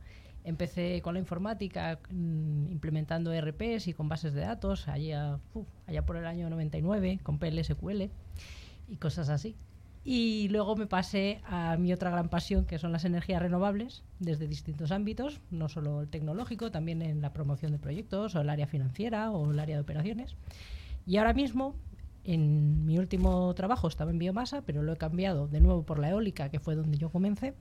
Empecé 0.44 1.02
con 1.02 1.16
la 1.16 1.20
informática, 1.20 2.00
mm, 2.10 2.72
implementando 2.72 3.34
RPs 3.34 3.88
y 3.88 3.94
con 3.94 4.08
bases 4.08 4.34
de 4.34 4.42
datos, 4.42 4.88
allá, 4.88 5.40
allá 5.86 6.06
por 6.06 6.18
el 6.18 6.26
año 6.26 6.50
99, 6.50 7.20
con 7.24 7.38
PLSQL 7.38 8.10
y 8.88 8.98
cosas 8.98 9.30
así. 9.30 9.56
Y 10.10 10.48
luego 10.48 10.78
me 10.78 10.88
pasé 10.88 11.42
a 11.44 11.76
mi 11.76 11.92
otra 11.92 12.10
gran 12.10 12.30
pasión, 12.30 12.64
que 12.64 12.80
son 12.80 12.94
las 12.94 13.04
energías 13.04 13.42
renovables, 13.42 14.06
desde 14.20 14.48
distintos 14.48 14.92
ámbitos, 14.92 15.42
no 15.52 15.68
solo 15.68 16.00
el 16.00 16.08
tecnológico, 16.08 16.72
también 16.72 17.02
en 17.02 17.22
la 17.22 17.34
promoción 17.34 17.74
de 17.74 17.78
proyectos, 17.78 18.34
o 18.34 18.40
el 18.40 18.50
área 18.50 18.68
financiera, 18.68 19.32
o 19.32 19.52
el 19.52 19.60
área 19.60 19.76
de 19.76 19.82
operaciones. 19.82 20.38
Y 21.06 21.18
ahora 21.18 21.34
mismo, 21.34 21.76
en 22.24 22.86
mi 22.86 22.98
último 22.98 23.54
trabajo 23.54 23.90
estaba 23.90 24.12
en 24.12 24.18
biomasa, 24.18 24.62
pero 24.62 24.82
lo 24.82 24.94
he 24.94 24.98
cambiado 24.98 25.50
de 25.50 25.60
nuevo 25.60 25.84
por 25.84 26.00
la 26.00 26.10
eólica, 26.10 26.48
que 26.48 26.62
fue 26.62 26.76
donde 26.76 26.98
yo 26.98 27.10
comencé 27.10 27.54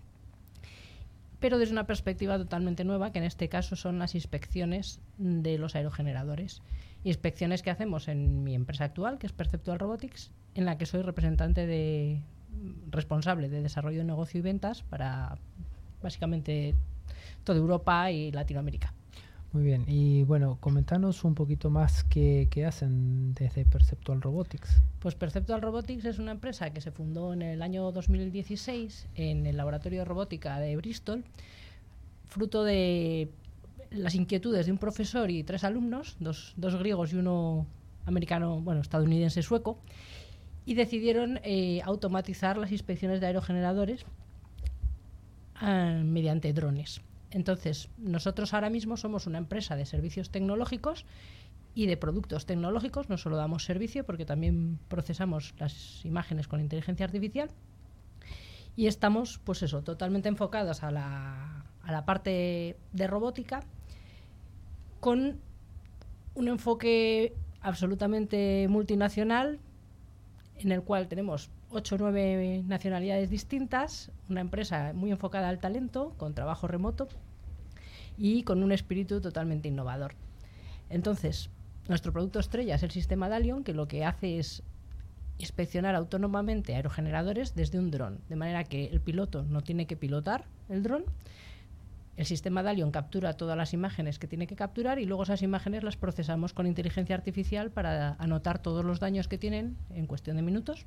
pero 1.47 1.59
desde 1.59 1.75
una 1.75 1.87
perspectiva 1.87 2.39
totalmente 2.39 2.83
nueva, 2.83 3.13
que 3.13 3.21
en 3.21 3.25
este 3.25 3.49
caso 3.49 3.77
son 3.77 4.01
las 4.01 4.17
inspecciones 4.17 4.99
de 5.17 5.59
los 5.59 5.77
aerogeneradores. 5.77 6.61
Inspecciones 7.05 7.63
que 7.63 7.71
hacemos 7.71 8.09
en 8.09 8.43
mi 8.43 8.57
empresa 8.57 8.83
actual, 8.83 9.19
que 9.19 9.29
es 9.29 9.33
Perceptual 9.33 9.79
Robotics, 9.79 10.33
en 10.57 10.65
la 10.65 10.77
que 10.77 10.87
soy 10.87 11.03
representante 11.03 11.69
de 11.69 12.21
responsable 12.91 13.49
de 13.49 13.63
desarrollo 13.63 13.99
de 13.99 14.05
negocio 14.07 14.41
y 14.41 14.43
ventas 14.43 14.83
para 14.83 15.39
básicamente 16.03 16.75
toda 17.45 17.61
Europa 17.61 18.11
y 18.11 18.33
Latinoamérica. 18.33 18.93
Muy 19.53 19.63
bien, 19.63 19.85
y 19.87 20.25
bueno, 20.25 20.59
comentanos 20.59 21.23
un 21.23 21.37
poquito 21.37 21.71
más 21.71 22.03
qué, 22.03 22.49
hacen 22.67 23.35
desde 23.35 23.65
Perceptual 23.65 24.21
Robotics. 24.21 24.83
Pues 25.01 25.15
Perceptual 25.15 25.63
Robotics 25.63 26.05
es 26.05 26.19
una 26.19 26.33
empresa 26.33 26.71
que 26.71 26.81
se 26.81 26.91
fundó 26.91 27.33
en 27.33 27.43
el 27.43 27.63
año 27.63 27.93
2016 27.93 29.09
en 29.15 29.47
el 29.47 29.57
laboratorio 29.57 30.01
de 30.01 30.05
robótica 30.05 30.59
de 30.59 30.77
Bristol, 30.77 31.25
fruto 32.25 32.65
de 32.65 33.29
las 33.91 34.15
inquietudes 34.15 34.67
de 34.67 34.73
un 34.73 34.79
profesor 34.79 35.31
y 35.31 35.43
tres 35.45 35.65
alumnos, 35.65 36.17
dos, 36.19 36.55
dos 36.57 36.77
griegos 36.77 37.13
y 37.13 37.17
uno 37.17 37.67
americano, 38.07 38.61
bueno, 38.61 38.81
estadounidense 38.81 39.43
sueco, 39.43 39.79
y 40.65 40.75
decidieron 40.75 41.41
eh, 41.45 41.81
automatizar 41.85 42.57
las 42.57 42.73
inspecciones 42.73 43.21
de 43.21 43.27
aerogeneradores 43.27 44.05
ah, 45.57 46.01
mediante 46.05 46.53
drones. 46.53 47.03
Entonces, 47.31 47.89
nosotros 47.99 48.55
ahora 48.55 48.71
mismo 48.71 48.97
somos 48.97 49.27
una 49.27 49.39
empresa 49.39 49.77
de 49.77 49.85
servicios 49.85 50.31
tecnológicos 50.31 51.05
y 51.77 51.85
de 51.85 51.99
productos 51.99 52.47
tecnológicos, 52.47 53.11
no 53.11 53.18
solo 53.18 53.37
damos 53.37 53.64
servicio 53.64 54.03
porque 54.03 54.24
también 54.24 54.79
procesamos 54.89 55.55
las 55.59 56.03
imágenes 56.07 56.49
con 56.49 56.59
inteligencia 56.59 57.05
artificial 57.05 57.51
y 58.77 58.87
estamos, 58.87 59.39
pues 59.45 59.62
eso, 59.62 59.83
totalmente 59.83 60.31
enfocados 60.31 60.83
a 60.83 60.91
la, 60.91 61.66
a 61.83 61.93
la 61.93 62.07
parte 62.07 62.79
de 62.93 63.07
robótica 63.07 63.61
con 65.01 65.39
un 66.35 66.49
enfoque 66.49 67.35
absolutamente 67.61 68.68
multinacional 68.70 69.61
en 70.55 70.72
el 70.72 70.83
cual 70.83 71.09
tenemos 71.09 71.51
ocho 71.68 71.97
o 71.97 71.99
nueve 71.99 72.62
nacionalidades 72.66 73.29
distintas, 73.29 74.11
una 74.31 74.41
empresa 74.41 74.93
muy 74.95 75.11
enfocada 75.11 75.51
al 75.51 75.59
talento, 75.59 76.14
con 76.16 76.33
trabajo 76.33 76.68
remoto 76.68 77.07
y 78.16 78.45
con 78.45 78.62
un 78.62 78.72
espíritu 78.72 79.20
totalmente 79.20 79.68
innovador. 79.68 80.14
Entonces, 80.89 81.51
nuestro 81.89 82.12
producto 82.12 82.41
estrella 82.41 82.74
es 82.74 82.82
el 82.82 82.91
sistema 82.91 83.28
Dalion, 83.28 83.64
que 83.64 83.72
lo 83.72 83.89
que 83.89 84.05
hace 84.05 84.39
es 84.39 84.62
inspeccionar 85.39 85.95
autónomamente 85.95 86.74
aerogeneradores 86.74 87.55
desde 87.55 87.78
un 87.78 87.91
dron, 87.91 88.20
de 88.28 88.37
manera 88.37 88.64
que 88.64 88.87
el 88.87 89.01
piloto 89.01 89.45
no 89.45 89.61
tiene 89.61 89.87
que 89.87 89.97
pilotar 89.97 90.47
el 90.68 90.82
dron. 90.82 91.05
El 92.16 92.24
sistema 92.24 92.62
Dalion 92.62 92.91
captura 92.91 93.37
todas 93.37 93.59
las 93.59 93.74
imágenes 93.74 94.18
que 94.18 94.26
tiene 94.26 94.47
que 94.47 94.57
capturar 94.57 94.99
y 94.99 95.05
luego 95.05 95.24
esas 95.24 95.43
imágenes 95.43 95.82
las 95.82 95.99
procesamos 95.99 96.55
con 96.55 96.66
inteligencia 96.66 97.14
artificial 97.14 97.70
para 97.70 98.14
anotar 98.14 98.59
todos 98.59 98.84
los 98.84 99.01
daños 99.01 99.28
que 99.28 99.37
tienen 99.37 99.76
en 99.91 100.07
cuestión 100.07 100.37
de 100.37 100.43
minutos, 100.43 100.87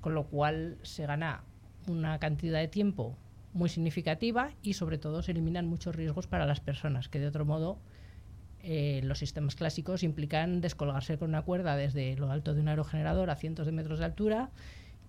con 0.00 0.14
lo 0.14 0.24
cual 0.24 0.76
se 0.82 1.06
gana 1.06 1.44
una 1.86 2.18
cantidad 2.18 2.58
de 2.58 2.66
tiempo 2.66 3.16
muy 3.52 3.68
significativa 3.68 4.50
y 4.62 4.74
sobre 4.74 4.98
todo 4.98 5.22
se 5.22 5.30
eliminan 5.30 5.68
muchos 5.68 5.94
riesgos 5.94 6.26
para 6.26 6.44
las 6.44 6.58
personas, 6.58 7.08
que 7.08 7.20
de 7.20 7.28
otro 7.28 7.44
modo 7.44 7.78
eh, 8.64 9.00
los 9.04 9.18
sistemas 9.18 9.56
clásicos 9.56 10.02
implican 10.02 10.60
descolgarse 10.60 11.18
con 11.18 11.28
una 11.28 11.42
cuerda 11.42 11.76
desde 11.76 12.16
lo 12.16 12.30
alto 12.30 12.54
de 12.54 12.62
un 12.62 12.68
aerogenerador 12.68 13.28
a 13.28 13.36
cientos 13.36 13.66
de 13.66 13.72
metros 13.72 13.98
de 13.98 14.06
altura 14.06 14.50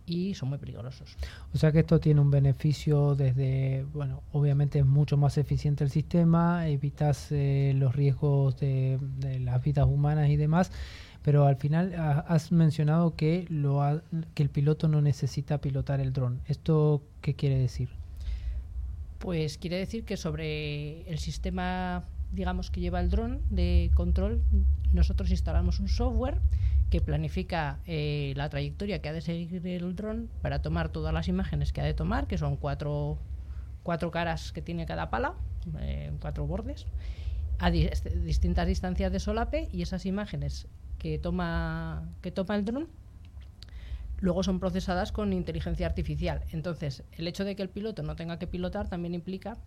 y 0.05 0.33
son 0.33 0.49
muy 0.49 0.57
peligrosos. 0.57 1.15
O 1.53 1.57
sea 1.57 1.71
que 1.71 1.79
esto 1.79 1.99
tiene 1.99 2.21
un 2.21 2.31
beneficio 2.31 3.15
desde, 3.15 3.85
bueno, 3.93 4.23
obviamente 4.33 4.79
es 4.79 4.85
mucho 4.85 5.17
más 5.17 5.37
eficiente 5.37 5.83
el 5.83 5.89
sistema, 5.89 6.67
evitas 6.67 7.31
eh, 7.31 7.73
los 7.75 7.95
riesgos 7.95 8.57
de, 8.57 8.99
las 9.39 9.63
vidas 9.63 9.87
humanas 9.87 10.29
y 10.29 10.35
demás, 10.35 10.71
pero 11.23 11.45
al 11.45 11.55
final 11.55 11.95
has 12.27 12.51
mencionado 12.51 13.15
que, 13.15 13.45
lo 13.49 14.01
que 14.33 14.43
el 14.43 14.49
piloto 14.49 14.87
no 14.87 15.01
necesita 15.01 15.59
pilotar 15.59 15.99
el 16.01 16.13
dron. 16.13 16.41
¿Esto 16.47 17.01
qué 17.21 17.33
quiere 17.33 17.57
decir? 17.57 17.89
Pues 19.19 19.57
quiere 19.57 19.77
decir 19.77 20.03
que 20.03 20.17
sobre 20.17 21.09
el 21.09 21.17
sistema, 21.17 22.03
digamos, 22.35 22.71
que 22.71 22.81
lleva 22.81 22.99
el 22.99 23.09
dron 23.09 23.41
de 23.49 23.91
control, 23.95 24.41
nosotros 24.93 25.31
instalamos 25.31 25.79
un 25.79 25.87
software 25.87 26.39
que 26.89 27.01
planifica 27.01 27.79
eh, 27.87 28.33
la 28.35 28.49
trayectoria 28.49 29.01
que 29.01 29.09
ha 29.09 29.13
de 29.13 29.21
seguir 29.21 29.65
el 29.65 29.95
dron 29.95 30.29
para 30.41 30.61
tomar 30.61 30.89
todas 30.89 31.13
las 31.13 31.27
imágenes 31.27 31.73
que 31.73 31.81
ha 31.81 31.85
de 31.85 31.93
tomar, 31.93 32.27
que 32.27 32.37
son 32.37 32.57
cuatro, 32.57 33.17
cuatro 33.83 34.11
caras 34.11 34.51
que 34.51 34.61
tiene 34.61 34.85
cada 34.85 35.09
pala, 35.09 35.33
eh, 35.79 36.11
cuatro 36.21 36.45
bordes, 36.45 36.85
a 37.57 37.71
distintas 37.71 38.67
distancias 38.67 39.11
de 39.11 39.19
solape 39.19 39.69
y 39.71 39.81
esas 39.81 40.05
imágenes 40.05 40.67
que 40.99 41.17
toma, 41.17 42.09
que 42.21 42.31
toma 42.31 42.55
el 42.55 42.65
dron 42.65 42.87
luego 44.19 44.43
son 44.43 44.59
procesadas 44.59 45.11
con 45.11 45.33
inteligencia 45.33 45.85
artificial. 45.85 46.41
Entonces, 46.51 47.03
el 47.13 47.27
hecho 47.27 47.43
de 47.43 47.55
que 47.55 47.61
el 47.61 47.69
piloto 47.69 48.03
no 48.03 48.15
tenga 48.15 48.39
que 48.39 48.47
pilotar 48.47 48.87
también 48.89 49.13
implica 49.13 49.57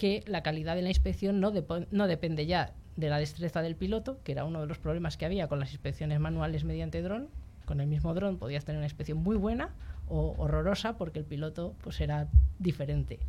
que 0.00 0.24
la 0.26 0.42
calidad 0.42 0.76
de 0.76 0.80
la 0.80 0.88
inspección 0.88 1.40
no, 1.40 1.52
no 1.90 2.06
depende 2.06 2.46
ya 2.46 2.72
de 2.96 3.10
la 3.10 3.18
destreza 3.18 3.60
del 3.60 3.76
piloto, 3.76 4.18
que 4.24 4.32
era 4.32 4.46
uno 4.46 4.62
de 4.62 4.66
los 4.66 4.78
problemas 4.78 5.18
que 5.18 5.26
había 5.26 5.46
con 5.46 5.60
las 5.60 5.72
inspecciones 5.72 6.18
manuales 6.20 6.64
mediante 6.64 7.02
dron. 7.02 7.28
Con 7.66 7.82
el 7.82 7.86
mismo 7.86 8.14
dron 8.14 8.38
podías 8.38 8.64
tener 8.64 8.78
una 8.78 8.86
inspección 8.86 9.18
muy 9.18 9.36
buena 9.36 9.74
o 10.08 10.36
horrorosa 10.38 10.96
porque 10.96 11.18
el 11.18 11.26
piloto 11.26 11.74
pues 11.82 12.00
era 12.00 12.28
diferente. 12.58 13.20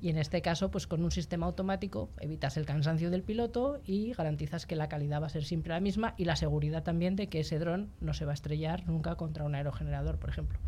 Y 0.00 0.10
en 0.10 0.18
este 0.18 0.42
caso, 0.42 0.70
pues 0.70 0.86
con 0.86 1.02
un 1.02 1.10
sistema 1.10 1.46
automático 1.46 2.08
evitas 2.20 2.56
el 2.56 2.66
cansancio 2.66 3.10
del 3.10 3.24
piloto 3.24 3.80
y 3.84 4.12
garantizas 4.12 4.64
que 4.64 4.76
la 4.76 4.88
calidad 4.88 5.20
va 5.20 5.26
a 5.26 5.30
ser 5.30 5.42
siempre 5.42 5.70
la 5.72 5.80
misma 5.80 6.14
y 6.16 6.24
la 6.24 6.36
seguridad 6.36 6.84
también 6.84 7.16
de 7.16 7.28
que 7.28 7.40
ese 7.40 7.58
dron 7.58 7.90
no 8.00 8.14
se 8.14 8.26
va 8.26 8.30
a 8.30 8.34
estrellar 8.34 8.86
nunca 8.86 9.16
contra 9.16 9.42
un 9.42 9.56
aerogenerador, 9.56 10.18
por 10.18 10.30
ejemplo. 10.30 10.60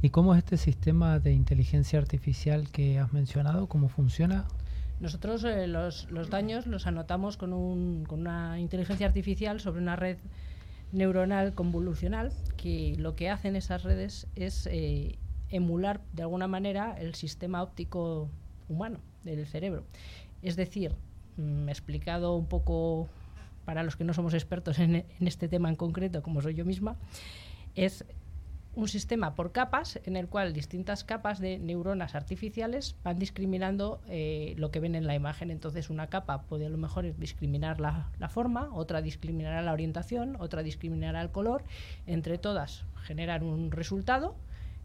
¿Y 0.00 0.08
cómo 0.08 0.32
es 0.32 0.38
este 0.38 0.56
sistema 0.56 1.18
de 1.18 1.34
inteligencia 1.34 1.98
artificial 1.98 2.70
que 2.70 2.98
has 2.98 3.12
mencionado? 3.12 3.66
¿Cómo 3.66 3.90
funciona? 3.90 4.46
Nosotros 5.02 5.42
eh, 5.42 5.66
los, 5.66 6.06
daños 6.30 6.68
los 6.68 6.86
anotamos 6.86 7.36
con, 7.36 7.52
un, 7.52 8.04
con 8.04 8.20
una 8.20 8.60
inteligencia 8.60 9.04
artificial 9.04 9.58
sobre 9.58 9.82
una 9.82 9.96
red 9.96 10.16
neuronal 10.92 11.54
convolucional 11.54 12.32
que 12.56 12.94
lo 12.98 13.16
que 13.16 13.28
hacen 13.28 13.56
esas 13.56 13.82
redes 13.82 14.28
es 14.36 14.68
eh, 14.70 15.18
emular 15.50 16.00
de 16.12 16.22
alguna 16.22 16.46
manera 16.46 16.94
el 16.96 17.16
sistema 17.16 17.64
óptico 17.64 18.30
humano, 18.68 19.00
del 19.24 19.44
cerebro. 19.44 19.82
Es 20.40 20.54
decir, 20.54 20.94
mm, 21.36 21.68
explicado 21.68 22.36
un 22.36 22.46
poco 22.46 23.08
para 23.64 23.82
los 23.82 23.96
que 23.96 24.04
no 24.04 24.14
somos 24.14 24.34
expertos 24.34 24.78
en, 24.78 25.04
este 25.18 25.48
tema 25.48 25.68
en 25.68 25.74
concreto, 25.74 26.22
como 26.22 26.42
soy 26.42 26.54
yo 26.54 26.64
misma, 26.64 26.94
es 27.74 28.04
un 28.74 28.88
sistema 28.88 29.34
por 29.34 29.52
capas 29.52 30.00
en 30.04 30.16
el 30.16 30.28
cual 30.28 30.54
distintas 30.54 31.04
capas 31.04 31.40
de 31.40 31.58
neuronas 31.58 32.14
artificiales 32.14 32.96
van 33.04 33.18
discriminando 33.18 34.00
eh, 34.08 34.54
lo 34.56 34.70
que 34.70 34.80
ven 34.80 34.94
en 34.94 35.06
la 35.06 35.14
imagen. 35.14 35.50
Entonces 35.50 35.90
una 35.90 36.06
capa 36.06 36.42
puede 36.42 36.66
a 36.66 36.70
lo 36.70 36.78
mejor 36.78 37.14
discriminar 37.16 37.80
la, 37.80 38.28
forma, 38.28 38.70
otra 38.72 39.02
discriminará 39.02 39.60
la 39.62 39.72
orientación, 39.72 40.36
otra 40.38 40.62
discriminará 40.62 41.20
el 41.20 41.30
color. 41.30 41.64
Entre 42.06 42.38
todas 42.38 42.84
generan 43.02 43.42
un 43.42 43.70
resultado 43.70 44.36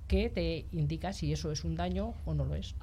que 0.07 0.29
te 0.29 0.65
indica 0.71 1.13
si 1.13 1.31
eso 1.31 1.51
es 1.51 1.63
un 1.63 1.75
daño 1.75 2.13
o 2.25 2.33
no 2.33 2.45
lo 2.45 2.55
es. 2.55 2.75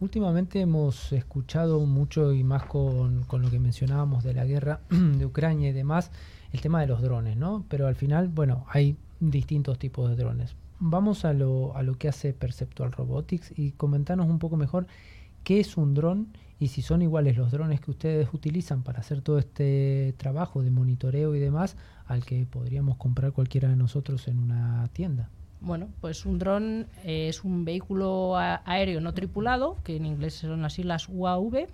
Últimamente 0.00 0.60
hemos 0.60 1.12
escuchado 1.12 1.80
mucho 1.80 2.32
y 2.32 2.44
más 2.44 2.64
con, 2.64 3.26
lo 3.30 3.50
que 3.50 3.58
mencionábamos 3.58 4.22
de 4.22 4.32
la 4.32 4.44
guerra 4.44 4.80
de 4.90 5.26
Ucrania 5.26 5.70
y 5.70 5.72
demás, 5.72 6.10
el 6.52 6.60
tema 6.60 6.80
de 6.80 6.86
los 6.86 7.02
drones, 7.02 7.36
¿no? 7.36 7.64
Pero 7.68 7.86
al 7.86 7.96
final, 7.96 8.28
bueno, 8.28 8.64
hay 8.68 8.96
distintos 9.20 9.78
tipos 9.78 10.08
de 10.08 10.16
drones. 10.16 10.56
Vamos 10.80 11.24
a 11.24 11.32
lo, 11.32 11.76
a 11.76 11.82
lo 11.82 11.98
que 11.98 12.08
hace 12.08 12.32
Perceptual 12.32 12.92
Robotics 12.92 13.52
y 13.56 13.72
comentarnos 13.72 14.28
un 14.28 14.38
poco 14.38 14.56
mejor 14.56 14.86
qué 15.42 15.60
es 15.60 15.76
un 15.76 15.94
dron 15.94 16.28
y 16.60 16.68
si 16.68 16.82
son 16.82 17.02
iguales 17.02 17.36
los 17.36 17.50
drones 17.50 17.80
que 17.80 17.90
ustedes 17.90 18.28
utilizan 18.32 18.82
para 18.82 19.00
hacer 19.00 19.20
todo 19.20 19.38
este 19.38 20.14
trabajo 20.16 20.62
de 20.62 20.70
monitoreo 20.70 21.34
y 21.34 21.38
demás 21.38 21.76
al 22.06 22.24
que 22.24 22.44
podríamos 22.46 22.96
comprar 22.96 23.32
cualquiera 23.32 23.68
de 23.68 23.76
nosotros 23.76 24.28
en 24.28 24.38
una 24.38 24.88
tienda. 24.92 25.30
Bueno, 25.60 25.88
pues 26.00 26.24
un 26.24 26.38
dron 26.38 26.86
es 27.04 27.44
un 27.44 27.64
vehículo 27.64 28.36
aéreo 28.36 29.00
no 29.00 29.12
tripulado, 29.12 29.76
que 29.84 29.96
en 29.96 30.06
inglés 30.06 30.34
son 30.34 30.62
las 30.62 31.08
UAV. 31.08 31.66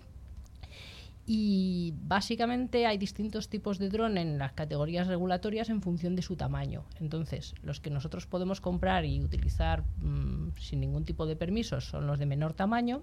Y 1.26 1.94
básicamente 2.02 2.84
hay 2.84 2.98
distintos 2.98 3.48
tipos 3.48 3.78
de 3.78 3.88
dron 3.88 4.18
en 4.18 4.38
las 4.38 4.52
categorías 4.52 5.06
regulatorias 5.06 5.70
en 5.70 5.80
función 5.80 6.16
de 6.16 6.22
su 6.22 6.36
tamaño. 6.36 6.84
Entonces, 7.00 7.54
los 7.62 7.80
que 7.80 7.88
nosotros 7.88 8.26
podemos 8.26 8.60
comprar 8.60 9.06
y 9.06 9.22
utilizar 9.22 9.84
mm, 10.02 10.50
sin 10.58 10.80
ningún 10.80 11.04
tipo 11.04 11.24
de 11.24 11.34
permisos 11.34 11.86
son 11.86 12.06
los 12.06 12.18
de 12.18 12.26
menor 12.26 12.52
tamaño. 12.52 13.02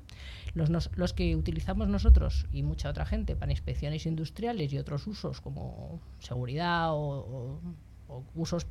Los, 0.54 0.70
los 0.96 1.14
que 1.14 1.36
utilizamos 1.36 1.88
nosotros 1.88 2.46
y 2.52 2.62
mucha 2.62 2.90
otra 2.90 3.08
gente 3.08 3.36
para 3.36 3.52
inspecciones 3.52 4.06
industriales 4.06 4.72
y 4.72 4.78
otros 4.78 5.08
usos 5.08 5.42
como 5.42 6.00
seguridad 6.20 6.90
o 6.92 7.60
usos, 8.36 8.68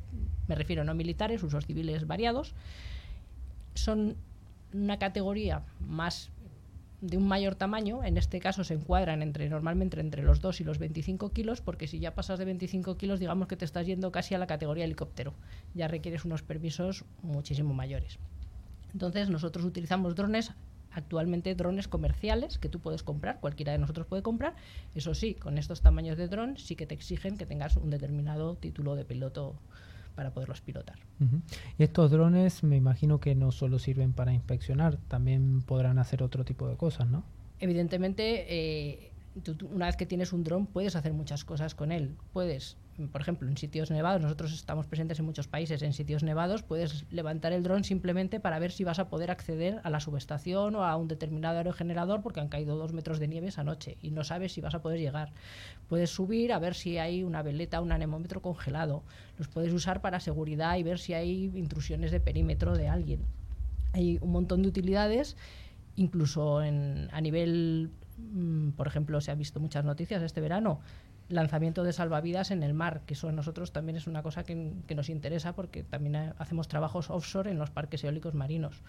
me 0.47 0.55
refiero 0.55 0.83
no 0.83 0.93
militares, 0.93 1.43
usos 1.43 1.65
civiles 1.65 2.07
variados, 2.07 2.53
son 3.73 4.15
una 4.73 4.99
categoría 4.99 5.63
más 5.79 6.29
de 7.01 7.17
un 7.17 7.27
mayor 7.27 7.55
tamaño, 7.55 8.03
en 8.03 8.17
este 8.17 8.39
caso 8.39 8.63
se 8.63 8.75
encuadran 8.75 9.23
entre 9.23 9.49
normalmente 9.49 9.99
entre 9.99 10.21
los 10.21 10.39
2 10.39 10.61
y 10.61 10.63
los 10.63 10.77
25 10.77 11.33
kilos, 11.33 11.59
porque 11.59 11.87
si 11.87 11.99
ya 11.99 12.13
pasas 12.13 12.37
de 12.37 12.45
25 12.45 12.95
kilos, 12.97 13.19
digamos 13.19 13.47
que 13.47 13.57
te 13.57 13.65
estás 13.65 13.87
yendo 13.87 14.11
casi 14.11 14.35
a 14.35 14.37
la 14.37 14.47
categoría 14.47 14.85
helicóptero, 14.85 15.33
ya 15.73 15.87
requieres 15.87 16.25
unos 16.25 16.43
permisos 16.43 17.03
muchísimo 17.23 17.73
mayores. 17.73 18.19
Entonces 18.93 19.29
nosotros 19.29 19.65
utilizamos 19.65 20.15
drones 20.15 20.51
actualmente 20.91 21.55
drones 21.55 21.87
comerciales 21.87 22.57
que 22.57 22.69
tú 22.69 22.79
puedes 22.79 23.01
comprar, 23.01 23.39
cualquiera 23.39 23.71
de 23.71 23.77
nosotros 23.77 24.07
puede 24.07 24.21
comprar. 24.21 24.55
Eso 24.93 25.13
sí, 25.15 25.35
con 25.35 25.57
estos 25.57 25.81
tamaños 25.81 26.17
de 26.17 26.27
dron 26.27 26.57
sí 26.57 26.75
que 26.75 26.85
te 26.85 26.95
exigen 26.95 27.37
que 27.37 27.45
tengas 27.45 27.77
un 27.77 27.89
determinado 27.89 28.55
título 28.55 28.95
de 28.95 29.05
piloto 29.05 29.55
para 30.15 30.31
poderlos 30.31 30.61
pilotar. 30.61 30.97
Y 31.77 31.83
estos 31.83 32.11
drones 32.11 32.63
me 32.63 32.75
imagino 32.77 33.19
que 33.19 33.35
no 33.35 33.51
solo 33.51 33.79
sirven 33.79 34.13
para 34.13 34.33
inspeccionar, 34.33 34.97
también 35.07 35.61
podrán 35.61 35.99
hacer 35.99 36.23
otro 36.23 36.45
tipo 36.45 36.67
de 36.67 36.77
cosas, 36.77 37.07
¿no? 37.07 37.23
Evidentemente, 37.59 38.45
eh, 38.49 39.10
una 39.71 39.85
vez 39.85 39.95
que 39.95 40.05
tienes 40.05 40.33
un 40.33 40.43
dron 40.43 40.67
puedes 40.67 40.95
hacer 40.95 41.13
muchas 41.13 41.45
cosas 41.45 41.75
con 41.75 41.91
él. 41.91 42.15
Puedes 42.33 42.77
por 43.07 43.21
ejemplo, 43.21 43.47
en 43.47 43.57
sitios 43.57 43.89
nevados, 43.89 44.21
nosotros 44.21 44.53
estamos 44.53 44.85
presentes 44.85 45.19
en 45.19 45.25
muchos 45.25 45.47
países, 45.47 45.81
en 45.81 45.93
sitios 45.93 46.23
nevados 46.23 46.61
puedes 46.61 47.05
levantar 47.09 47.53
el 47.53 47.63
dron 47.63 47.83
simplemente 47.83 48.39
para 48.39 48.59
ver 48.59 48.71
si 48.71 48.83
vas 48.83 48.99
a 48.99 49.09
poder 49.09 49.31
acceder 49.31 49.79
a 49.83 49.89
la 49.89 49.99
subestación 49.99 50.75
o 50.75 50.83
a 50.83 50.95
un 50.97 51.07
determinado 51.07 51.57
aerogenerador 51.57 52.21
porque 52.21 52.41
han 52.41 52.49
caído 52.49 52.77
dos 52.77 52.93
metros 52.93 53.19
de 53.19 53.27
nieve 53.27 53.47
esa 53.47 53.63
noche 53.63 53.97
y 54.01 54.11
no 54.11 54.23
sabes 54.23 54.53
si 54.53 54.61
vas 54.61 54.75
a 54.75 54.81
poder 54.81 54.99
llegar. 54.99 55.31
Puedes 55.87 56.09
subir 56.09 56.53
a 56.53 56.59
ver 56.59 56.75
si 56.75 56.97
hay 56.97 57.23
una 57.23 57.41
veleta, 57.41 57.81
un 57.81 57.91
anemómetro 57.91 58.41
congelado. 58.41 59.03
Los 59.37 59.47
puedes 59.47 59.73
usar 59.73 60.01
para 60.01 60.19
seguridad 60.19 60.77
y 60.77 60.83
ver 60.83 60.99
si 60.99 61.13
hay 61.13 61.51
intrusiones 61.55 62.11
de 62.11 62.19
perímetro 62.19 62.75
de 62.75 62.87
alguien. 62.87 63.21
Hay 63.93 64.19
un 64.21 64.31
montón 64.31 64.61
de 64.61 64.69
utilidades, 64.69 65.37
incluso 65.95 66.59
a 66.59 67.21
nivel, 67.21 67.91
por 68.75 68.87
ejemplo, 68.87 69.19
se 69.21 69.31
han 69.31 69.37
visto 69.37 69.59
muchas 69.59 69.85
noticias 69.85 70.21
este 70.21 70.41
verano 70.41 70.81
lanzamiento 71.31 71.83
de 71.83 71.93
salvavidas 71.93 72.51
en 72.51 72.63
el 72.63 72.73
mar, 72.73 73.01
que 73.05 73.13
eso 73.13 73.29
a 73.29 73.31
nosotros 73.31 73.71
también 73.71 73.95
es 73.95 74.07
una 74.07 74.21
cosa 74.21 74.43
que, 74.43 74.73
nos 74.95 75.09
interesa 75.09 75.53
porque 75.53 75.83
también 75.83 76.33
hacemos 76.37 76.67
trabajos 76.67 77.09
offshore 77.09 77.49
en 77.49 77.57
los 77.57 77.69
parques 77.69 78.03
eólicos 78.03 78.33
marinos. 78.33 78.81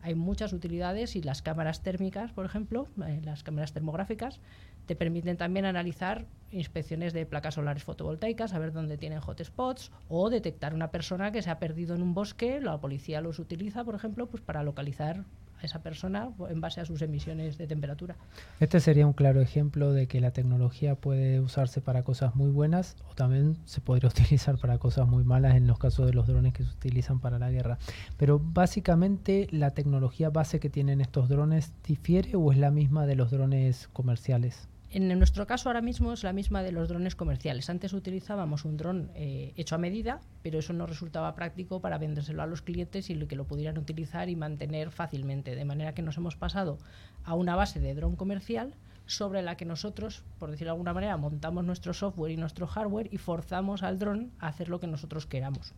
Hay 0.00 0.14
muchas 0.14 0.52
utilidades 0.52 1.14
y 1.14 1.22
las 1.22 1.42
cámaras 1.42 1.82
térmicas, 1.82 2.32
por 2.32 2.44
ejemplo, 2.44 2.88
eh, 3.06 3.20
las 3.22 3.42
cámaras 3.42 3.72
termográficas, 3.72 4.40
te 4.86 4.96
permiten 4.96 5.36
también 5.36 5.64
analizar 5.64 6.26
inspecciones 6.50 7.12
de 7.12 7.24
placas 7.24 7.54
solares 7.54 7.84
fotovoltaicas, 7.84 8.50
saber 8.50 8.72
dónde 8.72 8.98
tienen 8.98 9.20
hotspots 9.20 9.92
o 10.08 10.28
detectar 10.28 10.74
una 10.74 10.90
persona 10.90 11.30
que 11.30 11.42
se 11.42 11.50
ha 11.50 11.58
perdido 11.58 11.94
en 11.94 12.02
un 12.02 12.14
bosque. 12.14 12.60
La 12.60 12.80
policía 12.80 13.20
los 13.20 13.38
utiliza, 13.38 13.84
por 13.84 13.94
ejemplo, 13.94 14.26
pues 14.26 14.42
para 14.42 14.64
localizar 14.64 15.24
esa 15.62 15.82
persona 15.82 16.30
en 16.48 16.60
base 16.60 16.80
a 16.80 16.84
sus 16.84 17.02
emisiones 17.02 17.58
de 17.58 17.66
temperatura. 17.66 18.16
Este 18.60 18.80
sería 18.80 19.06
un 19.06 19.12
claro 19.12 19.40
ejemplo 19.40 19.92
de 19.92 20.06
que 20.06 20.20
la 20.20 20.32
tecnología 20.32 20.94
puede 20.94 21.40
usarse 21.40 21.80
para 21.80 22.02
cosas 22.02 22.34
muy 22.34 22.50
buenas 22.50 22.96
o 23.10 23.14
también 23.14 23.56
se 23.64 23.80
podría 23.80 24.08
utilizar 24.10 24.58
para 24.58 24.78
cosas 24.78 25.08
muy 25.08 25.24
malas 25.24 25.56
en 25.56 25.66
los 25.66 25.78
casos 25.78 26.06
de 26.06 26.12
los 26.12 26.26
drones 26.26 26.52
que 26.52 26.64
se 26.64 26.70
utilizan 26.70 27.20
para 27.20 27.38
la 27.38 27.50
guerra. 27.50 27.78
Pero 28.16 28.38
básicamente 28.38 29.48
la 29.50 29.70
tecnología 29.70 30.30
base 30.30 30.60
que 30.60 30.70
tienen 30.70 31.00
estos 31.00 31.28
drones 31.28 31.72
difiere 31.86 32.36
o 32.36 32.52
es 32.52 32.58
la 32.58 32.70
misma 32.70 33.06
de 33.06 33.16
los 33.16 33.30
drones 33.30 33.88
comerciales? 33.92 34.68
En 34.94 35.08
nuestro 35.18 35.46
caso 35.46 35.70
ahora 35.70 35.80
mismo 35.80 36.12
es 36.12 36.22
la 36.22 36.34
misma 36.34 36.62
de 36.62 36.70
los 36.70 36.90
drones 36.90 37.16
comerciales. 37.16 37.70
Antes 37.70 37.94
utilizábamos 37.94 38.66
un 38.66 38.76
dron 38.76 39.10
eh, 39.14 39.54
hecho 39.56 39.74
a 39.74 39.78
medida, 39.78 40.20
pero 40.42 40.58
eso 40.58 40.74
no 40.74 40.84
resultaba 40.84 41.34
práctico 41.34 41.80
para 41.80 41.96
vendérselo 41.96 42.42
a 42.42 42.46
los 42.46 42.60
clientes 42.60 43.08
y 43.08 43.18
que 43.26 43.34
lo 43.34 43.46
pudieran 43.46 43.78
utilizar 43.78 44.28
y 44.28 44.36
mantener 44.36 44.90
fácilmente. 44.90 45.56
De 45.56 45.64
manera 45.64 45.94
que 45.94 46.02
nos 46.02 46.18
hemos 46.18 46.36
pasado 46.36 46.76
a 47.24 47.34
una 47.34 47.56
base 47.56 47.80
de 47.80 47.94
dron 47.94 48.16
comercial 48.16 48.74
sobre 49.06 49.40
la 49.40 49.56
que 49.56 49.64
nosotros, 49.64 50.24
por 50.38 50.50
decirlo 50.50 50.72
de 50.72 50.74
alguna 50.74 50.92
manera, 50.92 51.16
montamos 51.16 51.64
nuestro 51.64 51.94
software 51.94 52.32
y 52.32 52.36
nuestro 52.36 52.66
hardware 52.66 53.08
y 53.10 53.16
forzamos 53.16 53.82
al 53.82 53.98
dron 53.98 54.30
a 54.40 54.48
hacer 54.48 54.68
lo 54.68 54.78
que 54.78 54.88
nosotros 54.88 55.24
queramos. 55.24 55.72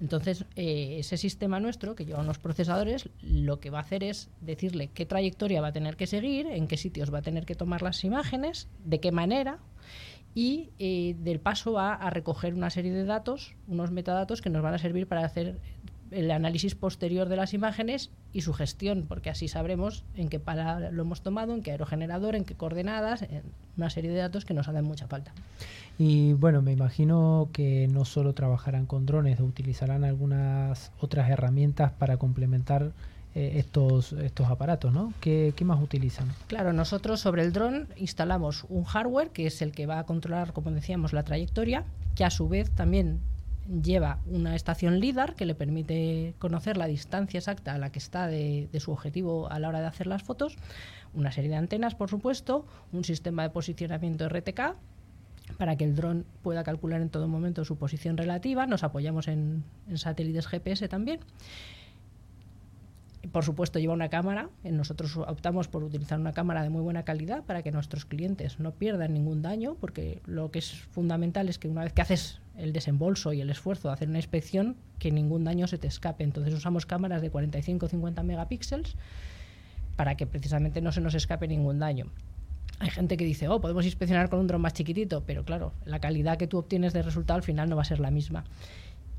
Entonces, 0.00 0.44
eh, 0.56 0.96
ese 0.98 1.16
sistema 1.16 1.58
nuestro, 1.58 1.94
que 1.94 2.04
lleva 2.04 2.20
unos 2.20 2.38
procesadores, 2.38 3.08
lo 3.22 3.60
que 3.60 3.70
va 3.70 3.78
a 3.78 3.82
hacer 3.82 4.04
es 4.04 4.28
decirle 4.40 4.88
qué 4.88 5.06
trayectoria 5.06 5.62
va 5.62 5.68
a 5.68 5.72
tener 5.72 5.96
que 5.96 6.06
seguir, 6.06 6.46
en 6.46 6.68
qué 6.68 6.76
sitios 6.76 7.12
va 7.12 7.18
a 7.18 7.22
tener 7.22 7.46
que 7.46 7.54
tomar 7.54 7.82
las 7.82 8.04
imágenes, 8.04 8.68
de 8.84 9.00
qué 9.00 9.10
manera, 9.10 9.58
y 10.34 10.68
eh, 10.78 11.16
del 11.18 11.40
paso 11.40 11.72
va 11.72 11.94
a 11.94 12.10
recoger 12.10 12.52
una 12.52 12.68
serie 12.68 12.92
de 12.92 13.04
datos, 13.04 13.56
unos 13.68 13.90
metadatos 13.90 14.42
que 14.42 14.50
nos 14.50 14.62
van 14.62 14.74
a 14.74 14.78
servir 14.78 15.08
para 15.08 15.24
hacer 15.24 15.58
el 16.10 16.30
análisis 16.30 16.74
posterior 16.74 17.28
de 17.28 17.36
las 17.36 17.54
imágenes 17.54 18.10
y 18.32 18.42
su 18.42 18.52
gestión, 18.52 19.04
porque 19.08 19.30
así 19.30 19.48
sabremos 19.48 20.04
en 20.16 20.28
qué 20.28 20.38
para 20.38 20.90
lo 20.90 21.02
hemos 21.02 21.22
tomado, 21.22 21.54
en 21.54 21.62
qué 21.62 21.72
aerogenerador, 21.72 22.34
en 22.36 22.44
qué 22.44 22.54
coordenadas, 22.54 23.22
en 23.22 23.42
una 23.76 23.90
serie 23.90 24.10
de 24.10 24.18
datos 24.18 24.44
que 24.44 24.54
nos 24.54 24.68
hacen 24.68 24.84
mucha 24.84 25.06
falta. 25.06 25.32
Y 25.98 26.34
bueno, 26.34 26.62
me 26.62 26.72
imagino 26.72 27.48
que 27.52 27.88
no 27.88 28.04
solo 28.04 28.34
trabajarán 28.34 28.86
con 28.86 29.06
drones, 29.06 29.40
utilizarán 29.40 30.04
algunas 30.04 30.92
otras 31.00 31.30
herramientas 31.30 31.92
para 31.92 32.18
complementar 32.18 32.92
eh, 33.34 33.58
estos, 33.58 34.12
estos 34.12 34.48
aparatos, 34.48 34.92
¿no? 34.92 35.12
¿Qué, 35.20 35.52
¿Qué, 35.56 35.64
más 35.64 35.82
utilizan? 35.82 36.28
Claro, 36.46 36.72
nosotros 36.72 37.20
sobre 37.20 37.42
el 37.42 37.52
dron 37.52 37.88
instalamos 37.96 38.64
un 38.68 38.84
hardware 38.84 39.30
que 39.30 39.46
es 39.46 39.60
el 39.62 39.72
que 39.72 39.86
va 39.86 39.98
a 39.98 40.04
controlar, 40.04 40.52
como 40.52 40.70
decíamos, 40.70 41.12
la 41.12 41.22
trayectoria, 41.22 41.84
que 42.14 42.24
a 42.24 42.30
su 42.30 42.48
vez 42.48 42.70
también 42.70 43.20
lleva 43.82 44.20
una 44.26 44.54
estación 44.54 45.00
LIDAR 45.00 45.34
que 45.34 45.46
le 45.46 45.54
permite 45.54 46.34
conocer 46.38 46.76
la 46.76 46.86
distancia 46.86 47.38
exacta 47.38 47.74
a 47.74 47.78
la 47.78 47.90
que 47.90 47.98
está 47.98 48.26
de, 48.26 48.68
su 48.78 48.92
objetivo 48.92 49.50
a 49.50 49.58
la 49.58 49.68
hora 49.68 49.80
de 49.80 49.86
hacer 49.86 50.06
las 50.06 50.22
fotos, 50.22 50.56
una 51.14 51.32
serie 51.32 51.50
de 51.50 51.56
antenas, 51.56 51.94
por 51.94 52.10
supuesto, 52.10 52.66
un 52.92 53.04
sistema 53.04 53.42
de 53.42 53.50
posicionamiento 53.50 54.28
RTK 54.28 54.74
para 55.58 55.76
que 55.76 55.84
el 55.84 55.94
dron 55.94 56.26
pueda 56.42 56.64
calcular 56.64 57.00
en 57.00 57.08
todo 57.08 57.28
momento 57.28 57.64
su 57.64 57.76
posición 57.76 58.16
relativa. 58.16 58.66
Nos 58.66 58.82
apoyamos 58.82 59.28
en, 59.28 59.64
en 59.88 59.98
satélites 59.98 60.46
GPS 60.46 60.88
también 60.88 61.20
por 63.32 63.44
supuesto, 63.44 63.78
lleva 63.78 63.94
una 63.94 64.08
cámara. 64.08 64.50
Nosotros 64.62 65.16
optamos 65.16 65.68
por 65.68 65.84
utilizar 65.84 66.18
una 66.18 66.32
cámara 66.32 66.62
de 66.62 66.70
muy 66.70 66.82
buena 66.82 67.04
calidad 67.04 67.44
para 67.44 67.62
que 67.62 67.72
nuestros 67.72 68.04
clientes 68.04 68.60
no 68.60 68.72
pierdan 68.72 69.14
ningún 69.14 69.42
daño, 69.42 69.76
porque 69.80 70.22
lo 70.26 70.50
que 70.50 70.60
es 70.60 70.72
fundamental 70.72 71.48
es 71.48 71.58
que 71.58 71.68
una 71.68 71.82
vez 71.82 71.92
que 71.92 72.02
haces 72.02 72.40
el 72.58 72.72
desembolso 72.72 73.32
y 73.32 73.40
el 73.40 73.50
esfuerzo 73.50 73.88
de 73.88 73.94
hacer 73.94 74.08
una 74.08 74.18
inspección, 74.18 74.76
que 74.98 75.10
ningún 75.10 75.44
daño 75.44 75.66
se 75.66 75.78
te 75.78 75.86
escape. 75.86 76.24
Entonces 76.24 76.54
usamos 76.54 76.86
cámaras 76.86 77.22
de 77.22 77.30
45-50 77.30 78.22
megapíxeles 78.22 78.96
para 79.96 80.16
que 80.16 80.26
precisamente 80.26 80.80
no 80.80 80.92
se 80.92 81.00
nos 81.00 81.14
escape 81.14 81.48
ningún 81.48 81.78
daño. 81.78 82.06
Hay 82.78 82.90
gente 82.90 83.16
que 83.16 83.24
dice, 83.24 83.48
oh, 83.48 83.60
podemos 83.60 83.86
inspeccionar 83.86 84.28
con 84.28 84.38
un 84.38 84.46
dron 84.46 84.60
más 84.60 84.74
chiquitito, 84.74 85.22
pero 85.24 85.44
claro, 85.44 85.72
la 85.84 85.98
calidad 85.98 86.36
que 86.36 86.46
tú 86.46 86.58
obtienes 86.58 86.92
de 86.92 87.02
resultado 87.02 87.36
al 87.36 87.42
final 87.42 87.70
no 87.70 87.76
va 87.76 87.82
a 87.82 87.86
ser 87.86 88.00
la 88.00 88.10
misma. 88.10 88.44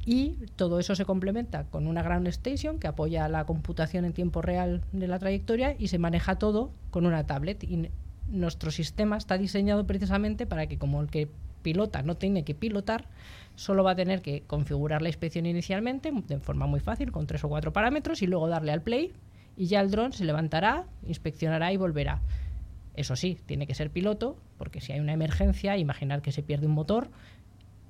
Y 0.06 0.38
todo 0.56 0.80
eso 0.80 0.96
se 0.96 1.04
complementa 1.04 1.66
con 1.66 1.88
una 1.88 2.02
ground 2.02 2.28
station 2.28 2.80
que 2.80 2.88
apoya 2.88 3.28
la 3.28 3.46
computación 3.46 4.06
en 4.06 4.14
tiempo 4.14 4.42
real 4.42 4.82
de 4.94 5.08
la 5.08 5.20
trayectoria 5.20 5.76
y 5.78 5.90
se 5.90 5.98
maneja 5.98 6.38
todo 6.38 6.72
con 6.92 7.06
una 7.06 7.26
tablet. 7.26 7.64
Y 7.64 7.90
nuestro 8.30 8.72
sistema 8.72 9.18
está 9.18 9.38
diseñado 9.38 9.86
precisamente 9.86 10.46
para 10.46 10.68
que 10.68 10.78
como 10.78 11.02
el 11.02 11.10
que 11.10 11.30
pilota 11.68 12.02
no 12.02 12.16
tiene 12.16 12.46
que 12.46 12.56
pilotar, 12.56 13.10
solo 13.56 13.84
va 13.84 13.92
a 13.92 13.96
tener 13.96 14.22
que 14.22 14.44
configurar 14.48 15.02
la 15.02 15.10
inspección 15.10 15.46
inicialmente 15.46 16.14
de 16.14 16.40
forma 16.40 16.66
muy 16.66 16.80
fácil, 16.80 17.12
con 17.12 17.28
tres 17.28 17.44
o 17.44 17.50
cuatro 17.50 17.74
parámetros, 17.74 18.22
y 18.22 18.26
luego 18.26 18.48
darle 18.48 18.72
al 18.72 18.82
play 18.82 19.12
y 19.58 19.66
ya 19.66 19.82
el 19.82 19.92
dron 19.92 20.14
se 20.14 20.24
levantará, 20.24 20.86
inspeccionará 21.06 21.74
y 21.74 21.76
volverá. 21.76 22.22
Eso 22.94 23.18
sí, 23.18 23.38
tiene 23.46 23.68
que 23.68 23.76
ser 23.76 23.92
piloto, 23.92 24.38
porque 24.58 24.80
si 24.80 24.94
hay 24.94 25.02
una 25.02 25.12
emergencia, 25.12 25.76
imaginar 25.76 26.22
que 26.22 26.32
se 26.32 26.42
pierde 26.42 26.68
un 26.68 26.72
motor, 26.72 27.10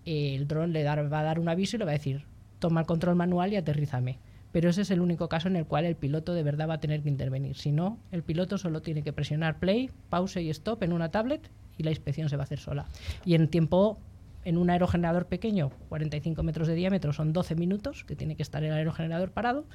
el 0.05 0.47
dron 0.47 0.73
le 0.73 0.84
va 0.84 1.19
a 1.19 1.23
dar 1.23 1.38
un 1.38 1.47
aviso 1.47 1.75
y 1.75 1.80
le 1.80 1.86
va 1.86 1.91
a 1.91 1.99
decir, 1.99 2.25
toma 2.57 2.80
el 2.80 2.88
control 2.88 3.15
manual 3.15 3.53
y 3.53 3.57
aterrízame. 3.57 4.17
Pero 4.51 4.71
ese 4.71 4.82
es 4.82 4.89
el 4.89 5.01
único 5.01 5.30
caso 5.30 5.49
en 5.49 5.55
el 5.55 5.67
cual 5.67 5.86
el 5.86 5.95
piloto 5.95 6.34
de 6.34 6.41
verdad 6.41 6.67
va 6.67 6.75
a 6.75 6.80
tener 6.80 7.03
que 7.03 7.09
intervenir. 7.09 7.57
Si 7.57 7.71
no, 7.71 7.99
el 8.11 8.23
piloto 8.23 8.57
solo 8.57 8.82
tiene 8.82 9.03
que 9.03 9.13
presionar 9.13 9.59
play, 9.59 9.91
pause 10.09 10.41
y 10.41 10.49
stop 10.49 10.82
en 10.82 10.93
una 10.93 11.11
tablet 11.11 11.51
y 11.78 11.84
la 11.84 11.91
inspección 11.91 12.30
se 12.30 12.38
va 12.38 12.43
a 12.43 12.45
hacer 12.45 12.59
sola. 12.59 12.86
Y 13.25 13.36
en 13.36 13.47
tiempo, 13.47 13.97
en 14.45 14.57
un 14.57 14.69
aerogenerador 14.69 15.25
pequeño, 15.25 15.71
45 15.89 16.43
metros 16.43 16.67
de 16.67 16.75
diámetro, 16.75 17.13
son 17.13 17.34
12 17.34 17.55
minutos 17.55 18.03
que 18.03 18.15
tiene 18.15 18.36
que 18.36 18.43
estar 18.43 18.63
el 18.63 18.73
aerogenerador 18.73 19.32
parado. 19.32 19.65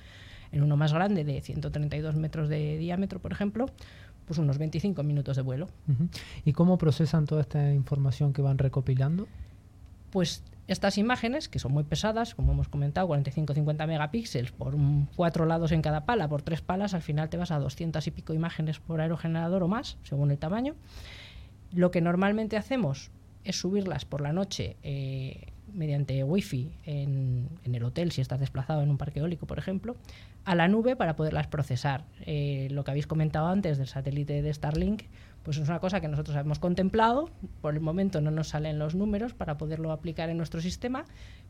En 0.51 0.63
uno 0.63 0.77
más 0.77 0.93
grande, 0.93 1.25
de 1.25 1.41
132 1.41 2.15
metros 2.17 2.49
de 2.49 2.77
diámetro, 2.77 3.21
por 3.21 3.33
ejemplo, 3.33 3.67
pues 4.27 4.39
unos 4.39 4.59
25 4.59 5.03
minutos 5.03 5.37
de 5.37 5.43
vuelo. 5.43 5.69
¿Y 6.45 6.53
cómo 6.53 6.77
procesan 6.77 7.27
toda 7.27 7.41
esta 7.41 7.73
información 7.73 8.35
que 8.35 8.43
van 8.43 8.59
recopilando? 8.59 9.27
pues 10.13 10.45
estas 10.69 10.99
imágenes, 10.99 11.49
que 11.49 11.59
son 11.59 11.73
muy 11.73 11.83
pesadas, 11.83 12.35
como 12.35 12.53
hemos 12.53 12.69
comentado, 12.69 13.09
45-50 13.09 13.87
megapíxeles 13.87 14.53
por 14.53 14.77
cuatro 15.17 15.47
lados 15.47 15.73
en 15.73 15.83
cada 15.83 16.05
pala, 16.05 16.29
por 16.29 16.43
tres 16.43 16.61
palas, 16.61 16.95
al 16.95 17.03
final 17.03 17.29
te 17.31 17.37
vas 17.37 17.51
a 17.51 17.59
200 17.59 18.07
y 18.07 18.11
pico 18.13 18.33
imágenes 18.33 18.79
por 18.79 19.01
aerogenerador 19.01 19.65
o 19.65 19.69
más, 19.69 19.97
según 20.05 20.31
el 20.31 20.39
tamaño. 20.39 20.75
Lo 21.73 21.91
que 21.91 22.01
normalmente 22.01 22.57
hacemos 22.57 23.11
es 23.45 23.57
subirlas 23.57 24.05
por 24.05 24.21
la 24.21 24.33
noche 24.33 24.77
eh, 24.83 25.53
mediante 25.73 26.23
wifi 26.23 26.73
en, 26.85 27.49
en, 27.65 27.75
el 27.75 27.83
hotel, 27.85 28.13
si 28.13 28.21
estás 28.21 28.41
desplazado 28.41 28.83
en 28.83 28.91
un 28.91 28.99
parque 28.99 29.21
eólico, 29.21 29.47
por 29.47 29.59
ejemplo, 29.59 29.97
a 30.45 30.55
la 30.55 30.69
nube 30.69 30.97
para 30.97 31.17
poderlas 31.17 31.47
procesar. 31.47 32.05
Eh, 32.27 32.69
lo 32.71 32.85
que 32.85 32.91
habéis 32.91 33.07
comentado 33.07 33.47
antes 33.47 33.79
del 33.79 33.87
satélite 33.87 34.43
de 34.43 34.53
Starlink, 34.53 35.05
pues 35.43 35.57
es 35.57 35.69
una 35.69 35.81
cosa 35.81 36.01
que 36.01 36.09
nosotros 36.09 36.37
hemos 36.37 36.59
contemplado. 36.59 37.31
Por 37.61 37.75
el 37.75 37.81
momento 37.81 38.21
no 38.21 38.31
nos 38.31 38.49
salen 38.49 38.79
los 38.79 38.95
números 38.95 39.35
para 39.35 39.59
poderlo 39.59 39.93
aplicar 39.93 40.31
en 40.31 40.37
nuestro 40.37 40.61
sistema, 40.61 41.05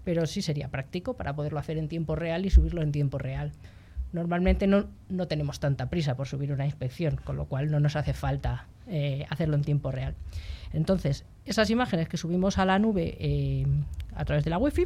pero 0.05 0.27
sí 0.27 0.43
sería 0.43 0.69
práctico 0.69 1.15
para 1.15 1.35
poderlo 1.35 1.59
hacer 1.59 1.79
en 1.79 1.89
tiempo 1.89 2.17
real 2.17 2.47
y 2.47 2.51
subirlo 2.51 2.83
en 2.83 2.93
tiempo 2.93 3.19
real. 3.19 3.53
Normalmente 4.13 4.67
no, 4.67 4.87
no 5.09 5.27
tenemos 5.29 5.61
tanta 5.61 5.89
prisa 5.89 6.17
por 6.17 6.27
subir 6.27 6.53
una 6.53 6.67
inspección, 6.67 7.17
con 7.17 7.37
lo 7.37 7.47
cual 7.47 7.71
no 7.71 7.81
nos 7.81 7.97
hace 7.97 8.13
falta 8.13 8.67
eh, 8.87 9.27
hacerlo 9.31 9.57
en 9.57 9.63
tiempo 9.63 9.91
real. 9.91 10.15
Entonces, 10.73 11.25
esas 11.45 11.71
imágenes 11.71 12.09
que 12.09 12.17
subimos 12.17 12.59
a 12.59 12.65
la 12.65 12.79
nube 12.79 13.17
eh, 13.21 13.67
a 14.15 14.25
través 14.25 14.45
de 14.45 14.51
la 14.51 14.59
Wi-Fi 14.59 14.85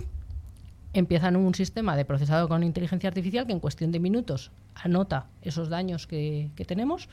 empiezan 0.93 1.37
un 1.37 1.55
sistema 1.55 1.97
de 1.97 2.05
procesado 2.05 2.49
con 2.49 2.63
inteligencia 2.63 3.09
artificial 3.09 3.47
que 3.47 3.53
en 3.53 3.61
cuestión 3.61 3.93
de 3.93 4.01
minutos 4.01 4.51
anota 4.75 5.27
esos 5.43 5.69
daños 5.69 6.07
que, 6.07 6.51
que 6.57 6.65
tenemos 6.65 7.09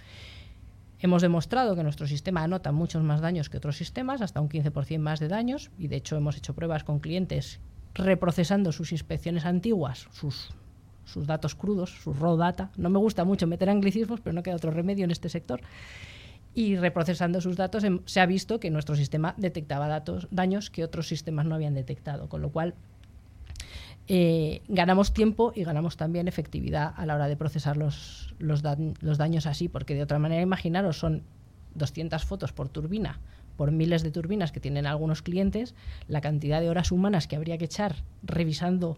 Hemos 1.03 1.21
demostrado 1.21 1.75
que 1.75 1.83
nuestro 1.83 2.07
sistema 2.07 2.43
anota 2.43 2.71
muchos 2.71 3.03
más 3.03 3.19
daños 3.19 3.49
que 3.49 3.57
otros 3.57 3.75
sistemas, 3.75 4.21
hasta 4.21 4.39
un 4.39 4.47
15% 4.47 4.99
más 4.99 5.19
de 5.19 5.27
daños, 5.27 5.69
y 5.77 5.89
de 5.89 5.97
hecho 5.97 6.15
hemos 6.15 6.37
hecho 6.37 6.55
pruebas 6.55 6.85
con 6.85 6.99
clientes 6.99 7.59
reprocesando 7.93 8.71
sus 8.71 8.93
inspecciones 8.93 9.43
antiguas, 9.43 10.07
sus, 10.13 10.51
sus 11.05 11.27
datos 11.27 11.55
crudos, 11.55 11.91
sus 11.91 12.17
raw 12.17 12.37
data. 12.37 12.71
No 12.77 12.89
me 12.89 12.99
gusta 12.99 13.23
mucho 13.23 13.47
meter 13.47 13.69
anglicismos, 13.69 14.21
pero 14.21 14.33
no 14.33 14.43
queda 14.43 14.55
otro 14.55 14.71
remedio 14.71 15.05
en 15.05 15.11
este 15.11 15.29
sector. 15.29 15.61
Y 16.55 16.75
reprocesando 16.75 17.41
sus 17.41 17.55
datos 17.55 17.83
se 18.05 18.19
ha 18.19 18.25
visto 18.25 18.59
que 18.59 18.69
nuestro 18.69 18.95
sistema 18.95 19.33
detectaba 19.37 19.87
datos, 19.87 20.27
daños 20.29 20.69
que 20.69 20.83
otros 20.83 21.07
sistemas 21.07 21.45
no 21.45 21.55
habían 21.55 21.73
detectado, 21.73 22.29
con 22.29 22.41
lo 22.41 22.49
cual 22.49 22.75
eh, 24.07 24.61
ganamos 24.67 25.13
tiempo 25.13 25.53
y 25.55 25.63
ganamos 25.63 25.95
también 25.95 26.27
efectividad 26.27 26.93
a 26.97 27.05
la 27.05 27.15
hora 27.15 27.27
de 27.27 27.37
procesar 27.37 27.77
los, 27.77 28.35
los, 28.37 28.61
daños 28.61 29.45
así, 29.45 29.69
porque 29.69 29.95
de 29.95 30.03
otra 30.03 30.19
manera, 30.19 30.41
imaginaros, 30.41 30.97
son 30.97 31.23
200 31.75 32.23
fotos 32.25 32.51
por 32.51 32.67
turbina, 32.67 33.19
por 33.55 33.71
miles 33.71 34.03
de 34.03 34.11
turbinas 34.11 34.51
que 34.51 34.59
tienen 34.59 34.87
algunos 34.87 35.21
clientes, 35.21 35.73
la 36.07 36.19
cantidad 36.19 36.59
de 36.59 36.69
horas 36.69 36.91
humanas 36.91 37.27
que 37.27 37.35
habría 37.35 37.57
que 37.57 37.65
echar 37.65 37.95
revisando 38.23 38.97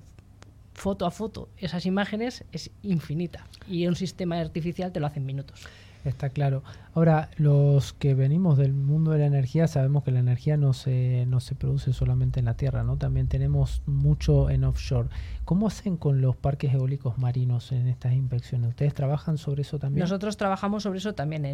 foto 0.76 1.05
a 1.05 1.11
foto 1.11 1.49
esas 1.57 1.86
imágenes 1.86 2.43
es 2.51 2.69
infinita 2.84 3.47
y 3.67 3.88
un 3.88 3.95
sistema 3.95 4.39
artificial 4.39 4.91
te 4.91 4.99
lo 4.99 5.07
hace 5.07 5.19
en 5.19 5.26
minutos. 5.26 5.65
Está 6.03 6.30
claro. 6.30 6.63
Ahora, 6.95 7.29
los 7.35 7.91
que 7.91 8.13
venimos 8.13 8.57
del 8.57 8.73
mundo 8.73 9.11
de 9.11 9.19
la 9.19 9.25
energía 9.25 9.67
sabemos 9.67 10.05
que 10.05 10.11
la 10.11 10.19
energía 10.19 10.55
no 10.55 10.71
se, 10.71 11.25
no 11.27 11.41
se 11.41 11.53
produce 11.53 11.91
solamente 11.91 12.39
en 12.39 12.45
la 12.45 12.53
Tierra, 12.53 12.83
¿no? 12.83 12.95
También 12.95 13.27
tenemos 13.27 13.81
mucho 13.85 14.49
en 14.49 14.63
offshore. 14.63 15.09
¿Cómo 15.43 15.67
hacen 15.67 15.97
con 15.97 16.21
los 16.21 16.37
parques 16.37 16.73
eólicos 16.73 17.17
marinos 17.17 17.73
en 17.73 17.89
estas 17.89 18.13
inspecciones? 18.13 18.69
¿Ustedes 18.69 18.93
trabajan 18.93 19.37
sobre 19.37 19.63
eso 19.63 19.77
también? 19.77 20.03
Nosotros 20.03 20.37
trabajamos 20.37 20.83
sobre 20.83 20.99
eso 20.99 21.13
también. 21.13 21.45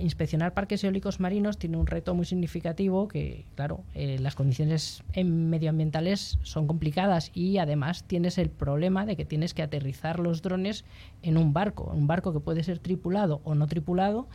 Inspeccionar 0.00 0.54
parques 0.54 0.84
eólicos 0.84 1.18
marinos 1.18 1.58
tiene 1.58 1.76
un 1.76 1.88
reto 1.88 2.14
muy 2.14 2.24
significativo 2.24 3.08
que, 3.08 3.46
claro, 3.56 3.82
eh, 3.94 4.20
las 4.20 4.36
condiciones 4.36 5.02
medioambientales 5.16 6.38
son 6.42 6.68
complicadas 6.68 7.32
y 7.34 7.58
además 7.58 8.04
tienes 8.04 8.38
el 8.38 8.48
problema 8.48 9.06
de 9.06 9.16
que 9.16 9.24
tienes 9.24 9.54
que 9.54 9.62
aterrizar 9.62 10.20
los 10.20 10.40
drones 10.40 10.84
en 11.22 11.36
un 11.36 11.52
barco, 11.52 11.90
un 11.92 12.06
barco 12.06 12.32
que 12.32 12.38
puede 12.38 12.62
ser 12.62 12.78
tripulado 12.78 13.40
o 13.42 13.56
no 13.56 13.66
tripulado 13.66 14.28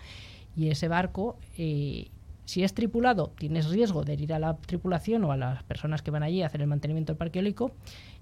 y 0.55 0.69
ese 0.69 0.87
barco 0.87 1.37
eh, 1.57 2.09
si 2.49 2.63
es 2.63 2.73
tripulado, 2.73 3.31
tienes 3.37 3.69
riesgo 3.69 4.03
de 4.03 4.13
herir 4.13 4.33
a 4.33 4.39
la 4.39 4.57
tripulación 4.57 5.23
o 5.23 5.31
a 5.31 5.37
las 5.37 5.61
personas 5.61 6.01
que 6.01 6.09
van 6.09 6.23
allí 6.23 6.41
a 6.41 6.47
hacer 6.47 6.61
el 6.61 6.67
mantenimiento 6.67 7.13
del 7.13 7.17
parque 7.17 7.37
eólico. 7.37 7.73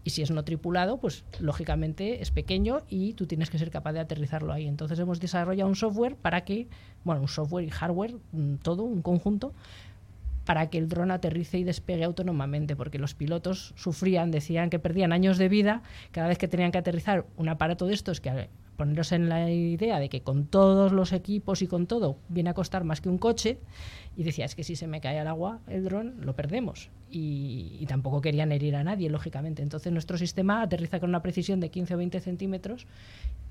Y 0.04 0.10
si 0.10 0.22
es 0.22 0.32
no 0.32 0.44
tripulado, 0.44 0.98
pues 0.98 1.24
lógicamente 1.40 2.22
es 2.22 2.32
pequeño 2.32 2.82
y 2.90 3.14
tú 3.14 3.26
tienes 3.26 3.50
que 3.50 3.58
ser 3.58 3.72
capaz 3.72 3.94
de 3.94 4.02
aterrizarlo 4.02 4.52
ahí. 4.52 4.68
Entonces 4.68 5.00
hemos 5.00 5.22
desarrollado 5.22 5.70
un 5.70 5.78
software 5.78 6.18
para 6.18 6.44
que, 6.44 6.68
bueno, 7.06 7.22
un 7.22 7.30
software 7.30 7.64
y 7.64 7.70
hardware, 7.70 8.16
todo, 8.64 8.84
un 8.84 9.02
conjunto, 9.02 9.54
para 10.44 10.70
que 10.70 10.78
el 10.78 10.90
dron 10.90 11.12
aterrice 11.12 11.60
y 11.60 11.64
despegue 11.64 12.04
autónomamente, 12.04 12.76
porque 12.76 13.00
los 13.00 13.14
pilotos 13.14 13.74
sufrían, 13.78 14.30
decían 14.30 14.70
que 14.70 14.78
perdían 14.78 15.14
años 15.14 15.38
de 15.38 15.48
vida 15.48 15.84
cada 16.12 16.28
vez 16.28 16.38
que 16.38 16.50
tenían 16.50 16.74
que 16.74 16.80
aterrizar 16.80 17.26
un 17.38 17.48
aparato 17.48 17.86
de 17.86 17.94
estos 17.94 18.20
que 18.20 18.50
poneros 18.78 19.12
en 19.12 19.28
la 19.28 19.52
idea 19.52 20.00
de 20.00 20.08
que 20.08 20.22
con 20.22 20.46
todos 20.46 20.94
los 20.94 21.12
equipos 21.12 21.62
y 21.62 21.68
con 21.68 21.88
todo 21.88 22.18
viene 22.30 22.52
a 22.52 22.54
costar 22.54 22.84
más 22.84 23.02
que 23.02 23.10
un 23.10 23.18
coche 23.18 23.58
y 24.16 24.24
decía, 24.24 24.46
es 24.46 24.56
que 24.56 24.64
si 24.64 24.76
se 24.76 24.88
me 24.88 25.02
cae 25.02 25.20
al 25.20 25.28
agua 25.28 25.60
el 25.68 25.84
dron, 25.84 26.16
lo 26.22 26.36
perdemos. 26.36 26.90
Y, 27.10 27.86
tampoco 27.88 28.20
querían 28.20 28.52
herir 28.52 28.76
a 28.76 28.84
nadie, 28.84 29.10
lógicamente. 29.10 29.62
Entonces 29.62 29.94
nuestro 29.94 30.18
sistema 30.18 30.62
aterriza 30.62 31.00
con 31.00 31.10
una 31.10 31.22
precisión 31.22 31.60
de 31.60 31.70
15 31.70 31.96
o 31.96 31.98
20 31.98 32.20
centímetros 32.20 32.86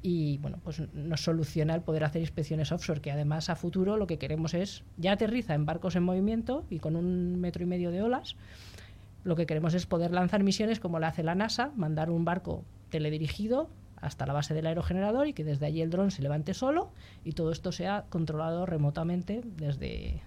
y 0.02 0.38
bueno, 0.38 0.58
pues 0.62 0.82
nos 0.92 1.22
soluciona 1.22 1.74
el 1.74 1.80
poder 1.80 2.04
hacer 2.04 2.20
inspecciones 2.20 2.70
offshore, 2.70 3.00
que 3.00 3.10
además 3.10 3.48
a 3.48 3.56
futuro 3.56 3.96
lo 3.96 4.06
que 4.06 4.18
queremos 4.18 4.54
es, 4.54 4.84
ya 4.98 5.12
aterriza 5.12 5.54
en 5.54 5.66
barcos 5.66 5.96
en 5.96 6.02
movimiento 6.02 6.64
y 6.70 6.78
con 6.78 6.96
un 6.96 7.40
metro 7.40 7.62
y 7.62 7.66
medio 7.66 7.90
de 7.90 8.02
olas, 8.02 8.36
lo 9.24 9.34
que 9.34 9.46
queremos 9.46 9.74
es 9.74 9.86
poder 9.86 10.12
lanzar 10.12 10.42
misiones 10.44 10.78
como 10.78 11.00
la 11.00 11.08
hace 11.08 11.22
la 11.22 11.34
NASA, 11.34 11.72
mandar 11.76 12.10
un 12.10 12.24
barco 12.24 12.64
teledirigido 12.90 13.68
hasta 14.00 14.26
la 14.26 14.32
base 14.32 14.54
del 14.54 14.66
aerogenerador 14.66 15.26
y 15.26 15.32
que 15.32 15.44
desde 15.44 15.66
allí 15.66 15.82
el 15.82 15.90
dron 15.90 16.10
se 16.10 16.22
levante 16.22 16.54
solo 16.54 16.90
y 17.24 17.32
todo 17.32 17.52
esto 17.52 17.72
sea 17.72 18.04
controlado 18.08 18.66
remotamente 18.66 19.42
desde, 19.56 20.22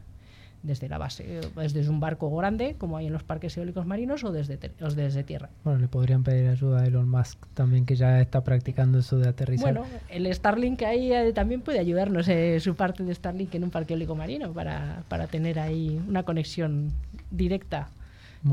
desde 0.64 0.90
la 0.90 0.98
base, 0.98 1.42
desde 1.56 1.90
un 1.90 2.00
barco 2.00 2.36
grande, 2.36 2.76
como 2.78 2.98
hay 2.98 3.08
en 3.08 3.14
los 3.14 3.24
parques 3.24 3.56
eólicos 3.58 3.86
marinos, 3.86 4.24
o 4.24 4.32
desde, 4.32 4.58
desde 4.58 5.24
tierra. 5.24 5.50
Bueno, 5.64 5.80
le 5.80 5.88
podrían 5.88 6.24
pedir 6.24 6.50
ayuda 6.50 6.82
a 6.82 6.86
Elon 6.86 7.10
Musk 7.10 7.46
también, 7.54 7.86
que 7.86 7.96
ya 7.96 8.20
está 8.20 8.44
practicando 8.44 9.00
eso 9.00 9.18
de 9.18 9.30
aterrizar. 9.30 9.74
Bueno, 9.74 9.88
el 10.10 10.34
Starlink 10.34 10.82
ahí 10.84 11.14
eh, 11.14 11.32
también 11.34 11.62
puede 11.62 11.80
ayudarnos, 11.80 12.28
eh, 12.28 12.60
su 12.60 12.76
parte 12.76 13.04
de 13.04 13.14
Starlink 13.16 13.54
en 13.56 13.64
un 13.64 13.72
parque 13.72 13.94
eólico 13.94 14.16
marino, 14.16 14.52
para, 14.52 15.04
para 15.08 15.28
tener 15.28 15.60
ahí 15.60 16.02
una 16.08 16.24
conexión 16.24 16.92
directa 17.32 17.90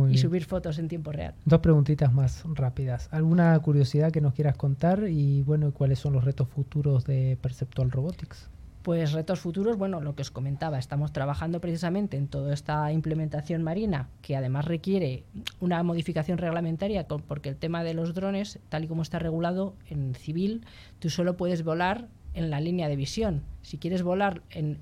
y 0.09 0.19
subir 0.19 0.45
fotos 0.45 0.79
en 0.79 0.89
tiempo 0.89 1.13
real. 1.13 1.35
Dos 1.45 1.61
preguntitas 1.61 2.13
más 2.13 2.45
rápidas. 2.55 3.09
¿Alguna 3.13 3.59
curiosidad 3.61 4.13
que 4.13 4.21
nos 4.21 4.35
quieras 4.35 4.57
contar? 4.57 5.05
Y 5.09 5.43
bueno, 5.43 5.73
¿cuáles 5.73 5.99
son 5.99 6.13
los 6.13 6.25
retos 6.25 6.49
futuros 6.49 7.05
de 7.05 7.39
Perceptual 7.41 7.91
Robotics? 7.91 8.49
Pues 8.83 9.11
retos 9.11 9.41
futuros, 9.41 9.77
bueno, 9.77 10.01
lo 10.01 10.15
que 10.15 10.23
os 10.23 10.31
comentaba, 10.31 10.79
estamos 10.79 11.13
trabajando 11.13 11.61
precisamente 11.61 12.17
en 12.17 12.29
toda 12.29 12.55
esta 12.55 12.93
implementación 12.93 13.65
marina 13.65 14.11
que 14.23 14.37
además 14.37 14.65
requiere 14.65 15.25
una 15.59 15.83
modificación 15.83 16.39
reglamentaria 16.39 17.09
porque 17.09 17.49
el 17.49 17.57
tema 17.57 17.83
de 17.83 17.95
los 17.95 18.15
drones, 18.15 18.61
tal 18.69 18.85
y 18.85 18.87
como 18.87 19.03
está 19.03 19.19
regulado 19.19 19.75
en 19.89 20.15
civil, 20.15 20.65
tú 21.01 21.11
solo 21.11 21.37
puedes 21.37 21.65
volar 21.65 22.07
en 22.37 22.51
la 22.51 22.61
línea 22.61 22.89
de 22.89 22.95
visión. 22.95 23.43
Si 23.63 23.79
quieres 23.79 24.03
volar 24.03 24.43
en 24.51 24.79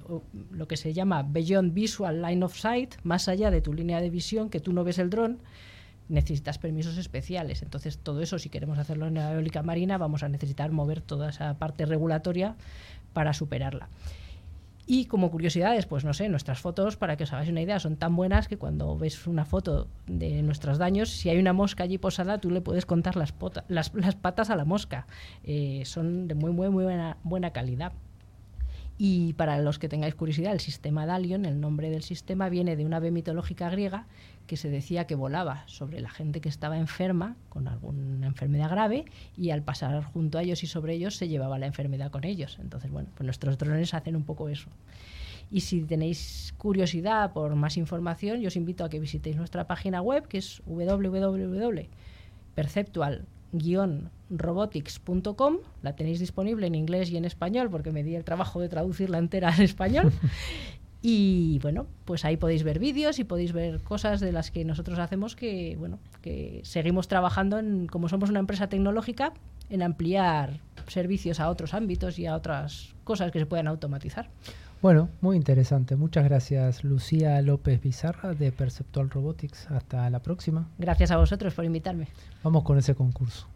lo 0.51 0.69
que 0.69 0.77
se 0.77 0.93
llama 0.93 1.23
Beyond 1.23 1.73
Visual 1.73 2.21
Line 2.21 2.45
of 2.45 2.59
Sight, 2.59 2.97
más 3.05 3.29
allá 3.29 3.51
de 3.51 3.63
tu 3.63 3.73
línea 3.73 4.01
de 4.01 4.11
visión, 4.11 4.51
que 4.51 4.61
tú 4.61 4.73
no 4.73 4.85
ves 4.85 4.99
el 4.99 5.09
dron, 5.09 5.39
necesitas 6.09 6.59
permisos 6.59 6.99
especiales. 6.99 7.63
Entonces, 7.63 7.99
todo 7.99 8.21
eso, 8.21 8.39
si 8.39 8.49
queremos 8.49 8.79
hacerlo 8.79 9.07
en 9.07 9.15
la 9.15 9.33
eólica 9.33 9.63
marina, 9.63 9.97
vamos 9.97 10.23
a 10.23 10.29
necesitar 10.29 10.73
mover 10.73 11.01
toda 11.01 11.31
esa 11.31 11.57
parte 11.57 11.87
regulatoria 11.87 12.57
para 13.13 13.33
superarla. 13.33 13.89
Y 14.87 15.07
como 15.07 15.30
curiosidades, 15.30 15.87
pues 15.87 16.05
no 16.05 16.12
sé, 16.12 16.28
nuestras 16.28 16.61
fotos, 16.61 16.97
para 16.97 17.16
que 17.16 17.24
os 17.24 17.32
hagáis 17.32 17.49
una 17.49 17.62
idea, 17.62 17.80
son 17.80 17.97
tan 17.97 18.16
buenas 18.16 18.49
que 18.49 18.59
cuando 18.59 18.99
ves 18.99 19.26
una 19.26 19.47
foto 19.47 19.89
de 20.07 20.43
nuestros 20.43 20.76
daños, 20.76 21.09
si 21.09 21.30
hay 21.30 21.39
una 21.39 21.55
mosca 21.55 21.85
allí 21.85 21.97
posada, 21.97 22.39
tú 22.39 22.51
le 22.51 22.61
puedes 22.61 22.85
contar 22.85 23.16
las, 23.16 23.32
las, 23.68 23.91
patas 24.16 24.51
a 24.51 24.57
la 24.57 24.64
mosca. 24.64 25.07
Eh, 25.43 25.82
son 25.87 26.28
de 26.28 26.35
muy, 26.35 26.53
muy, 26.53 26.68
muy 26.68 26.85
buena, 26.85 27.16
buena 27.22 27.51
calidad. 27.53 27.93
Y 28.97 29.33
para 29.33 29.59
los 29.61 29.79
que 29.79 29.89
tengáis 29.89 30.15
curiosidad, 30.15 30.53
el 30.53 30.61
sistema 30.61 31.05
Dalion, 31.05 31.45
el 31.47 31.61
nombre 31.61 31.91
del 31.91 32.03
sistema, 32.03 32.49
viene 32.49 32.77
de 32.77 32.85
una 32.85 32.99
ave 32.99 33.11
mitológica 33.11 33.69
griega 33.69 34.07
que 34.47 34.57
se 34.57 34.69
decía 34.69 35.07
que 35.07 35.17
volaba 35.17 35.65
sobre 35.67 36.01
la 36.01 36.11
gente 36.11 36.41
que 36.41 36.49
estaba 36.49 36.79
enferma 36.79 37.37
con 37.49 37.67
alguna 37.67 38.27
enfermedad 38.27 38.71
grave 38.71 39.07
y 39.37 39.51
al 39.51 39.63
pasar 39.63 40.05
junto 40.05 40.39
a 40.39 40.43
ellos 40.43 40.63
y 40.63 40.67
sobre 40.67 40.95
ellos 40.95 41.17
se 41.17 41.29
llevaba 41.29 41.59
la 41.59 41.67
enfermedad 41.67 42.11
con 42.11 42.25
ellos. 42.25 42.59
Entonces, 42.61 42.91
bueno, 42.91 43.09
pues 43.17 43.25
nuestros 43.25 43.59
drones 43.59 43.95
hacen 43.95 44.15
un 44.15 44.25
poco 44.25 44.49
eso. 44.49 44.69
Y 45.51 45.61
si 45.61 45.83
tenéis 45.83 46.55
curiosidad 46.57 47.33
por 47.33 47.55
más 47.57 47.77
información, 47.77 48.41
yo 48.41 48.49
os 48.49 48.57
invito 48.57 48.85
a 48.85 48.91
que 48.91 49.01
visitéis 49.01 49.37
nuestra 49.37 49.67
página 49.67 50.03
web 50.03 50.29
que 50.29 50.39
es 50.39 50.63
www.perceptual-robotics.com. 53.55 55.57
La 55.83 55.97
tenéis 55.97 56.21
disponible 56.21 56.67
en 56.67 56.75
inglés 56.75 57.11
y 57.11 57.17
en 57.17 57.25
español 57.25 57.71
porque 57.71 57.93
me 57.93 58.03
di 58.03 58.15
el 58.15 58.25
trabajo 58.25 58.61
de 58.61 58.69
traducirla 58.69 59.19
entera 59.19 59.55
en 59.55 59.63
español. 59.63 60.13
Y 61.07 61.59
bueno, 61.59 61.87
pues 62.07 62.25
ahí 62.25 62.39
podéis 62.39 62.63
ver 62.63 62.79
vídeos 62.79 63.19
y 63.19 63.25
podéis 63.25 63.53
ver 63.53 63.83
cosas 63.83 64.21
de 64.21 64.33
las 64.33 64.51
que 64.51 64.65
nosotros 64.65 64.99
hacemos 64.99 65.37
que, 65.37 65.77
bueno, 65.79 65.99
que 66.23 66.63
seguimos 66.65 67.09
trabajando 67.09 67.59
en, 67.59 67.89
como 67.89 68.09
somos 68.09 68.31
una 68.31 68.39
empresa 68.39 68.71
tecnológica, 68.71 69.35
en 69.69 69.83
ampliar 69.83 70.61
servicios 70.89 71.41
a 71.41 71.51
otros 71.51 71.75
ámbitos 71.75 72.19
y 72.19 72.25
a 72.25 72.35
otras 72.35 72.95
cosas 73.05 73.33
que 73.33 73.39
se 73.39 73.45
puedan 73.45 73.69
automatizar. 73.69 74.31
Bueno, 74.85 75.09
muy 75.22 75.39
interesante. 75.39 75.97
Muchas 75.97 76.24
gracias, 76.24 76.85
Lucía 76.85 77.41
López 77.41 77.80
Bizarra 77.80 78.35
de 78.35 78.53
Perceptual 78.53 79.09
Robotics. 79.09 79.70
Hasta 79.70 80.11
la 80.11 80.20
próxima. 80.20 80.68
Gracias 80.76 81.11
a 81.11 81.16
vosotros 81.16 81.55
por 81.55 81.64
invitarme. 81.64 82.09
Vamos 82.43 82.64
con 82.64 82.76
ese 82.76 82.95
concurso. 82.95 83.49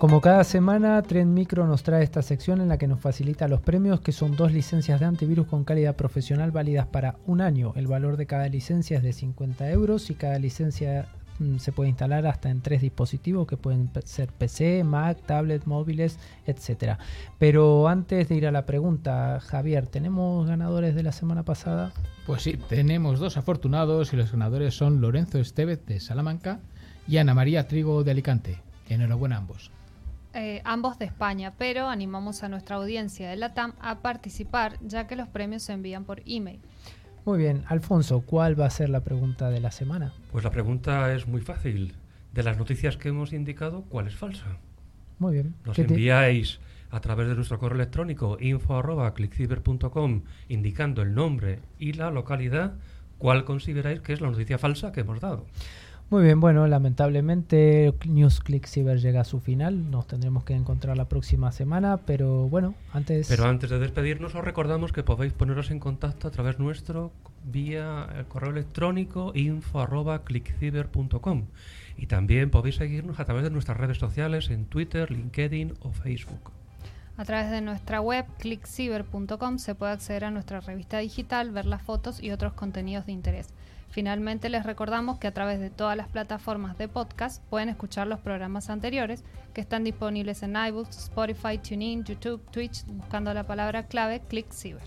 Como 0.00 0.20
cada 0.20 0.42
semana, 0.42 1.00
Trend 1.02 1.32
Micro 1.32 1.68
nos 1.68 1.84
trae 1.84 2.02
esta 2.02 2.22
sección 2.22 2.60
en 2.60 2.66
la 2.66 2.78
que 2.78 2.88
nos 2.88 2.98
facilita 2.98 3.46
los 3.46 3.60
premios, 3.60 4.00
que 4.00 4.10
son 4.10 4.34
dos 4.34 4.50
licencias 4.50 4.98
de 4.98 5.06
antivirus 5.06 5.46
con 5.46 5.62
calidad 5.62 5.94
profesional 5.94 6.50
válidas 6.50 6.88
para 6.88 7.14
un 7.26 7.42
año. 7.42 7.74
El 7.76 7.86
valor 7.86 8.16
de 8.16 8.26
cada 8.26 8.48
licencia 8.48 8.96
es 8.96 9.04
de 9.04 9.12
50 9.12 9.70
euros 9.70 10.10
y 10.10 10.14
cada 10.14 10.38
licencia 10.40 11.06
se 11.58 11.72
puede 11.72 11.90
instalar 11.90 12.26
hasta 12.26 12.50
en 12.50 12.60
tres 12.60 12.82
dispositivos 12.82 13.46
que 13.46 13.56
pueden 13.56 13.90
ser 14.04 14.28
PC, 14.32 14.84
Mac, 14.84 15.18
tablet, 15.26 15.64
móviles, 15.66 16.18
etc. 16.46 16.98
Pero 17.38 17.88
antes 17.88 18.28
de 18.28 18.34
ir 18.34 18.46
a 18.46 18.52
la 18.52 18.66
pregunta, 18.66 19.40
Javier, 19.40 19.86
¿tenemos 19.86 20.46
ganadores 20.46 20.94
de 20.94 21.02
la 21.02 21.12
semana 21.12 21.42
pasada? 21.42 21.92
Pues 22.26 22.42
sí, 22.42 22.58
tenemos 22.68 23.18
dos 23.18 23.36
afortunados 23.36 24.12
y 24.12 24.16
los 24.16 24.32
ganadores 24.32 24.74
son 24.74 25.00
Lorenzo 25.00 25.38
Estevez 25.38 25.84
de 25.86 26.00
Salamanca 26.00 26.60
y 27.08 27.16
Ana 27.18 27.34
María 27.34 27.66
Trigo 27.66 28.04
de 28.04 28.10
Alicante. 28.12 28.62
Enhorabuena 28.88 29.36
a 29.36 29.38
ambos. 29.38 29.70
Eh, 30.32 30.62
ambos 30.64 30.96
de 30.98 31.06
España, 31.06 31.54
pero 31.58 31.88
animamos 31.88 32.44
a 32.44 32.48
nuestra 32.48 32.76
audiencia 32.76 33.28
de 33.28 33.36
la 33.36 33.52
TAM 33.52 33.72
a 33.80 33.98
participar 33.98 34.78
ya 34.80 35.08
que 35.08 35.16
los 35.16 35.26
premios 35.26 35.64
se 35.64 35.72
envían 35.72 36.04
por 36.04 36.22
email. 36.24 36.60
Muy 37.24 37.38
bien, 37.38 37.64
Alfonso, 37.68 38.22
¿cuál 38.22 38.58
va 38.58 38.66
a 38.66 38.70
ser 38.70 38.88
la 38.88 39.00
pregunta 39.00 39.50
de 39.50 39.60
la 39.60 39.70
semana? 39.70 40.12
Pues 40.32 40.42
la 40.44 40.50
pregunta 40.50 41.12
es 41.14 41.26
muy 41.26 41.40
fácil. 41.40 41.94
De 42.32 42.42
las 42.42 42.56
noticias 42.58 42.96
que 42.96 43.08
hemos 43.08 43.32
indicado, 43.32 43.82
¿cuál 43.88 44.06
es 44.06 44.14
falsa? 44.14 44.58
Muy 45.18 45.34
bien. 45.34 45.54
Nos 45.64 45.78
enviáis 45.78 46.60
a 46.90 47.00
través 47.00 47.28
de 47.28 47.34
nuestro 47.34 47.58
correo 47.58 47.76
electrónico 47.76 48.38
info.clickciber.com 48.40 50.22
indicando 50.48 51.02
el 51.02 51.14
nombre 51.14 51.60
y 51.78 51.92
la 51.92 52.10
localidad, 52.10 52.74
cuál 53.18 53.44
consideráis 53.44 54.00
que 54.00 54.12
es 54.12 54.20
la 54.20 54.30
noticia 54.30 54.58
falsa 54.58 54.92
que 54.92 55.00
hemos 55.00 55.20
dado. 55.20 55.46
Muy 56.10 56.24
bien, 56.24 56.40
bueno, 56.40 56.66
lamentablemente 56.66 57.94
NewsClick 58.04 58.66
Cyber 58.66 58.98
llega 58.98 59.20
a 59.20 59.24
su 59.24 59.38
final. 59.38 59.92
Nos 59.92 60.08
tendremos 60.08 60.42
que 60.42 60.54
encontrar 60.54 60.96
la 60.96 61.08
próxima 61.08 61.52
semana, 61.52 61.98
pero 61.98 62.48
bueno, 62.48 62.74
antes. 62.92 63.28
Pero 63.28 63.44
antes 63.44 63.70
de 63.70 63.78
despedirnos, 63.78 64.34
os 64.34 64.44
recordamos 64.44 64.92
que 64.92 65.04
podéis 65.04 65.32
poneros 65.32 65.70
en 65.70 65.78
contacto 65.78 66.26
a 66.26 66.32
través 66.32 66.58
nuestro 66.58 67.12
vía 67.44 68.08
el 68.18 68.24
correo 68.24 68.50
electrónico 68.50 69.30
info.clickciber.com 69.36 71.44
y 71.96 72.06
también 72.06 72.50
podéis 72.50 72.74
seguirnos 72.74 73.20
a 73.20 73.24
través 73.24 73.44
de 73.44 73.50
nuestras 73.50 73.76
redes 73.76 73.98
sociales 73.98 74.50
en 74.50 74.64
Twitter, 74.64 75.12
LinkedIn 75.12 75.74
o 75.82 75.92
Facebook. 75.92 76.50
A 77.18 77.24
través 77.24 77.52
de 77.52 77.60
nuestra 77.60 78.00
web 78.00 78.26
clickciber.com 78.40 79.58
se 79.58 79.76
puede 79.76 79.92
acceder 79.92 80.24
a 80.24 80.32
nuestra 80.32 80.58
revista 80.58 80.98
digital, 80.98 81.52
ver 81.52 81.66
las 81.66 81.82
fotos 81.82 82.20
y 82.20 82.32
otros 82.32 82.54
contenidos 82.54 83.06
de 83.06 83.12
interés. 83.12 83.54
Finalmente 83.90 84.48
les 84.48 84.64
recordamos 84.64 85.18
que 85.18 85.26
a 85.26 85.34
través 85.34 85.58
de 85.58 85.68
todas 85.68 85.96
las 85.96 86.08
plataformas 86.08 86.78
de 86.78 86.86
podcast 86.86 87.42
pueden 87.50 87.68
escuchar 87.68 88.06
los 88.06 88.20
programas 88.20 88.70
anteriores 88.70 89.24
que 89.52 89.60
están 89.60 89.82
disponibles 89.82 90.44
en 90.44 90.54
iBooks, 90.54 90.96
Spotify, 90.96 91.58
TuneIn, 91.58 92.04
YouTube, 92.04 92.40
Twitch, 92.52 92.86
buscando 92.86 93.34
la 93.34 93.44
palabra 93.44 93.86
clave 93.86 94.20
ClickCiber. 94.28 94.82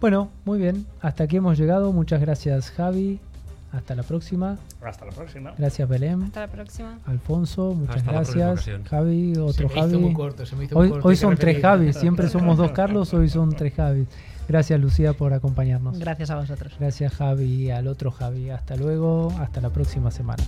Bueno, 0.00 0.30
muy 0.44 0.60
bien, 0.60 0.86
hasta 1.00 1.24
aquí 1.24 1.38
hemos 1.38 1.58
llegado. 1.58 1.92
Muchas 1.92 2.20
gracias 2.20 2.70
Javi. 2.70 3.18
Hasta 3.72 3.94
la 3.96 4.02
próxima. 4.02 4.58
Hasta 4.84 5.06
la 5.06 5.12
próxima. 5.12 5.54
Gracias 5.58 5.88
Belém. 5.88 6.22
Hasta 6.22 6.40
la 6.40 6.48
próxima. 6.48 6.98
Alfonso, 7.06 7.74
muchas 7.74 8.04
gracias. 8.04 8.68
Javi, 8.88 9.36
otro 9.36 9.68
Javi. 9.68 10.14
hoy, 10.74 10.92
hoy 11.02 11.16
son 11.16 11.36
tres 11.36 11.60
Javi, 11.60 11.92
siempre 11.92 12.28
somos 12.28 12.56
dos 12.56 12.70
Carlos, 12.70 13.12
hoy 13.14 13.28
son 13.28 13.50
tres 13.56 13.74
Javi. 13.74 14.06
Gracias 14.48 14.80
Lucía 14.80 15.12
por 15.12 15.32
acompañarnos. 15.32 15.98
Gracias 15.98 16.30
a 16.30 16.36
vosotros. 16.36 16.72
Gracias 16.78 17.14
Javi 17.14 17.44
y 17.44 17.70
al 17.70 17.86
otro 17.86 18.10
Javi. 18.10 18.50
Hasta 18.50 18.76
luego, 18.76 19.32
hasta 19.38 19.60
la 19.60 19.70
próxima 19.70 20.10
semana. 20.10 20.42